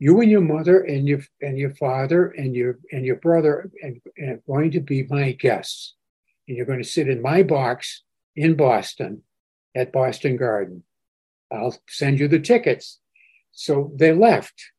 You 0.00 0.20
and 0.20 0.32
your 0.32 0.40
mother 0.40 0.80
and 0.80 1.06
your 1.06 1.20
and 1.40 1.56
your 1.56 1.76
father 1.76 2.26
and 2.30 2.56
your 2.56 2.80
and 2.90 3.06
your 3.06 3.20
brother 3.20 3.70
and, 3.80 4.00
are 4.20 4.40
going 4.48 4.72
to 4.72 4.80
be 4.80 5.04
my 5.04 5.30
guests. 5.30 5.94
And 6.48 6.56
you're 6.56 6.66
going 6.66 6.82
to 6.82 6.88
sit 6.88 7.08
in 7.08 7.22
my 7.22 7.44
box 7.44 8.02
in 8.34 8.56
Boston 8.56 9.22
at 9.74 9.92
Boston 9.92 10.36
Garden. 10.36 10.84
I'll 11.52 11.76
send 11.88 12.20
you 12.20 12.28
the 12.28 12.40
tickets. 12.40 13.00
So 13.52 13.92
they 13.96 14.12
left. 14.12 14.70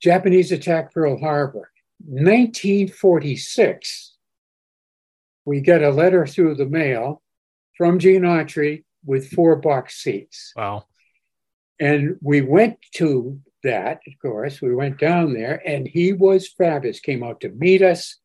Japanese 0.00 0.52
attack 0.52 0.92
Pearl 0.92 1.18
Harbor. 1.18 1.70
1946, 2.06 4.16
we 5.46 5.60
get 5.60 5.82
a 5.82 5.90
letter 5.90 6.26
through 6.26 6.56
the 6.56 6.66
mail 6.66 7.22
from 7.76 7.98
Gene 7.98 8.22
Autry 8.22 8.84
with 9.04 9.30
four 9.30 9.56
box 9.56 10.02
seats. 10.02 10.52
Wow. 10.56 10.84
And 11.80 12.16
we 12.20 12.42
went 12.42 12.78
to 12.96 13.40
that, 13.62 14.00
of 14.06 14.12
course. 14.20 14.60
We 14.60 14.74
went 14.74 14.98
down 14.98 15.32
there 15.32 15.62
and 15.66 15.88
he 15.88 16.12
was 16.12 16.48
fabulous, 16.48 17.00
came 17.00 17.24
out 17.24 17.40
to 17.40 17.48
meet 17.50 17.82
us, 17.82 18.18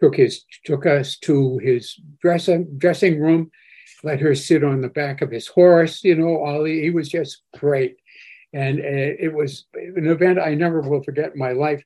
took 0.00 0.16
his 0.16 0.44
took 0.64 0.86
us 0.86 1.18
to 1.18 1.58
his 1.58 2.00
dressing 2.20 2.78
dressing 2.78 3.20
room, 3.20 3.50
let 4.04 4.20
her 4.20 4.34
sit 4.34 4.62
on 4.62 4.80
the 4.80 4.88
back 4.88 5.22
of 5.22 5.30
his 5.30 5.48
horse, 5.48 6.04
you 6.04 6.14
know, 6.14 6.36
all 6.44 6.64
he, 6.64 6.82
he 6.82 6.90
was 6.90 7.08
just 7.08 7.42
great. 7.58 7.96
And 8.52 8.78
uh, 8.78 8.82
it 9.18 9.32
was 9.32 9.66
an 9.74 10.06
event 10.06 10.38
I 10.38 10.54
never 10.54 10.80
will 10.80 11.02
forget 11.02 11.32
in 11.32 11.38
my 11.38 11.52
life. 11.52 11.82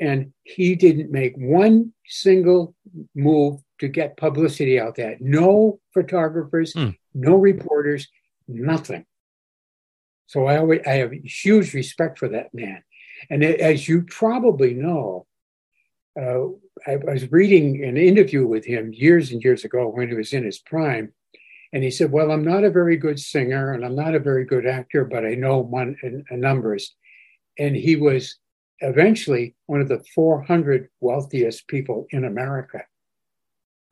And 0.00 0.32
he 0.42 0.74
didn't 0.74 1.12
make 1.12 1.36
one 1.36 1.92
single 2.06 2.74
move 3.14 3.60
to 3.78 3.88
get 3.88 4.16
publicity 4.16 4.80
out 4.80 4.96
there. 4.96 5.16
No 5.20 5.78
photographers, 5.92 6.72
mm. 6.72 6.96
no 7.14 7.36
reporters, 7.36 8.08
nothing. 8.48 9.04
So 10.26 10.46
I 10.46 10.56
always, 10.58 10.80
I 10.86 10.94
have 10.94 11.12
huge 11.12 11.74
respect 11.74 12.18
for 12.18 12.28
that 12.30 12.52
man. 12.52 12.82
And 13.30 13.44
as 13.44 13.88
you 13.88 14.02
probably 14.02 14.74
know, 14.74 15.26
uh, 16.20 16.46
I 16.86 16.96
was 16.96 17.30
reading 17.30 17.84
an 17.84 17.96
interview 17.96 18.46
with 18.46 18.64
him 18.64 18.92
years 18.92 19.30
and 19.30 19.42
years 19.42 19.64
ago 19.64 19.88
when 19.88 20.08
he 20.08 20.14
was 20.14 20.32
in 20.32 20.44
his 20.44 20.58
prime, 20.58 21.12
and 21.74 21.82
he 21.82 21.90
said, 21.90 22.12
Well, 22.12 22.30
I'm 22.30 22.44
not 22.44 22.64
a 22.64 22.70
very 22.70 22.96
good 22.96 23.18
singer 23.18 23.72
and 23.72 23.84
I'm 23.84 23.96
not 23.96 24.14
a 24.14 24.20
very 24.20 24.44
good 24.44 24.64
actor, 24.64 25.04
but 25.04 25.26
I 25.26 25.34
know 25.34 25.58
one, 25.58 25.96
uh, 26.02 26.36
numbers. 26.36 26.94
And 27.58 27.74
he 27.74 27.96
was 27.96 28.38
eventually 28.78 29.56
one 29.66 29.80
of 29.80 29.88
the 29.88 30.02
400 30.14 30.88
wealthiest 31.00 31.66
people 31.66 32.06
in 32.10 32.24
America 32.24 32.84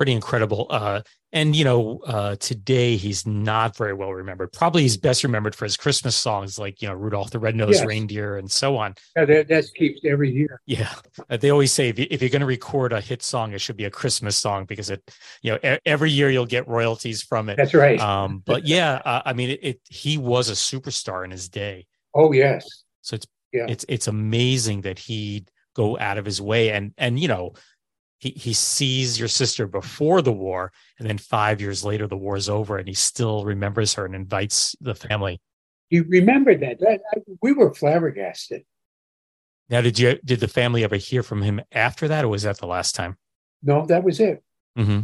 pretty 0.03 0.12
incredible. 0.12 0.66
Uh, 0.68 1.00
and 1.32 1.55
you 1.55 1.62
know, 1.62 2.00
uh, 2.05 2.34
today 2.34 2.96
he's 2.96 3.24
not 3.24 3.76
very 3.76 3.94
well 3.94 4.12
remembered. 4.12 4.53
Probably 4.53 4.82
he's 4.82 4.96
best 4.96 5.22
remembered 5.22 5.55
for 5.55 5.64
his 5.64 5.76
Christmas 5.76 6.16
songs, 6.16 6.59
like 6.59 6.82
you 6.82 6.88
know 6.88 6.94
Rudolph 6.94 7.30
the 7.30 7.38
Red-Nosed 7.38 7.78
yes. 7.78 7.86
Reindeer 7.86 8.36
and 8.36 8.50
so 8.50 8.76
on. 8.76 8.96
Yeah, 9.14 9.26
that, 9.26 9.46
that 9.46 9.64
keeps 9.76 10.00
every 10.05 10.32
year. 10.32 10.61
Yeah, 10.66 10.92
uh, 11.30 11.36
they 11.36 11.50
always 11.50 11.70
say 11.70 11.88
if, 11.88 12.00
you, 12.00 12.09
if 12.11 12.20
you're 12.20 12.30
going 12.30 12.40
to 12.40 12.46
record 12.46 12.92
a 12.92 13.00
hit 13.00 13.22
song, 13.22 13.53
it 13.53 13.61
should 13.61 13.76
be 13.76 13.84
a 13.84 13.90
Christmas 13.90 14.36
song 14.36 14.64
because 14.64 14.90
it, 14.90 15.09
you 15.40 15.53
know, 15.53 15.78
every 15.86 16.11
year 16.11 16.28
you'll 16.28 16.46
get 16.46 16.66
royalties 16.66 17.22
from 17.22 17.48
it. 17.48 17.59
That's 17.59 17.74
right. 17.74 18.00
Um, 18.00 18.38
but 18.44 18.66
yeah, 18.66 19.00
uh, 19.05 19.22
I 19.24 19.34
mean, 19.34 19.50
it, 19.50 19.61
it, 19.62 19.80
he 19.88 20.18
was 20.18 20.48
a 20.48 20.55
superstar 20.55 21.24
in 21.24 21.30
his 21.30 21.48
day. 21.48 21.86
Oh 22.12 22.32
yes. 22.32 22.66
So 23.03 23.14
it's 23.14 23.26
yeah. 23.53 23.66
it's 23.68 23.84
it's 23.88 24.09
amazing 24.09 24.80
that 24.80 24.98
he'd 24.98 25.48
go 25.74 25.96
out 25.98 26.18
of 26.18 26.24
his 26.24 26.40
way 26.40 26.70
and 26.70 26.92
and 26.98 27.18
you 27.20 27.28
know 27.28 27.53
he 28.22 28.30
he 28.30 28.52
sees 28.52 29.18
your 29.18 29.26
sister 29.26 29.66
before 29.66 30.22
the 30.22 30.32
war, 30.32 30.72
and 31.00 31.08
then 31.08 31.18
five 31.18 31.60
years 31.60 31.84
later, 31.84 32.06
the 32.06 32.16
war 32.16 32.36
is 32.36 32.48
over, 32.48 32.78
and 32.78 32.86
he 32.86 32.94
still 32.94 33.44
remembers 33.44 33.94
her 33.94 34.06
and 34.06 34.14
invites 34.14 34.76
the 34.80 34.94
family. 34.94 35.40
He 35.88 36.00
remembered 36.00 36.60
that. 36.60 36.78
that 36.78 37.00
I, 37.16 37.20
we 37.42 37.52
were 37.52 37.74
flabbergasted. 37.74 38.62
Now, 39.68 39.80
did 39.80 39.98
you 39.98 40.20
did 40.24 40.38
the 40.38 40.46
family 40.46 40.84
ever 40.84 40.94
hear 40.94 41.24
from 41.24 41.42
him 41.42 41.62
after 41.72 42.06
that, 42.06 42.24
or 42.24 42.28
was 42.28 42.44
that 42.44 42.58
the 42.58 42.66
last 42.68 42.94
time? 42.94 43.18
No, 43.60 43.86
that 43.86 44.04
was 44.04 44.20
it. 44.20 44.40
Mm-hmm. 44.78 45.00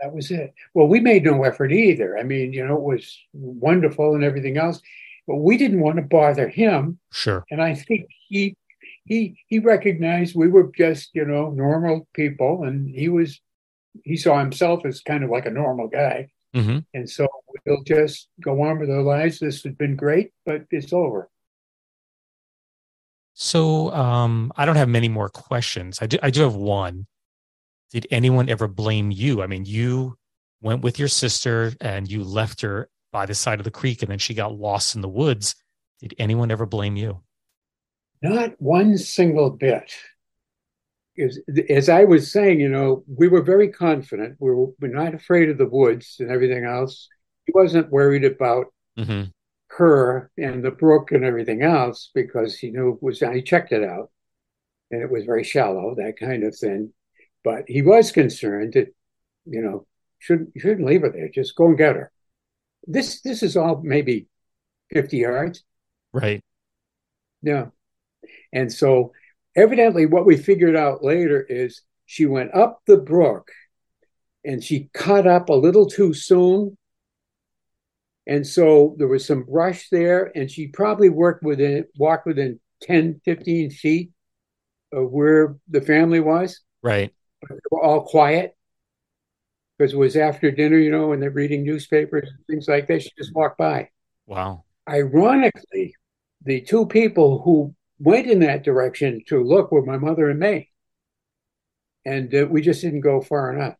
That 0.00 0.12
was 0.12 0.32
it. 0.32 0.52
Well, 0.74 0.88
we 0.88 0.98
made 0.98 1.22
no 1.22 1.44
effort 1.44 1.70
either. 1.70 2.18
I 2.18 2.24
mean, 2.24 2.52
you 2.52 2.66
know, 2.66 2.74
it 2.74 2.82
was 2.82 3.20
wonderful 3.32 4.16
and 4.16 4.24
everything 4.24 4.56
else, 4.56 4.82
but 5.28 5.36
we 5.36 5.56
didn't 5.56 5.78
want 5.78 5.94
to 5.94 6.02
bother 6.02 6.48
him. 6.48 6.98
Sure. 7.12 7.44
And 7.52 7.62
I 7.62 7.76
think 7.76 8.08
he 8.28 8.56
he 9.04 9.38
he 9.48 9.58
recognized 9.58 10.34
we 10.34 10.48
were 10.48 10.70
just 10.76 11.10
you 11.14 11.24
know 11.24 11.50
normal 11.50 12.08
people, 12.14 12.64
and 12.64 12.88
he 12.88 13.08
was 13.08 13.40
he 14.04 14.16
saw 14.16 14.38
himself 14.38 14.84
as 14.84 15.00
kind 15.00 15.24
of 15.24 15.30
like 15.30 15.46
a 15.46 15.50
normal 15.50 15.88
guy, 15.88 16.30
mm-hmm. 16.54 16.78
and 16.94 17.08
so 17.08 17.28
we'll 17.66 17.82
just 17.84 18.28
go 18.40 18.62
on 18.62 18.78
with 18.78 18.90
our 18.90 19.02
lives. 19.02 19.38
This 19.38 19.62
has 19.62 19.74
been 19.74 19.96
great, 19.96 20.32
but 20.46 20.62
it's 20.70 20.92
over. 20.92 21.28
So 23.34 23.90
um, 23.92 24.52
I 24.56 24.66
don't 24.66 24.76
have 24.76 24.88
many 24.88 25.08
more 25.08 25.28
questions. 25.28 25.98
I 26.02 26.06
do, 26.06 26.18
I 26.22 26.30
do 26.30 26.42
have 26.42 26.54
one. 26.54 27.06
Did 27.90 28.06
anyone 28.10 28.48
ever 28.48 28.68
blame 28.68 29.10
you? 29.10 29.42
I 29.42 29.46
mean, 29.46 29.64
you 29.64 30.16
went 30.60 30.82
with 30.82 30.98
your 30.98 31.08
sister 31.08 31.72
and 31.80 32.10
you 32.10 32.24
left 32.24 32.60
her 32.60 32.88
by 33.10 33.26
the 33.26 33.34
side 33.34 33.60
of 33.60 33.64
the 33.64 33.70
creek, 33.70 34.02
and 34.02 34.10
then 34.10 34.18
she 34.18 34.32
got 34.32 34.54
lost 34.54 34.94
in 34.94 35.00
the 35.00 35.08
woods. 35.08 35.54
Did 36.00 36.14
anyone 36.18 36.50
ever 36.50 36.66
blame 36.66 36.96
you? 36.96 37.20
Not 38.22 38.54
one 38.60 38.96
single 38.98 39.50
bit. 39.50 39.92
As, 41.18 41.38
as 41.68 41.88
I 41.88 42.04
was 42.04 42.32
saying, 42.32 42.60
you 42.60 42.68
know, 42.68 43.04
we 43.06 43.28
were 43.28 43.42
very 43.42 43.68
confident. 43.68 44.36
We 44.38 44.50
were, 44.50 44.68
we're 44.80 44.88
not 44.88 45.14
afraid 45.14 45.50
of 45.50 45.58
the 45.58 45.66
woods 45.66 46.16
and 46.20 46.30
everything 46.30 46.64
else. 46.64 47.08
He 47.46 47.52
wasn't 47.54 47.90
worried 47.90 48.24
about 48.24 48.66
mm-hmm. 48.96 49.24
her 49.68 50.30
and 50.38 50.64
the 50.64 50.70
brook 50.70 51.10
and 51.10 51.24
everything 51.24 51.62
else 51.62 52.10
because 52.14 52.56
he 52.56 52.70
knew 52.70 52.92
it 52.92 53.02
was, 53.02 53.18
he 53.18 53.42
checked 53.42 53.72
it 53.72 53.82
out 53.82 54.10
and 54.90 55.02
it 55.02 55.10
was 55.10 55.24
very 55.24 55.44
shallow, 55.44 55.94
that 55.96 56.18
kind 56.18 56.44
of 56.44 56.56
thing. 56.56 56.92
But 57.42 57.64
he 57.66 57.82
was 57.82 58.12
concerned 58.12 58.74
that, 58.74 58.94
you 59.44 59.60
know, 59.60 59.86
shouldn't, 60.20 60.50
shouldn't 60.56 60.86
leave 60.86 61.00
her 61.00 61.10
there. 61.10 61.28
Just 61.28 61.56
go 61.56 61.66
and 61.66 61.76
get 61.76 61.96
her. 61.96 62.12
This, 62.86 63.20
this 63.20 63.42
is 63.42 63.56
all 63.56 63.80
maybe 63.82 64.28
50 64.92 65.16
yards. 65.16 65.64
Right. 66.12 66.42
Yeah. 67.42 67.66
And 68.52 68.72
so, 68.72 69.12
evidently, 69.56 70.06
what 70.06 70.26
we 70.26 70.36
figured 70.36 70.76
out 70.76 71.02
later 71.02 71.40
is 71.42 71.82
she 72.06 72.26
went 72.26 72.54
up 72.54 72.80
the 72.86 72.98
brook 72.98 73.50
and 74.44 74.62
she 74.62 74.90
cut 74.92 75.26
up 75.26 75.48
a 75.48 75.54
little 75.54 75.86
too 75.86 76.12
soon. 76.12 76.76
And 78.26 78.46
so 78.46 78.94
there 78.98 79.08
was 79.08 79.26
some 79.26 79.42
brush 79.42 79.88
there, 79.90 80.30
and 80.36 80.48
she 80.48 80.68
probably 80.68 81.08
worked 81.08 81.42
within, 81.42 81.86
walked 81.96 82.26
within 82.26 82.60
10, 82.82 83.20
15 83.24 83.70
feet 83.70 84.12
of 84.92 85.10
where 85.10 85.56
the 85.68 85.80
family 85.80 86.20
was. 86.20 86.60
Right. 86.82 87.12
But 87.40 87.50
they 87.50 87.60
were 87.70 87.82
all 87.82 88.04
quiet 88.04 88.56
because 89.76 89.92
it 89.92 89.98
was 89.98 90.16
after 90.16 90.50
dinner, 90.50 90.78
you 90.78 90.90
know, 90.90 91.12
and 91.12 91.20
they're 91.20 91.30
reading 91.30 91.64
newspapers 91.64 92.28
and 92.28 92.46
things 92.46 92.68
like 92.68 92.86
that. 92.86 93.02
She 93.02 93.10
just 93.18 93.34
walked 93.34 93.58
by. 93.58 93.88
Wow. 94.26 94.64
Ironically, 94.88 95.96
the 96.44 96.60
two 96.60 96.86
people 96.86 97.42
who 97.42 97.74
went 98.02 98.26
in 98.26 98.40
that 98.40 98.64
direction 98.64 99.22
to 99.28 99.42
look 99.42 99.70
with 99.70 99.86
my 99.86 99.96
mother 99.96 100.28
and 100.28 100.40
me. 100.40 100.70
And 102.04 102.34
uh, 102.34 102.46
we 102.50 102.60
just 102.60 102.82
didn't 102.82 103.00
go 103.00 103.20
far 103.20 103.52
enough. 103.52 103.76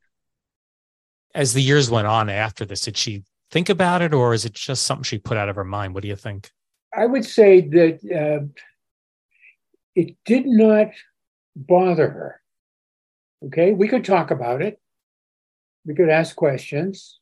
As 1.34 1.54
the 1.54 1.62
years 1.62 1.90
went 1.90 2.06
on 2.06 2.28
after 2.28 2.64
this, 2.64 2.82
did 2.82 2.96
she 2.96 3.24
think 3.50 3.68
about 3.68 4.00
it 4.00 4.14
or 4.14 4.32
is 4.32 4.44
it 4.44 4.52
just 4.52 4.84
something 4.84 5.02
she 5.02 5.18
put 5.18 5.36
out 5.36 5.48
of 5.48 5.56
her 5.56 5.64
mind? 5.64 5.94
What 5.94 6.02
do 6.02 6.08
you 6.08 6.16
think? 6.16 6.50
I 6.94 7.06
would 7.06 7.24
say 7.24 7.62
that 7.68 7.98
uh, 8.04 8.46
it 9.96 10.16
did 10.24 10.46
not 10.46 10.88
bother 11.56 12.08
her. 12.08 12.40
Okay, 13.46 13.72
we 13.72 13.88
could 13.88 14.04
talk 14.04 14.30
about 14.30 14.62
it, 14.62 14.80
we 15.84 15.94
could 15.94 16.08
ask 16.08 16.36
questions, 16.36 17.18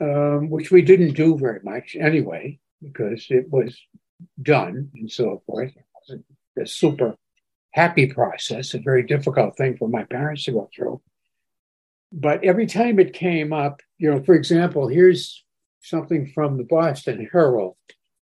um, 0.00 0.50
which 0.50 0.70
we 0.70 0.82
didn't 0.82 1.14
do 1.14 1.38
very 1.38 1.60
much 1.62 1.96
anyway, 1.98 2.58
because 2.82 3.26
it 3.30 3.48
was 3.48 3.80
done 4.42 4.90
and 4.94 5.10
so 5.10 5.42
forth. 5.46 5.70
It 5.76 5.84
wasn't 5.94 6.24
a 6.58 6.66
super 6.66 7.16
happy 7.72 8.06
process, 8.06 8.74
a 8.74 8.78
very 8.78 9.02
difficult 9.02 9.56
thing 9.56 9.76
for 9.76 9.88
my 9.88 10.04
parents 10.04 10.44
to 10.44 10.52
go 10.52 10.68
through. 10.74 11.00
But 12.12 12.44
every 12.44 12.66
time 12.66 12.98
it 12.98 13.12
came 13.12 13.52
up, 13.52 13.80
you 13.98 14.10
know, 14.10 14.22
for 14.22 14.34
example, 14.34 14.88
here's 14.88 15.44
something 15.80 16.30
from 16.34 16.56
the 16.56 16.64
Boston 16.64 17.28
Herald. 17.30 17.76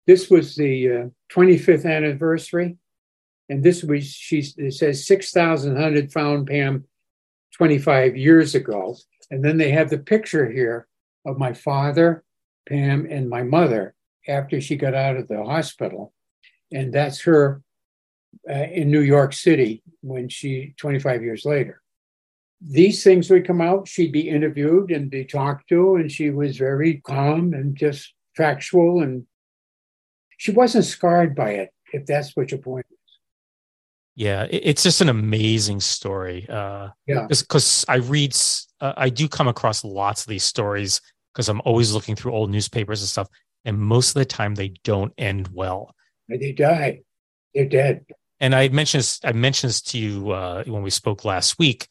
This 0.05 0.29
was 0.29 0.55
the 0.55 0.91
uh, 0.91 1.05
25th 1.33 1.85
anniversary. 1.85 2.77
And 3.49 3.63
this 3.63 3.83
was, 3.83 4.05
she 4.07 4.41
says 4.41 5.05
6,100 5.07 6.13
found 6.13 6.47
Pam 6.47 6.85
25 7.57 8.15
years 8.15 8.55
ago. 8.55 8.95
And 9.29 9.43
then 9.43 9.57
they 9.57 9.71
have 9.71 9.89
the 9.89 9.97
picture 9.97 10.49
here 10.49 10.87
of 11.25 11.37
my 11.37 11.53
father, 11.53 12.23
Pam, 12.67 13.07
and 13.09 13.29
my 13.29 13.43
mother 13.43 13.95
after 14.27 14.61
she 14.61 14.75
got 14.75 14.93
out 14.93 15.17
of 15.17 15.27
the 15.27 15.43
hospital. 15.43 16.13
And 16.71 16.93
that's 16.93 17.21
her 17.21 17.61
uh, 18.49 18.53
in 18.53 18.89
New 18.89 19.01
York 19.01 19.33
City 19.33 19.83
when 20.01 20.29
she 20.29 20.73
25 20.77 21.23
years 21.23 21.45
later. 21.45 21.81
These 22.61 23.03
things 23.03 23.29
would 23.29 23.47
come 23.47 23.61
out. 23.61 23.87
She'd 23.87 24.11
be 24.11 24.29
interviewed 24.29 24.91
and 24.91 25.09
be 25.09 25.25
talked 25.25 25.67
to, 25.69 25.95
and 25.95 26.11
she 26.11 26.29
was 26.29 26.57
very 26.57 27.01
calm 27.01 27.53
and 27.53 27.75
just 27.75 28.13
factual, 28.37 29.01
and 29.01 29.25
she 30.37 30.51
wasn't 30.51 30.85
scarred 30.85 31.35
by 31.35 31.51
it. 31.51 31.69
If 31.91 32.05
that's 32.05 32.35
what 32.35 32.51
your 32.51 32.59
point 32.59 32.85
is. 32.91 32.97
Yeah, 34.15 34.47
it's 34.49 34.83
just 34.83 35.01
an 35.01 35.09
amazing 35.09 35.79
story. 35.79 36.47
Uh, 36.47 36.89
yeah, 37.07 37.25
because 37.27 37.83
I 37.89 37.95
read, 37.95 38.35
uh, 38.79 38.93
I 38.95 39.09
do 39.09 39.27
come 39.27 39.47
across 39.47 39.83
lots 39.83 40.21
of 40.21 40.27
these 40.27 40.43
stories 40.43 41.01
because 41.33 41.49
I'm 41.49 41.61
always 41.65 41.93
looking 41.93 42.15
through 42.15 42.33
old 42.33 42.51
newspapers 42.51 43.01
and 43.01 43.09
stuff, 43.09 43.27
and 43.65 43.77
most 43.77 44.09
of 44.09 44.15
the 44.15 44.25
time 44.25 44.55
they 44.55 44.73
don't 44.83 45.13
end 45.17 45.49
well. 45.53 45.95
They 46.27 46.51
die. 46.51 47.01
They're 47.53 47.65
dead 47.65 48.05
and 48.41 48.55
I 48.55 48.67
mentioned 48.69 48.99
this, 48.99 49.19
I 49.23 49.31
mentioned 49.33 49.69
this 49.69 49.81
to 49.83 49.99
you 49.99 50.31
uh, 50.31 50.63
when 50.65 50.81
we 50.81 50.89
spoke 50.89 51.23
last 51.23 51.59
week, 51.59 51.87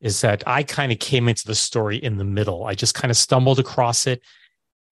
is 0.00 0.20
that 0.22 0.42
I 0.44 0.64
kind 0.64 0.90
of 0.90 0.98
came 0.98 1.28
into 1.28 1.46
the 1.46 1.54
story 1.54 1.96
in 1.96 2.18
the 2.18 2.24
middle. 2.24 2.64
I 2.66 2.74
just 2.74 2.94
kind 2.94 3.12
of 3.12 3.16
stumbled 3.16 3.60
across 3.60 4.08
it, 4.08 4.20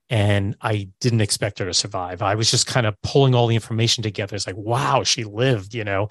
and 0.09 0.57
I 0.61 0.89
didn't 1.01 1.21
expect 1.21 1.59
her 1.59 1.65
to 1.65 1.75
survive. 1.75 2.23
I 2.23 2.37
was 2.37 2.53
just 2.53 2.69
kind 2.69 2.87
of 2.87 2.95
pulling 3.03 3.35
all 3.35 3.49
the 3.49 3.57
information 3.57 4.05
together. 4.05 4.37
It's 4.37 4.47
like, 4.47 4.57
wow, 4.57 5.03
she 5.03 5.25
lived. 5.25 5.75
You 5.75 5.83
know, 5.83 6.09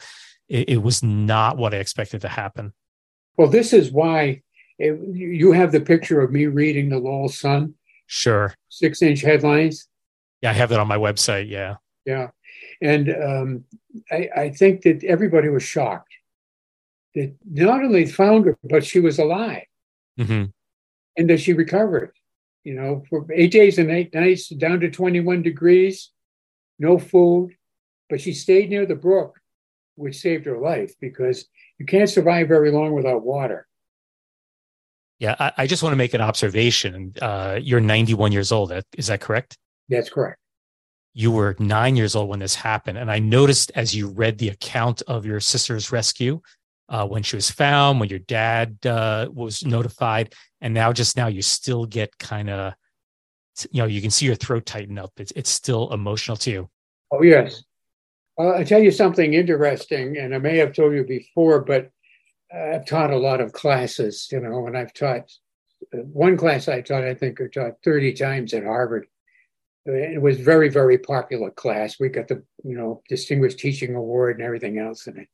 it, 0.50 0.70
it 0.70 0.78
was 0.84 1.02
not 1.02 1.58
what 1.58 1.74
I 1.74 1.78
expected 1.78 2.20
to 2.22 2.28
happen. 2.28 2.74
Well, 3.38 3.48
this 3.48 3.72
is 3.72 3.94
why 3.94 4.42
it, 4.78 5.00
you 5.16 5.54
have 5.54 5.72
the 5.72 5.80
picture 5.80 6.20
of 6.20 6.34
me 6.34 6.48
reading 6.48 6.90
the 6.90 7.00
Lowell 7.00 7.30
Sun. 7.30 7.76
Sure. 8.08 8.54
Six 8.68 9.02
inch 9.02 9.22
headlines. 9.22 9.88
Yeah, 10.42 10.52
I 10.52 10.54
have 10.54 10.70
that 10.70 10.80
on 10.80 10.88
my 10.88 10.98
website. 10.98 11.50
Yeah. 11.50 11.76
Yeah. 12.06 12.30
And 12.82 13.10
um, 13.10 13.64
I, 14.12 14.30
I 14.36 14.50
think 14.50 14.82
that 14.84 15.04
everybody 15.04 15.50
was 15.50 15.64
shocked 15.64 16.14
that 17.16 17.36
not 17.50 17.84
only 17.84 18.06
found 18.06 18.46
her, 18.46 18.58
but 18.64 18.86
she 18.86 19.00
was 19.00 19.20
alive 19.20 19.66
mm-hmm. 20.20 20.46
and 21.18 21.30
that 21.30 21.40
she 21.40 21.54
recovered. 21.54 22.14
You 22.64 22.76
know, 22.76 23.04
for 23.10 23.26
eight 23.34 23.52
days 23.52 23.80
and 23.80 23.90
eight 23.90 24.14
nights, 24.14 24.50
down 24.50 24.80
to 24.82 24.92
21 24.92 25.42
degrees, 25.42 26.12
no 26.78 27.00
food, 27.00 27.56
but 28.10 28.22
she 28.22 28.34
stayed 28.34 28.70
near 28.70 28.86
the 28.86 28.96
brook, 28.96 29.40
which 29.96 30.20
saved 30.20 30.46
her 30.46 30.60
life 30.60 30.94
because 31.00 31.48
you 31.80 31.86
can't 31.88 32.10
survive 32.10 32.48
very 32.48 32.72
long 32.72 32.94
without 32.94 33.24
water. 33.24 33.68
Yeah, 35.18 35.36
I, 35.40 35.54
I 35.58 35.68
just 35.68 35.82
want 35.82 35.94
to 35.94 35.98
make 35.98 36.14
an 36.14 36.22
observation. 36.22 37.14
Uh, 37.20 37.60
you're 37.62 37.80
91 37.80 38.32
years 38.32 38.52
old. 38.52 38.72
Is 38.98 39.08
that 39.08 39.22
correct? 39.22 39.58
That's 39.92 40.10
correct 40.10 40.42
you 41.14 41.32
were 41.32 41.56
nine 41.60 41.96
years 41.96 42.16
old 42.16 42.30
when 42.30 42.40
this 42.40 42.56
happened. 42.56 42.98
And 42.98 43.12
I 43.12 43.20
noticed 43.20 43.72
as 43.76 43.94
you 43.94 44.08
read 44.08 44.38
the 44.38 44.50
account 44.50 45.02
of 45.08 45.26
your 45.26 45.40
sister's 45.40 45.92
rescue, 45.92 46.42
uh, 46.90 47.08
when 47.08 47.24
she 47.24 47.36
was 47.36 47.50
found, 47.50 48.00
when 48.00 48.10
your 48.10 48.20
dad 48.20 48.78
uh, 48.86 49.28
was 49.32 49.66
notified, 49.66 50.34
and 50.60 50.74
now 50.74 50.92
just 50.92 51.16
now 51.16 51.28
you 51.28 51.42
still 51.42 51.86
get 51.86 52.18
kind 52.18 52.50
of, 52.50 52.74
you 53.72 53.82
know, 53.82 53.88
you 53.88 54.02
can 54.02 54.12
see 54.12 54.26
your 54.26 54.36
throat 54.36 54.66
tighten 54.66 54.98
up. 54.98 55.12
It's, 55.18 55.32
it's 55.36 55.50
still 55.50 55.92
emotional 55.94 56.38
to 56.38 56.52
you. 56.52 56.70
Oh, 57.12 57.24
yes. 57.24 57.64
Uh, 58.38 58.50
I'll 58.50 58.66
tell 58.66 58.82
you 58.82 58.92
something 58.92 59.34
interesting, 59.34 60.18
and 60.18 60.36
I 60.36 60.38
may 60.38 60.58
have 60.58 60.74
told 60.74 60.94
you 60.94 61.06
before, 61.06 61.62
but 61.62 61.92
I've 62.54 62.86
taught 62.86 63.12
a 63.12 63.18
lot 63.18 63.40
of 63.40 63.54
classes, 63.54 64.28
you 64.30 64.42
know, 64.42 64.68
and 64.68 64.78
I've 64.78 64.94
taught 64.94 65.32
uh, 65.94 65.98
one 66.00 66.36
class 66.36 66.68
I 66.68 66.82
taught, 66.82 67.06
I 67.06 67.14
think 67.14 67.40
I 67.40 67.48
taught 67.48 67.84
30 67.84 68.14
times 68.14 68.54
at 68.54 68.64
Harvard 68.64 69.08
it 69.86 70.22
was 70.22 70.40
very 70.40 70.70
very 70.70 70.98
popular 70.98 71.52
class. 71.52 72.00
We 72.00 72.10
got 72.10 72.28
the 72.28 72.44
you 72.64 72.78
know 72.78 73.02
distinguished 73.10 73.60
teaching 73.60 73.96
award 73.96 74.38
and 74.38 74.46
everything 74.46 74.78
else 74.78 75.08
in 75.08 75.18
it 75.18 75.28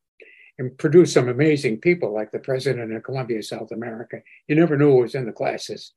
and 0.60 0.78
produced 0.78 1.14
some 1.14 1.30
amazing 1.30 1.80
people 1.80 2.14
like 2.14 2.32
the 2.32 2.40
president 2.40 2.92
of 2.92 3.04
Colombia 3.04 3.44
south 3.44 3.72
america. 3.72 4.22
You 4.48 4.56
never 4.56 4.78
knew 4.78 4.92
who 4.92 5.02
was 5.02 5.16
in 5.16 5.26
the 5.26 5.32
classes 5.32 5.94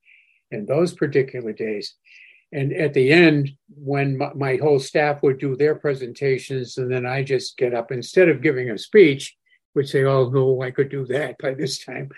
in 0.50 0.66
those 0.66 0.92
particular 0.92 1.52
days. 1.52 1.94
And 2.52 2.72
at 2.72 2.94
the 2.94 3.12
end 3.12 3.52
when 3.68 4.18
my, 4.18 4.32
my 4.34 4.56
whole 4.56 4.80
staff 4.80 5.22
would 5.22 5.38
do 5.38 5.54
their 5.54 5.76
presentations 5.76 6.78
and 6.78 6.90
then 6.90 7.06
i 7.06 7.22
just 7.22 7.56
get 7.56 7.74
up 7.74 7.92
instead 7.92 8.28
of 8.28 8.42
giving 8.42 8.70
a 8.70 8.78
speech 8.78 9.36
which 9.72 9.92
they 9.92 10.02
all 10.02 10.32
knew 10.32 10.60
i 10.60 10.72
could 10.72 10.88
do 10.88 11.06
that 11.06 11.36
by 11.38 11.54
this 11.54 11.84
time 11.84 12.10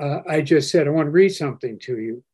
uh, 0.00 0.20
i 0.26 0.40
just 0.40 0.70
said 0.70 0.86
i 0.86 0.90
want 0.90 1.08
to 1.08 1.10
read 1.10 1.28
something 1.28 1.78
to 1.78 1.98
you 1.98 2.24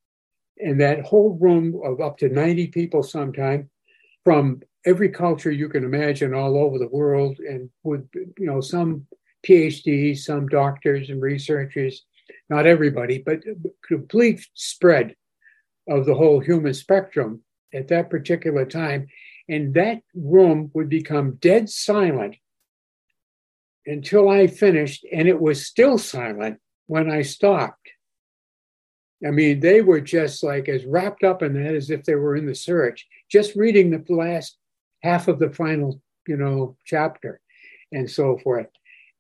and 0.58 0.80
that 0.80 1.04
whole 1.04 1.38
room 1.40 1.80
of 1.84 2.00
up 2.00 2.18
to 2.18 2.28
90 2.28 2.68
people 2.68 3.02
sometime 3.02 3.68
from 4.24 4.60
every 4.84 5.08
culture 5.08 5.50
you 5.50 5.68
can 5.68 5.84
imagine 5.84 6.34
all 6.34 6.56
over 6.56 6.78
the 6.78 6.88
world 6.88 7.38
and 7.38 7.68
with 7.82 8.08
you 8.14 8.46
know 8.46 8.60
some 8.60 9.06
phds 9.46 10.18
some 10.18 10.48
doctors 10.48 11.10
and 11.10 11.20
researchers 11.20 12.04
not 12.48 12.66
everybody 12.66 13.18
but 13.18 13.40
complete 13.86 14.46
spread 14.54 15.14
of 15.88 16.06
the 16.06 16.14
whole 16.14 16.40
human 16.40 16.74
spectrum 16.74 17.42
at 17.72 17.88
that 17.88 18.10
particular 18.10 18.64
time. 18.64 19.06
And 19.48 19.74
that 19.74 20.00
room 20.14 20.70
would 20.74 20.88
become 20.88 21.38
dead 21.40 21.68
silent 21.68 22.36
until 23.88 24.28
i 24.28 24.48
finished 24.48 25.06
and 25.12 25.28
it 25.28 25.40
was 25.40 25.64
still 25.64 25.96
silent 25.96 26.58
when 26.88 27.08
i 27.08 27.22
stopped 27.22 27.88
I 29.24 29.30
mean, 29.30 29.60
they 29.60 29.80
were 29.80 30.00
just 30.00 30.42
like 30.42 30.68
as 30.68 30.84
wrapped 30.84 31.24
up 31.24 31.42
in 31.42 31.54
that 31.54 31.74
as 31.74 31.90
if 31.90 32.04
they 32.04 32.16
were 32.16 32.36
in 32.36 32.46
the 32.46 32.54
search, 32.54 33.06
just 33.30 33.56
reading 33.56 33.90
the 33.90 34.14
last 34.14 34.58
half 35.02 35.28
of 35.28 35.38
the 35.38 35.50
final, 35.50 36.00
you 36.26 36.36
know, 36.36 36.76
chapter 36.84 37.40
and 37.92 38.10
so 38.10 38.38
forth. 38.38 38.66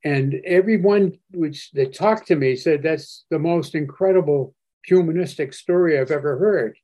And 0.04 0.34
everyone 0.44 1.18
which 1.32 1.70
that 1.72 1.94
talked 1.94 2.28
to 2.28 2.36
me 2.36 2.56
said 2.56 2.82
that's 2.82 3.24
the 3.30 3.38
most 3.38 3.74
incredible 3.74 4.54
humanistic 4.84 5.52
story 5.54 5.98
I've 5.98 6.10
ever 6.10 6.38
heard, 6.38 6.76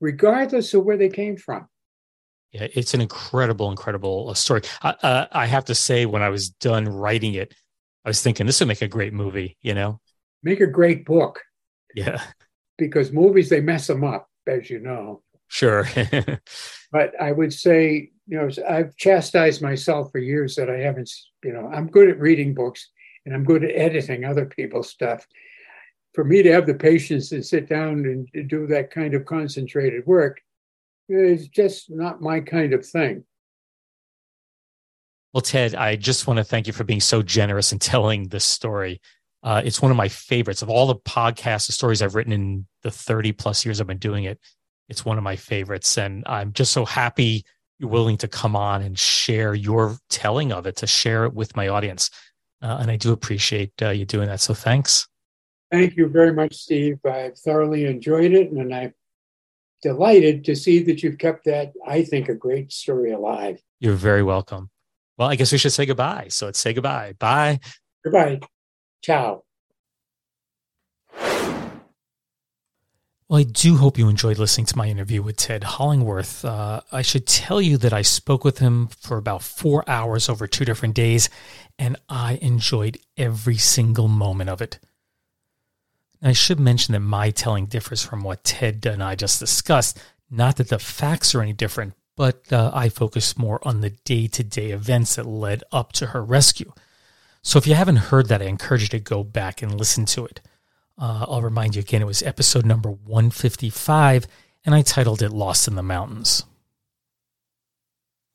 regardless 0.00 0.72
of 0.72 0.84
where 0.84 0.96
they 0.96 1.10
came 1.10 1.36
from. 1.36 1.68
Yeah, 2.52 2.68
it's 2.72 2.94
an 2.94 3.02
incredible, 3.02 3.70
incredible 3.70 4.30
uh, 4.30 4.34
story. 4.34 4.62
I, 4.80 4.90
uh, 5.02 5.26
I 5.30 5.46
have 5.46 5.66
to 5.66 5.74
say, 5.74 6.06
when 6.06 6.22
I 6.22 6.30
was 6.30 6.48
done 6.48 6.88
writing 6.88 7.34
it, 7.34 7.52
I 8.04 8.08
was 8.08 8.22
thinking 8.22 8.46
this 8.46 8.60
would 8.60 8.68
make 8.68 8.82
a 8.82 8.88
great 8.88 9.12
movie. 9.12 9.58
You 9.60 9.74
know, 9.74 10.00
make 10.42 10.60
a 10.60 10.66
great 10.66 11.04
book. 11.04 11.42
Yeah 11.94 12.22
because 12.78 13.12
movies 13.12 13.48
they 13.48 13.60
mess 13.60 13.86
them 13.86 14.04
up, 14.04 14.28
as 14.46 14.70
you 14.70 14.80
know. 14.80 15.22
Sure. 15.48 15.88
but 16.92 17.20
I 17.20 17.32
would 17.32 17.52
say, 17.52 18.10
you 18.26 18.38
know, 18.38 18.48
I've 18.68 18.96
chastised 18.96 19.62
myself 19.62 20.10
for 20.10 20.18
years 20.18 20.56
that 20.56 20.70
I 20.70 20.78
haven't, 20.78 21.10
you 21.44 21.52
know, 21.52 21.70
I'm 21.72 21.88
good 21.88 22.08
at 22.08 22.18
reading 22.18 22.54
books 22.54 22.90
and 23.24 23.34
I'm 23.34 23.44
good 23.44 23.64
at 23.64 23.76
editing 23.76 24.24
other 24.24 24.46
people's 24.46 24.90
stuff. 24.90 25.26
For 26.14 26.24
me 26.24 26.42
to 26.42 26.52
have 26.52 26.66
the 26.66 26.74
patience 26.74 27.28
to 27.30 27.42
sit 27.42 27.68
down 27.68 28.26
and 28.32 28.48
do 28.48 28.66
that 28.68 28.90
kind 28.90 29.14
of 29.14 29.26
concentrated 29.26 30.06
work 30.06 30.40
is 31.08 31.48
just 31.48 31.90
not 31.90 32.20
my 32.20 32.40
kind 32.40 32.72
of 32.72 32.86
thing. 32.86 33.24
Well, 35.32 35.42
Ted, 35.42 35.74
I 35.74 35.96
just 35.96 36.26
want 36.26 36.38
to 36.38 36.44
thank 36.44 36.66
you 36.66 36.72
for 36.72 36.84
being 36.84 37.00
so 37.00 37.20
generous 37.22 37.70
in 37.70 37.78
telling 37.78 38.28
this 38.28 38.46
story. 38.46 39.00
Uh, 39.46 39.62
it's 39.64 39.80
one 39.80 39.92
of 39.92 39.96
my 39.96 40.08
favorites 40.08 40.60
of 40.60 40.68
all 40.68 40.88
the 40.88 40.96
podcasts, 40.96 41.68
the 41.68 41.72
stories 41.72 42.02
I've 42.02 42.16
written 42.16 42.32
in 42.32 42.66
the 42.82 42.90
30 42.90 43.30
plus 43.30 43.64
years 43.64 43.80
I've 43.80 43.86
been 43.86 43.96
doing 43.96 44.24
it. 44.24 44.40
It's 44.88 45.04
one 45.04 45.18
of 45.18 45.24
my 45.24 45.36
favorites. 45.36 45.96
And 45.96 46.24
I'm 46.26 46.52
just 46.52 46.72
so 46.72 46.84
happy 46.84 47.44
you're 47.78 47.88
willing 47.88 48.16
to 48.18 48.28
come 48.28 48.56
on 48.56 48.82
and 48.82 48.98
share 48.98 49.54
your 49.54 49.98
telling 50.10 50.50
of 50.50 50.66
it, 50.66 50.74
to 50.78 50.88
share 50.88 51.24
it 51.26 51.32
with 51.32 51.54
my 51.54 51.68
audience. 51.68 52.10
Uh, 52.60 52.78
and 52.80 52.90
I 52.90 52.96
do 52.96 53.12
appreciate 53.12 53.70
uh, 53.80 53.90
you 53.90 54.04
doing 54.04 54.26
that. 54.26 54.40
So 54.40 54.52
thanks. 54.52 55.06
Thank 55.70 55.96
you 55.96 56.08
very 56.08 56.32
much, 56.32 56.56
Steve. 56.56 56.98
I've 57.04 57.38
thoroughly 57.38 57.84
enjoyed 57.84 58.32
it. 58.32 58.50
And 58.50 58.74
I'm 58.74 58.94
delighted 59.80 60.44
to 60.46 60.56
see 60.56 60.82
that 60.82 61.04
you've 61.04 61.18
kept 61.18 61.44
that, 61.44 61.72
I 61.86 62.02
think, 62.02 62.28
a 62.28 62.34
great 62.34 62.72
story 62.72 63.12
alive. 63.12 63.62
You're 63.78 63.94
very 63.94 64.24
welcome. 64.24 64.70
Well, 65.18 65.28
I 65.28 65.36
guess 65.36 65.52
we 65.52 65.58
should 65.58 65.72
say 65.72 65.86
goodbye. 65.86 66.26
So 66.30 66.46
let's 66.46 66.58
say 66.58 66.72
goodbye. 66.72 67.14
Bye. 67.20 67.60
Goodbye. 68.02 68.40
Ciao. 69.06 69.44
Well, 73.28 73.38
I 73.38 73.44
do 73.44 73.76
hope 73.76 73.98
you 73.98 74.08
enjoyed 74.08 74.36
listening 74.36 74.66
to 74.66 74.76
my 74.76 74.88
interview 74.88 75.22
with 75.22 75.36
Ted 75.36 75.62
Hollingworth. 75.62 76.44
Uh, 76.44 76.80
I 76.90 77.02
should 77.02 77.24
tell 77.24 77.60
you 77.62 77.76
that 77.78 77.92
I 77.92 78.02
spoke 78.02 78.42
with 78.42 78.58
him 78.58 78.88
for 78.88 79.16
about 79.16 79.44
four 79.44 79.88
hours 79.88 80.28
over 80.28 80.48
two 80.48 80.64
different 80.64 80.96
days, 80.96 81.30
and 81.78 81.96
I 82.08 82.40
enjoyed 82.42 82.98
every 83.16 83.58
single 83.58 84.08
moment 84.08 84.50
of 84.50 84.60
it. 84.60 84.80
I 86.20 86.32
should 86.32 86.58
mention 86.58 86.90
that 86.94 86.98
my 86.98 87.30
telling 87.30 87.66
differs 87.66 88.02
from 88.02 88.24
what 88.24 88.42
Ted 88.42 88.84
and 88.86 89.04
I 89.04 89.14
just 89.14 89.38
discussed. 89.38 90.00
Not 90.32 90.56
that 90.56 90.68
the 90.68 90.80
facts 90.80 91.32
are 91.32 91.42
any 91.42 91.52
different, 91.52 91.94
but 92.16 92.52
uh, 92.52 92.72
I 92.74 92.88
focus 92.88 93.38
more 93.38 93.60
on 93.62 93.82
the 93.82 93.90
day 93.90 94.26
to 94.26 94.42
day 94.42 94.72
events 94.72 95.14
that 95.14 95.26
led 95.26 95.62
up 95.70 95.92
to 95.92 96.06
her 96.06 96.24
rescue. 96.24 96.72
So 97.46 97.58
if 97.58 97.66
you 97.68 97.76
haven't 97.76 98.10
heard 98.10 98.26
that, 98.26 98.42
I 98.42 98.46
encourage 98.46 98.82
you 98.82 98.88
to 98.88 98.98
go 98.98 99.22
back 99.22 99.62
and 99.62 99.78
listen 99.78 100.04
to 100.06 100.26
it. 100.26 100.40
Uh, 100.98 101.26
I'll 101.28 101.42
remind 101.42 101.76
you 101.76 101.80
again, 101.80 102.02
it 102.02 102.06
was 102.06 102.20
episode 102.24 102.66
number 102.66 102.90
155, 102.90 104.26
and 104.64 104.74
I 104.74 104.82
titled 104.82 105.22
it 105.22 105.30
Lost 105.30 105.68
in 105.68 105.76
the 105.76 105.82
Mountains. 105.82 106.42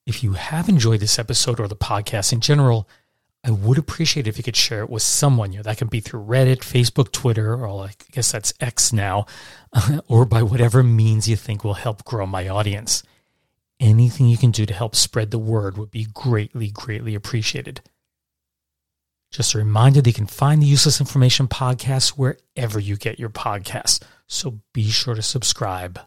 If 0.05 0.23
you 0.23 0.33
have 0.33 0.69
enjoyed 0.69 1.01
this 1.01 1.19
episode 1.19 1.59
or 1.59 1.67
the 1.67 1.75
podcast 1.75 2.31
in 2.31 2.39
general, 2.39 2.87
I 3.43 3.51
would 3.51 3.77
appreciate 3.77 4.27
if 4.27 4.37
you 4.37 4.45
could 4.45 4.55
share 4.55 4.81
it 4.81 4.89
with 4.89 5.03
someone. 5.03 5.51
You 5.51 5.57
know, 5.57 5.63
that 5.63 5.77
can 5.77 5.89
be 5.89 5.99
through 5.99 6.23
Reddit, 6.23 6.59
Facebook, 6.59 7.11
Twitter, 7.11 7.53
or 7.53 7.87
I 7.87 7.91
guess 8.13 8.31
that's 8.31 8.53
X 8.61 8.93
now, 8.93 9.25
or 10.07 10.23
by 10.23 10.41
whatever 10.41 10.83
means 10.83 11.27
you 11.27 11.35
think 11.35 11.65
will 11.65 11.73
help 11.73 12.05
grow 12.05 12.25
my 12.25 12.47
audience. 12.47 13.03
Anything 13.77 14.27
you 14.27 14.37
can 14.37 14.51
do 14.51 14.65
to 14.65 14.73
help 14.73 14.95
spread 14.95 15.31
the 15.31 15.37
word 15.37 15.77
would 15.77 15.91
be 15.91 16.07
greatly, 16.13 16.69
greatly 16.69 17.13
appreciated. 17.13 17.81
Just 19.31 19.53
a 19.53 19.59
reminder 19.59 20.01
that 20.01 20.09
you 20.09 20.13
can 20.13 20.27
find 20.27 20.61
the 20.61 20.67
Useless 20.67 20.99
Information 20.99 21.47
Podcast 21.47 22.09
wherever 22.09 22.79
you 22.79 22.97
get 22.97 23.19
your 23.19 23.29
podcasts, 23.29 24.01
so 24.27 24.59
be 24.73 24.89
sure 24.89 25.15
to 25.15 25.21
subscribe. 25.21 25.99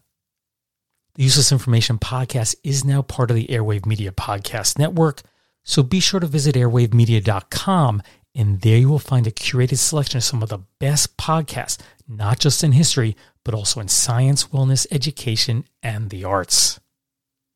The 1.15 1.23
Useless 1.23 1.53
Information 1.53 1.99
Podcast 1.99 2.57
is 2.63 2.85
now 2.85 3.01
part 3.01 3.31
of 3.31 3.37
the 3.37 3.47
Airwave 3.47 3.87
Media 3.87 4.13
Podcast 4.13 4.79
Network, 4.79 5.23
so 5.63 5.83
be 5.83 6.01
sure 6.01 6.21
to 6.21 6.27
visit 6.27 6.55
airwavemedia.com 6.55 8.03
and 8.35 8.61
there 8.61 8.79
you 8.79 8.89
will 8.89 8.99
find 8.99 9.27
a 9.27 9.31
curated 9.31 9.79
selection 9.79 10.19
of 10.19 10.25
some 10.25 10.43
of 10.43 10.49
the 10.49 10.59
best 10.81 11.17
podcasts, 11.17 11.79
not 12.09 12.41
just 12.41 12.65
in 12.65 12.73
history, 12.73 13.17
but 13.45 13.55
also 13.55 13.81
in 13.81 13.89
science, 13.89 14.49
wellness, 14.49 14.87
education, 14.91 15.65
and 15.83 16.11
the 16.11 16.25
arts. 16.25 16.81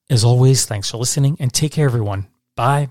As 0.08 0.24
always, 0.24 0.64
thanks 0.66 0.90
for 0.90 0.98
listening 0.98 1.36
and 1.40 1.52
take 1.52 1.72
care, 1.72 1.86
everyone. 1.86 2.28
Bye. 2.56 2.90